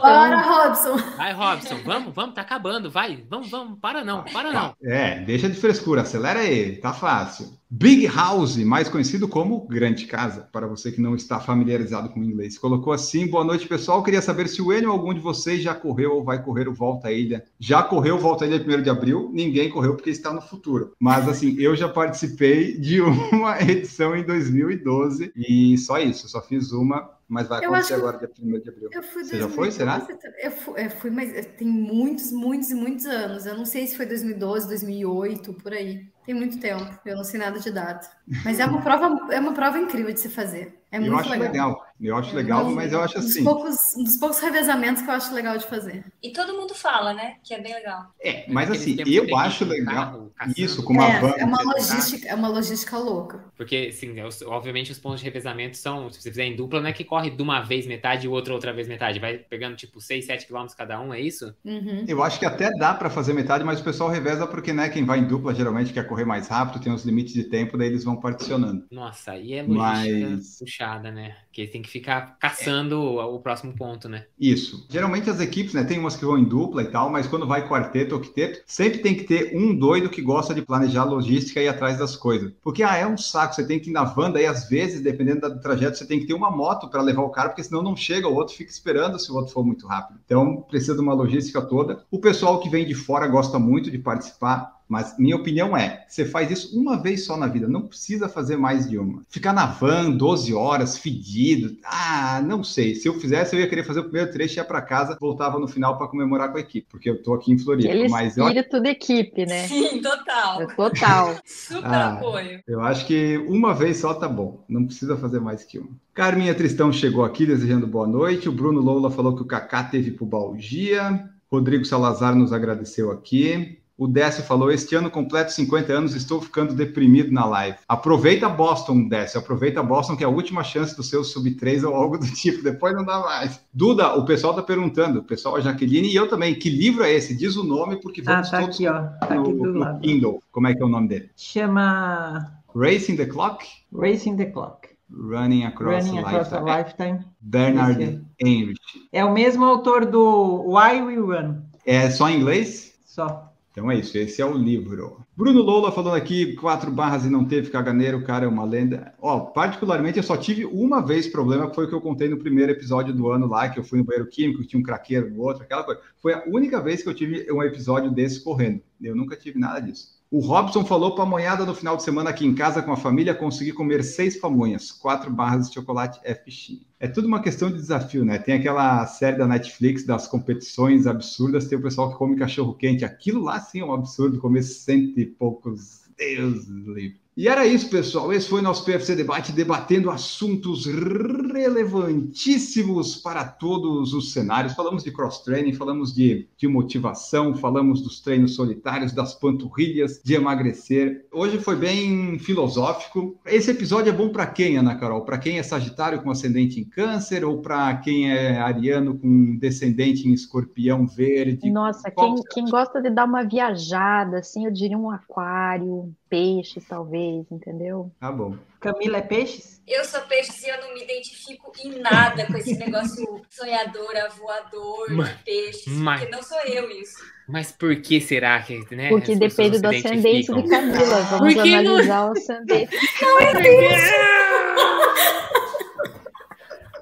Bora, 0.00 0.40
Robson! 0.40 0.96
Vai, 1.16 1.32
Robson, 1.34 1.76
vamos, 1.84 2.14
vamos, 2.14 2.34
tá 2.34 2.40
acabando, 2.40 2.90
vai. 2.90 3.22
Vamos, 3.28 3.50
vamos, 3.50 3.78
para 3.80 4.02
não, 4.02 4.24
para 4.24 4.50
não. 4.52 4.74
É, 4.82 5.20
deixa 5.20 5.48
de 5.48 5.56
frescura, 5.56 6.02
acelera 6.02 6.40
aí, 6.40 6.76
tá 6.76 6.92
fácil. 6.94 7.59
Big 7.72 8.04
House, 8.08 8.56
mais 8.56 8.88
conhecido 8.88 9.28
como 9.28 9.64
Grande 9.68 10.04
Casa, 10.06 10.48
para 10.50 10.66
você 10.66 10.90
que 10.90 11.00
não 11.00 11.14
está 11.14 11.38
familiarizado 11.38 12.08
com 12.08 12.18
o 12.18 12.24
inglês. 12.24 12.58
Colocou 12.58 12.92
assim: 12.92 13.28
boa 13.28 13.44
noite, 13.44 13.68
pessoal. 13.68 14.02
Queria 14.02 14.20
saber 14.20 14.48
se 14.48 14.60
o 14.60 14.72
Enio 14.72 14.88
ou 14.88 14.96
algum 14.96 15.14
de 15.14 15.20
vocês 15.20 15.62
já 15.62 15.72
correu 15.72 16.16
ou 16.16 16.24
vai 16.24 16.42
correr 16.42 16.66
o 16.66 16.74
Volta 16.74 17.06
à 17.06 17.12
Ilha. 17.12 17.44
Já 17.60 17.80
correu 17.80 18.16
o 18.16 18.18
Volta 18.18 18.44
à 18.44 18.48
Ilha 18.48 18.60
1 18.60 18.82
de 18.82 18.90
abril, 18.90 19.30
ninguém 19.32 19.70
correu 19.70 19.94
porque 19.94 20.10
está 20.10 20.32
no 20.32 20.42
futuro. 20.42 20.94
Mas 20.98 21.28
assim, 21.28 21.54
eu 21.60 21.76
já 21.76 21.88
participei 21.88 22.76
de 22.76 23.00
uma 23.32 23.62
edição 23.62 24.16
em 24.16 24.24
2012 24.24 25.32
e 25.36 25.78
só 25.78 26.00
isso, 26.00 26.28
só 26.28 26.42
fiz 26.42 26.72
uma, 26.72 27.08
mas 27.28 27.46
vai 27.46 27.64
acontecer 27.64 27.94
agora 27.94 28.18
dia 28.18 28.30
1 28.42 28.60
de 28.60 28.68
abril. 28.68 28.88
Eu 28.92 29.02
fui 29.04 29.22
Você 29.22 29.38
já 29.38 29.48
foi, 29.48 29.70
será? 29.70 29.98
2012, 29.98 30.34
Eu 30.42 30.50
fui, 30.50 30.84
eu 30.84 30.90
fui, 30.90 31.10
mas 31.10 31.46
tem 31.56 31.68
muitos, 31.68 32.32
muitos 32.32 32.72
e 32.72 32.74
muitos 32.74 33.06
anos. 33.06 33.46
Eu 33.46 33.56
não 33.56 33.64
sei 33.64 33.86
se 33.86 33.96
foi 33.96 34.06
2012, 34.06 34.66
2008, 34.66 35.52
por 35.54 35.72
aí. 35.72 36.10
Tem 36.30 36.38
muito 36.38 36.60
tempo. 36.60 36.96
Eu 37.04 37.16
não 37.16 37.24
sei 37.24 37.40
nada 37.40 37.58
de 37.58 37.72
data. 37.72 38.08
Mas 38.44 38.60
é 38.60 38.64
uma 38.64 38.80
prova, 38.80 39.34
é 39.34 39.40
uma 39.40 39.52
prova 39.52 39.80
incrível 39.80 40.14
de 40.14 40.20
se 40.20 40.28
fazer. 40.28 40.79
É 40.92 40.98
eu 40.98 41.16
acho 41.18 41.30
legal. 41.30 41.48
legal. 41.52 41.90
Eu 42.00 42.16
acho 42.16 42.34
legal, 42.34 42.64
Um- 42.66 42.74
mas 42.74 42.92
eu 42.94 43.02
acho 43.02 43.18
um 43.18 43.20
dos 43.20 43.30
assim. 43.30 43.44
poucos, 43.44 43.76
um 43.94 44.02
dos 44.04 44.16
poucos 44.16 44.40
revezamentos 44.40 45.02
que 45.02 45.10
eu 45.10 45.12
acho 45.14 45.34
legal 45.34 45.58
de 45.58 45.66
fazer. 45.66 46.02
E 46.22 46.32
todo 46.32 46.54
mundo 46.54 46.74
fala, 46.74 47.12
né? 47.12 47.34
Que 47.44 47.52
é 47.52 47.60
bem 47.60 47.74
legal. 47.74 48.06
É, 48.22 48.50
mas 48.50 48.70
assim, 48.70 48.96
eu 49.06 49.36
acho 49.36 49.66
legal. 49.66 49.94
carro. 49.94 50.52
Isso, 50.56 50.82
com 50.82 50.94
uma 50.94 51.20
van. 51.20 51.34
é, 51.36 51.40
é 51.42 51.44
uma 51.44 51.58
tá- 51.58 51.64
logística, 51.64 52.26
é 52.28 52.34
uma 52.34 52.48
logística 52.48 52.96
louca. 52.96 53.44
Porque, 53.54 53.92
sim, 53.92 54.18
é 54.18 54.26
obviamente 54.46 54.90
os 54.90 54.98
pontos 54.98 55.20
de 55.20 55.26
revezamento 55.26 55.76
são, 55.76 56.10
se 56.10 56.22
você 56.22 56.30
fizer 56.30 56.44
em 56.46 56.56
dupla, 56.56 56.80
não 56.80 56.88
é 56.88 56.92
que 56.94 57.04
corre 57.04 57.28
de 57.30 57.42
uma 57.42 57.60
vez 57.60 57.86
metade 57.86 58.24
e 58.24 58.28
o 58.28 58.32
outro 58.32 58.54
outra 58.54 58.72
vez 58.72 58.88
metade. 58.88 59.18
Vai 59.20 59.36
pegando, 59.36 59.76
tipo, 59.76 60.00
6, 60.00 60.24
7 60.24 60.46
quilômetros 60.46 60.74
cada 60.74 60.98
um, 61.00 61.12
é 61.12 61.20
isso? 61.20 61.54
Uhum. 61.62 62.04
Eu 62.08 62.22
acho 62.22 62.38
que 62.38 62.46
até 62.46 62.70
dá 62.78 62.94
para 62.94 63.10
fazer 63.10 63.34
metade, 63.34 63.62
mas 63.62 63.78
o 63.78 63.84
pessoal 63.84 64.08
reveza 64.08 64.46
porque, 64.46 64.72
né, 64.72 64.88
quem 64.88 65.04
vai 65.04 65.18
em 65.18 65.24
dupla 65.28 65.54
geralmente 65.54 65.92
quer 65.92 66.06
correr 66.08 66.24
mais 66.24 66.48
rápido, 66.48 66.82
tem 66.82 66.90
os 66.94 67.04
limites 67.04 67.34
de 67.34 67.44
tempo, 67.44 67.76
daí 67.76 67.88
eles 67.88 68.04
vão 68.04 68.16
particionando. 68.16 68.86
Nossa, 68.90 69.32
aí 69.32 69.52
é 69.52 69.62
logística 69.62 70.30
Mas- 70.30 70.58
puxada, 70.80 71.10
né? 71.10 71.34
Porque 71.46 71.66
tem 71.66 71.82
que 71.82 71.90
ficar 71.90 72.36
caçando 72.38 72.98
o, 72.98 73.36
o 73.36 73.40
próximo 73.40 73.74
ponto, 73.74 74.08
né? 74.08 74.24
Isso. 74.38 74.86
Geralmente 74.88 75.28
as 75.28 75.40
equipes, 75.40 75.74
né, 75.74 75.84
tem 75.84 75.98
umas 75.98 76.16
que 76.16 76.24
vão 76.24 76.38
em 76.38 76.44
dupla 76.44 76.82
e 76.82 76.86
tal, 76.86 77.10
mas 77.10 77.26
quando 77.26 77.46
vai 77.46 77.68
quarteto 77.68 78.14
ou 78.14 78.20
quinteto, 78.20 78.62
sempre 78.66 79.00
tem 79.00 79.14
que 79.14 79.24
ter 79.24 79.54
um 79.54 79.74
doido 79.74 80.08
que 80.08 80.22
gosta 80.22 80.54
de 80.54 80.62
planejar 80.62 81.04
logística 81.04 81.60
e 81.60 81.68
atrás 81.68 81.98
das 81.98 82.16
coisas. 82.16 82.52
Porque, 82.62 82.82
ah, 82.82 82.96
é 82.96 83.06
um 83.06 83.16
saco, 83.16 83.54
você 83.54 83.66
tem 83.66 83.78
que 83.78 83.90
ir 83.90 83.92
na 83.92 84.04
van, 84.04 84.30
daí 84.30 84.46
às 84.46 84.68
vezes, 84.68 85.02
dependendo 85.02 85.48
do 85.50 85.60
trajeto, 85.60 85.98
você 85.98 86.06
tem 86.06 86.20
que 86.20 86.26
ter 86.26 86.34
uma 86.34 86.50
moto 86.50 86.88
para 86.88 87.02
levar 87.02 87.22
o 87.22 87.30
cara, 87.30 87.50
porque 87.50 87.64
senão 87.64 87.82
não 87.82 87.96
chega, 87.96 88.28
o 88.28 88.34
outro 88.34 88.54
fica 88.54 88.70
esperando 88.70 89.18
se 89.18 89.30
o 89.30 89.34
outro 89.34 89.52
for 89.52 89.64
muito 89.64 89.86
rápido. 89.86 90.20
Então, 90.24 90.62
precisa 90.62 90.94
de 90.94 91.00
uma 91.00 91.14
logística 91.14 91.60
toda. 91.60 92.04
O 92.10 92.18
pessoal 92.18 92.60
que 92.60 92.70
vem 92.70 92.86
de 92.86 92.94
fora 92.94 93.26
gosta 93.26 93.58
muito 93.58 93.90
de 93.90 93.98
participar. 93.98 94.79
Mas 94.90 95.16
minha 95.16 95.36
opinião 95.36 95.76
é, 95.76 96.04
você 96.08 96.24
faz 96.24 96.50
isso 96.50 96.76
uma 96.76 97.00
vez 97.00 97.24
só 97.24 97.36
na 97.36 97.46
vida, 97.46 97.68
não 97.68 97.82
precisa 97.82 98.28
fazer 98.28 98.56
mais 98.56 98.90
de 98.90 98.98
uma. 98.98 99.22
Ficar 99.28 99.52
na 99.52 99.66
van 99.66 100.10
12 100.10 100.52
horas, 100.52 100.98
fedido, 100.98 101.76
ah, 101.84 102.42
não 102.44 102.64
sei. 102.64 102.96
Se 102.96 103.06
eu 103.06 103.14
fizesse, 103.14 103.54
eu 103.54 103.60
ia 103.60 103.68
querer 103.68 103.84
fazer 103.84 104.00
o 104.00 104.04
primeiro 104.04 104.32
trecho, 104.32 104.58
ia 104.58 104.64
para 104.64 104.82
casa, 104.82 105.16
voltava 105.20 105.60
no 105.60 105.68
final 105.68 105.96
para 105.96 106.08
comemorar 106.08 106.50
com 106.50 106.58
a 106.58 106.60
equipe, 106.60 106.88
porque 106.90 107.08
eu 107.08 107.22
tô 107.22 107.34
aqui 107.34 107.52
em 107.52 107.58
Floripa. 107.58 107.88
Aquele 107.88 108.08
mas 108.08 108.36
espírito 108.36 108.76
eu... 108.78 108.82
de 108.82 108.88
equipe, 108.88 109.46
né? 109.46 109.68
Sim, 109.68 110.02
total. 110.02 110.66
Total. 110.74 111.38
Super 111.46 111.84
ah, 111.86 112.12
apoio. 112.14 112.60
Eu 112.66 112.80
acho 112.80 113.06
que 113.06 113.36
uma 113.46 113.72
vez 113.72 113.98
só 113.98 114.12
tá 114.12 114.26
bom, 114.26 114.64
não 114.68 114.84
precisa 114.84 115.16
fazer 115.16 115.38
mais 115.38 115.62
que 115.62 115.78
uma. 115.78 115.90
Carminha 116.12 116.52
Tristão 116.52 116.92
chegou 116.92 117.24
aqui 117.24 117.46
desejando 117.46 117.86
boa 117.86 118.08
noite. 118.08 118.48
O 118.48 118.52
Bruno 118.52 118.80
Loula 118.80 119.08
falou 119.08 119.36
que 119.36 119.42
o 119.42 119.46
Kaká 119.46 119.84
teve 119.84 120.10
pubalgia. 120.10 121.30
Rodrigo 121.50 121.84
Salazar 121.84 122.34
nos 122.34 122.52
agradeceu 122.52 123.10
aqui. 123.10 123.79
O 124.00 124.08
Décio 124.08 124.42
falou: 124.42 124.72
Este 124.72 124.94
ano 124.94 125.10
completo 125.10 125.52
50 125.52 125.92
anos, 125.92 126.14
estou 126.14 126.40
ficando 126.40 126.72
deprimido 126.72 127.30
na 127.30 127.44
live. 127.44 127.76
Aproveita 127.86 128.48
Boston, 128.48 129.06
Décio. 129.06 129.38
Aproveita 129.38 129.82
Boston, 129.82 130.16
que 130.16 130.24
é 130.24 130.26
a 130.26 130.30
última 130.30 130.64
chance 130.64 130.96
do 130.96 131.02
seu 131.02 131.22
sub 131.22 131.50
3 131.50 131.84
ou 131.84 131.94
algo 131.94 132.16
do 132.16 132.24
tipo. 132.32 132.62
Depois 132.62 132.94
não 132.94 133.04
dá 133.04 133.20
mais. 133.20 133.60
Duda, 133.74 134.14
o 134.14 134.24
pessoal 134.24 134.54
está 134.54 134.62
perguntando, 134.62 135.18
o 135.18 135.22
pessoal, 135.22 135.56
a 135.56 135.60
Jaqueline 135.60 136.08
e 136.08 136.16
eu 136.16 136.26
também. 136.26 136.54
Que 136.54 136.70
livro 136.70 137.04
é 137.04 137.12
esse? 137.12 137.36
Diz 137.36 137.56
o 137.56 137.62
nome, 137.62 137.96
porque 137.96 138.22
vamos 138.22 138.48
ah, 138.48 138.50
tá 138.50 138.60
todos 138.62 138.76
aqui, 138.76 138.88
ó. 138.88 139.02
Tá 139.26 139.34
no, 139.34 139.42
aqui 139.42 139.52
do 139.52 139.72
lado. 139.74 140.00
Kindle. 140.00 140.42
Como 140.50 140.66
é 140.66 140.74
que 140.74 140.82
é 140.82 140.86
o 140.86 140.88
nome 140.88 141.06
dele? 141.06 141.30
Chama. 141.36 142.58
Racing 142.74 143.16
the 143.16 143.26
Clock? 143.26 143.66
Racing 143.92 144.34
the 144.38 144.46
Clock. 144.46 144.88
Running 145.10 145.64
Across, 145.64 146.06
Running 146.06 146.18
a, 146.20 146.20
Across 146.22 146.52
Lifetime. 146.52 146.70
a 146.70 146.78
Lifetime. 146.78 147.18
Bernard 147.38 148.22
Heinrich. 148.40 148.80
É 149.12 149.22
o 149.26 149.34
mesmo 149.34 149.66
autor 149.66 150.06
do 150.06 150.64
Why 150.72 151.02
We 151.02 151.16
Run. 151.16 151.56
É 151.84 152.08
só 152.08 152.30
em 152.30 152.38
inglês? 152.38 152.94
Só. 153.04 153.49
Então 153.80 153.90
é 153.90 153.98
isso, 153.98 154.18
esse 154.18 154.42
é 154.42 154.44
o 154.44 154.52
livro. 154.52 155.24
Bruno 155.34 155.62
Lola 155.62 155.90
falando 155.90 156.14
aqui, 156.14 156.54
quatro 156.56 156.90
barras 156.90 157.24
e 157.24 157.30
não 157.30 157.46
teve 157.46 157.70
caganeiro, 157.70 158.22
cara 158.22 158.44
é 158.44 158.48
uma 158.48 158.62
lenda. 158.62 159.14
Ó, 159.18 159.40
particularmente 159.40 160.18
eu 160.18 160.22
só 160.22 160.36
tive 160.36 160.66
uma 160.66 161.00
vez 161.00 161.26
problema, 161.26 161.66
que 161.66 161.74
foi 161.74 161.86
o 161.86 161.88
que 161.88 161.94
eu 161.94 162.00
contei 162.02 162.28
no 162.28 162.36
primeiro 162.36 162.72
episódio 162.72 163.14
do 163.14 163.30
ano 163.30 163.46
lá, 163.46 163.70
que 163.70 163.80
eu 163.80 163.82
fui 163.82 163.98
no 163.98 164.04
banheiro 164.04 164.28
químico, 164.28 164.66
tinha 164.66 164.78
um 164.78 164.82
craqueiro 164.82 165.30
no 165.30 165.40
outro, 165.40 165.62
aquela 165.62 165.82
coisa. 165.82 165.98
Foi 166.20 166.34
a 166.34 166.44
única 166.46 166.78
vez 166.78 167.02
que 167.02 167.08
eu 167.08 167.14
tive 167.14 167.50
um 167.50 167.62
episódio 167.62 168.10
desse 168.10 168.44
correndo. 168.44 168.82
Eu 169.00 169.16
nunca 169.16 169.34
tive 169.34 169.58
nada 169.58 169.80
disso. 169.80 170.19
O 170.32 170.38
Robson 170.38 170.84
falou 170.84 171.12
para 171.16 171.24
a 171.24 171.26
monhada 171.26 171.66
no 171.66 171.74
final 171.74 171.96
de 171.96 172.04
semana 172.04 172.30
aqui 172.30 172.46
em 172.46 172.54
casa 172.54 172.80
com 172.80 172.92
a 172.92 172.96
família 172.96 173.34
conseguir 173.34 173.72
comer 173.72 174.04
seis 174.04 174.38
pamonhas, 174.38 174.92
quatro 174.92 175.28
barras 175.28 175.66
de 175.68 175.74
chocolate 175.74 176.20
F 176.22 176.86
É 177.00 177.08
tudo 177.08 177.26
uma 177.26 177.42
questão 177.42 177.68
de 177.68 177.74
desafio, 177.74 178.24
né? 178.24 178.38
Tem 178.38 178.54
aquela 178.54 179.04
série 179.06 179.36
da 179.36 179.48
Netflix 179.48 180.06
das 180.06 180.28
competições 180.28 181.04
absurdas, 181.08 181.66
tem 181.66 181.76
o 181.76 181.82
pessoal 181.82 182.12
que 182.12 182.16
come 182.16 182.36
cachorro 182.36 182.74
quente. 182.74 183.04
Aquilo 183.04 183.42
lá 183.42 183.58
sim 183.58 183.80
é 183.80 183.84
um 183.84 183.92
absurdo, 183.92 184.38
comer 184.38 184.62
cento 184.62 185.18
e 185.18 185.26
poucos. 185.26 186.02
Deus 186.16 186.64
livre. 186.68 187.18
E 187.40 187.48
era 187.48 187.66
isso, 187.66 187.88
pessoal. 187.88 188.30
Esse 188.34 188.50
foi 188.50 188.60
nosso 188.60 188.84
PFC 188.84 189.16
Debate, 189.16 189.50
debatendo 189.50 190.10
assuntos 190.10 190.84
relevantíssimos 190.84 193.16
para 193.16 193.46
todos 193.46 194.12
os 194.12 194.34
cenários. 194.34 194.74
Falamos 194.74 195.02
de 195.02 195.10
cross-training, 195.10 195.72
falamos 195.72 196.14
de, 196.14 196.46
de 196.54 196.68
motivação, 196.68 197.54
falamos 197.54 198.02
dos 198.02 198.20
treinos 198.20 198.54
solitários, 198.54 199.12
das 199.12 199.32
panturrilhas, 199.32 200.20
de 200.22 200.34
emagrecer. 200.34 201.24
Hoje 201.32 201.58
foi 201.58 201.76
bem 201.76 202.38
filosófico. 202.38 203.40
Esse 203.46 203.70
episódio 203.70 204.10
é 204.10 204.14
bom 204.14 204.28
para 204.28 204.44
quem, 204.44 204.76
Ana 204.76 204.96
Carol? 204.96 205.22
Para 205.22 205.38
quem 205.38 205.58
é 205.58 205.62
Sagitário 205.62 206.22
com 206.22 206.30
ascendente 206.30 206.78
em 206.78 206.84
Câncer 206.84 207.42
ou 207.42 207.62
para 207.62 207.96
quem 207.96 208.30
é 208.30 208.58
Ariano 208.58 209.16
com 209.16 209.56
descendente 209.56 210.28
em 210.28 210.34
Escorpião 210.34 211.06
Verde? 211.06 211.70
Nossa, 211.70 212.10
quem, 212.10 212.34
quem 212.52 212.66
gosta 212.66 213.00
de 213.00 213.08
dar 213.08 213.24
uma 213.24 213.44
viajada, 213.44 214.40
assim, 214.40 214.66
eu 214.66 214.70
diria 214.70 214.98
um 214.98 215.10
aquário, 215.10 216.14
peixes, 216.30 216.86
talvez, 216.86 217.29
entendeu? 217.50 218.10
Tá 218.20 218.30
bom. 218.30 218.56
Camila 218.80 219.18
é 219.18 219.22
peixes? 219.22 219.80
Eu 219.86 220.04
sou 220.04 220.20
peixes 220.22 220.62
e 220.62 220.68
eu 220.68 220.80
não 220.80 220.94
me 220.94 221.02
identifico 221.02 221.72
em 221.84 221.98
nada 221.98 222.46
com 222.46 222.56
esse 222.56 222.76
negócio 222.76 223.42
sonhadora, 223.50 224.28
voador, 224.30 225.10
mas, 225.10 225.42
peixes, 225.42 225.86
mas, 225.86 226.20
porque 226.20 226.36
não 226.36 226.42
sou 226.42 226.60
eu 226.66 226.90
isso. 226.90 227.18
Mas 227.48 227.72
por 227.72 227.96
que 228.00 228.20
será 228.20 228.62
que, 228.62 228.78
né? 228.94 229.08
Porque 229.08 229.34
depende 229.34 229.80
do 229.80 229.88
ascendente 229.88 230.52
de 230.52 230.68
Camila. 230.68 231.20
Vamos 231.30 231.56
analisar 231.56 232.04
não... 232.06 232.28
o 232.28 232.32
ascendente. 232.32 232.96
Não 233.20 233.40
entendi. 233.40 234.30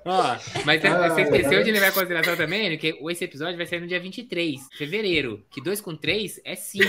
Ó, 0.04 0.38
mas 0.64 0.82
ah, 0.86 1.08
você 1.10 1.20
esqueceu 1.20 1.62
de 1.62 1.70
levar 1.70 1.88
em 1.88 1.92
consideração 1.92 2.34
também 2.34 2.78
que 2.78 2.98
esse 3.10 3.24
episódio 3.24 3.58
vai 3.58 3.66
ser 3.66 3.78
no 3.78 3.86
dia 3.86 4.00
23 4.00 4.68
de 4.70 4.76
fevereiro, 4.78 5.44
que 5.50 5.60
2 5.60 5.82
com 5.82 5.94
3 5.94 6.40
é 6.46 6.54
5. 6.56 6.86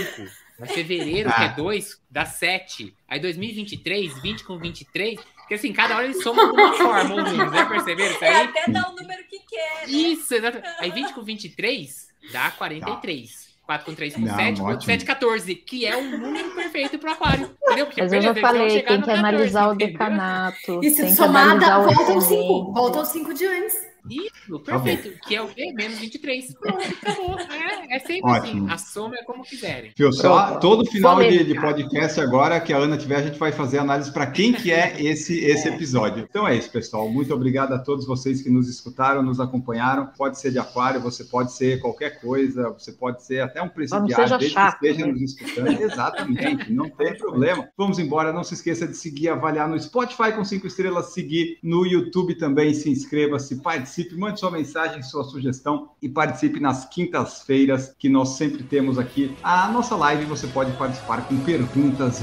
Mas 0.60 0.72
fevereiro, 0.72 1.30
ah. 1.30 1.34
que 1.34 1.44
é 1.44 1.50
2, 1.50 2.02
dá 2.10 2.26
7. 2.26 2.94
Aí 3.08 3.20
2023, 3.20 4.22
20 4.22 4.44
com 4.44 4.58
23. 4.58 5.20
Porque 5.38 5.54
assim, 5.56 5.74
cada 5.74 5.96
hora 5.96 6.06
eles 6.06 6.22
somam 6.22 6.54
de 6.54 6.62
uma 6.62 6.74
forma, 6.74 7.16
ou 7.16 7.24
menos, 7.24 7.52
né? 7.52 7.66
Perceberam 7.66 8.12
isso 8.12 8.24
aí? 8.24 8.32
É 8.32 8.44
até 8.44 8.72
dar 8.72 8.90
o 8.90 8.96
número 8.96 9.24
que 9.24 9.40
quer. 9.40 9.88
Né? 9.88 9.94
Isso, 9.94 10.36
exato. 10.36 10.62
Aí 10.80 10.92
20 10.92 11.14
com 11.14 11.24
23 11.24 12.10
dá 12.32 12.52
43. 12.52 13.32
Tá. 13.32 13.50
4 13.70 13.86
com 13.86 13.94
3 13.94 14.16
com 14.16 14.22
não, 14.22 14.36
7, 14.36 14.62
com 14.62 14.82
7, 14.82 15.06
14, 15.06 15.56
que 15.56 15.86
é 15.86 15.96
um 15.96 16.18
número 16.18 16.50
perfeito 16.56 16.98
para 16.98 17.12
aquário. 17.12 17.56
Entendeu? 17.64 17.86
Porque 17.86 18.02
Mas 18.02 18.14
eu 18.14 18.22
já 18.24 18.34
falei, 18.34 18.82
tem 18.82 19.00
que 19.00 19.12
analisar 19.12 19.68
14, 19.70 19.76
o 19.76 19.78
decanato. 19.78 20.80
E 20.84 20.90
se 20.90 21.16
somada, 21.16 21.78
voltam 21.78 22.20
5. 22.20 22.74
Voltam 22.74 23.06
5 23.06 23.34
de 23.36 23.46
antes. 23.46 23.89
Isso, 24.10 24.60
tá 24.60 24.80
perfeito. 24.80 25.20
Tá 25.20 25.28
que 25.28 25.36
é 25.36 25.42
o 25.42 25.48
quê? 25.48 25.72
Menos 25.74 26.00
23. 26.00 26.54
Pronto, 26.56 26.84
acabou. 27.02 27.40
É, 27.40 27.96
é 27.96 28.00
sempre 28.00 28.32
Ótimo. 28.32 28.66
assim. 28.66 28.74
A 28.74 28.78
soma 28.78 29.16
é 29.16 29.24
como 29.24 29.44
quiserem. 29.44 29.92
Fio, 29.96 30.12
só 30.12 30.58
todo 30.60 30.86
final 30.86 31.20
de, 31.20 31.44
de, 31.44 31.56
podcast 31.60 32.20
agora 32.20 32.60
que 32.60 32.74
a 32.74 32.78
Ana 32.78 32.98
tiver, 32.98 33.18
a 33.18 33.22
gente 33.22 33.38
vai 33.38 33.52
fazer 33.52 33.78
análise 33.78 34.12
para 34.12 34.28
quem 34.28 34.54
que 34.54 34.72
é 34.72 35.02
esse, 35.02 35.40
esse 35.40 35.70
é. 35.70 35.76
episódio. 35.76 36.26
Então 36.30 36.48
é 36.48 36.58
isso, 36.58 36.72
pessoal. 36.72 37.10
Muito 37.10 37.34
obrigado 37.34 37.74
a 37.74 37.80
todos 37.80 38.06
vocês 38.06 38.42
que 38.42 38.50
nos 38.50 38.68
escutaram, 38.68 39.22
nos 39.22 39.40
acompanharam. 39.40 40.08
Pode 40.18 40.40
ser 40.40 40.52
de 40.52 40.60
aquário, 40.60 41.00
você 41.00 41.24
pode 41.24 41.54
ser 41.54 41.80
qualquer 41.80 42.20
coisa, 42.20 42.70
você 42.70 42.92
pode 42.92 43.24
ser 43.24 43.42
até 43.42 43.62
um 43.62 43.70
presidiário, 43.70 44.38
desde 44.38 44.50
chato, 44.50 44.80
que 44.80 44.88
esteja 44.88 45.06
né? 45.06 45.14
nos 45.14 45.22
escutando. 45.22 45.82
Exatamente, 45.82 46.72
não 46.72 46.90
tem 46.90 47.16
problema. 47.16 47.70
Vamos 47.78 48.00
embora. 48.00 48.34
Não 48.34 48.44
se 48.44 48.54
esqueça 48.54 48.88
de 48.88 48.96
seguir, 48.96 49.30
avaliar 49.30 49.68
no 49.68 49.80
Spotify 49.80 50.32
com 50.36 50.44
cinco 50.44 50.68
estrelas, 50.68 51.14
seguir 51.14 51.58
no 51.62 51.86
YouTube 51.86 52.36
também. 52.36 52.74
Se 52.74 52.90
inscreva, 52.90 53.40
se 53.40 53.58
participe 53.58 53.99
participe, 54.00 54.16
mande 54.16 54.40
sua 54.40 54.52
mensagem, 54.52 55.02
sua 55.04 55.24
sugestão 55.24 55.90
e 56.02 56.08
participe 56.08 56.60
nas 56.60 56.86
quintas-feiras 56.86 57.94
que 57.98 58.08
nós 58.08 58.30
sempre 58.30 58.64
temos 58.64 58.98
aqui 58.98 59.36
a 59.44 59.68
nossa 59.70 59.96
live. 59.96 60.26
Você 60.26 60.48
pode 60.48 60.72
participar 60.74 61.28
com 61.28 61.38
perguntas, 61.42 62.20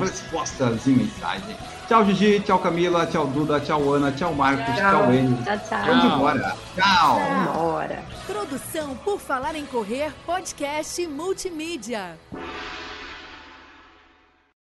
respostas 0.00 0.86
e 0.86 0.90
mensagens. 0.90 1.56
Tchau, 1.88 2.04
Gigi, 2.04 2.40
tchau, 2.40 2.58
Camila, 2.58 3.06
tchau, 3.06 3.26
Duda, 3.26 3.60
tchau, 3.60 3.92
Ana, 3.92 4.12
tchau, 4.12 4.34
Marcos, 4.34 4.74
tchau, 4.74 5.02
tchau 5.02 5.12
Enio. 5.12 5.36
Tchau, 5.42 5.58
tchau. 5.58 5.86
Vamos 5.86 6.04
embora. 6.04 6.56
Tchau. 6.74 7.18
Vamos 7.18 8.06
Produção 8.26 8.96
por 8.96 9.20
Falar 9.20 9.54
em 9.54 9.66
Correr, 9.66 10.12
podcast 10.24 11.06
multimídia. 11.06 12.16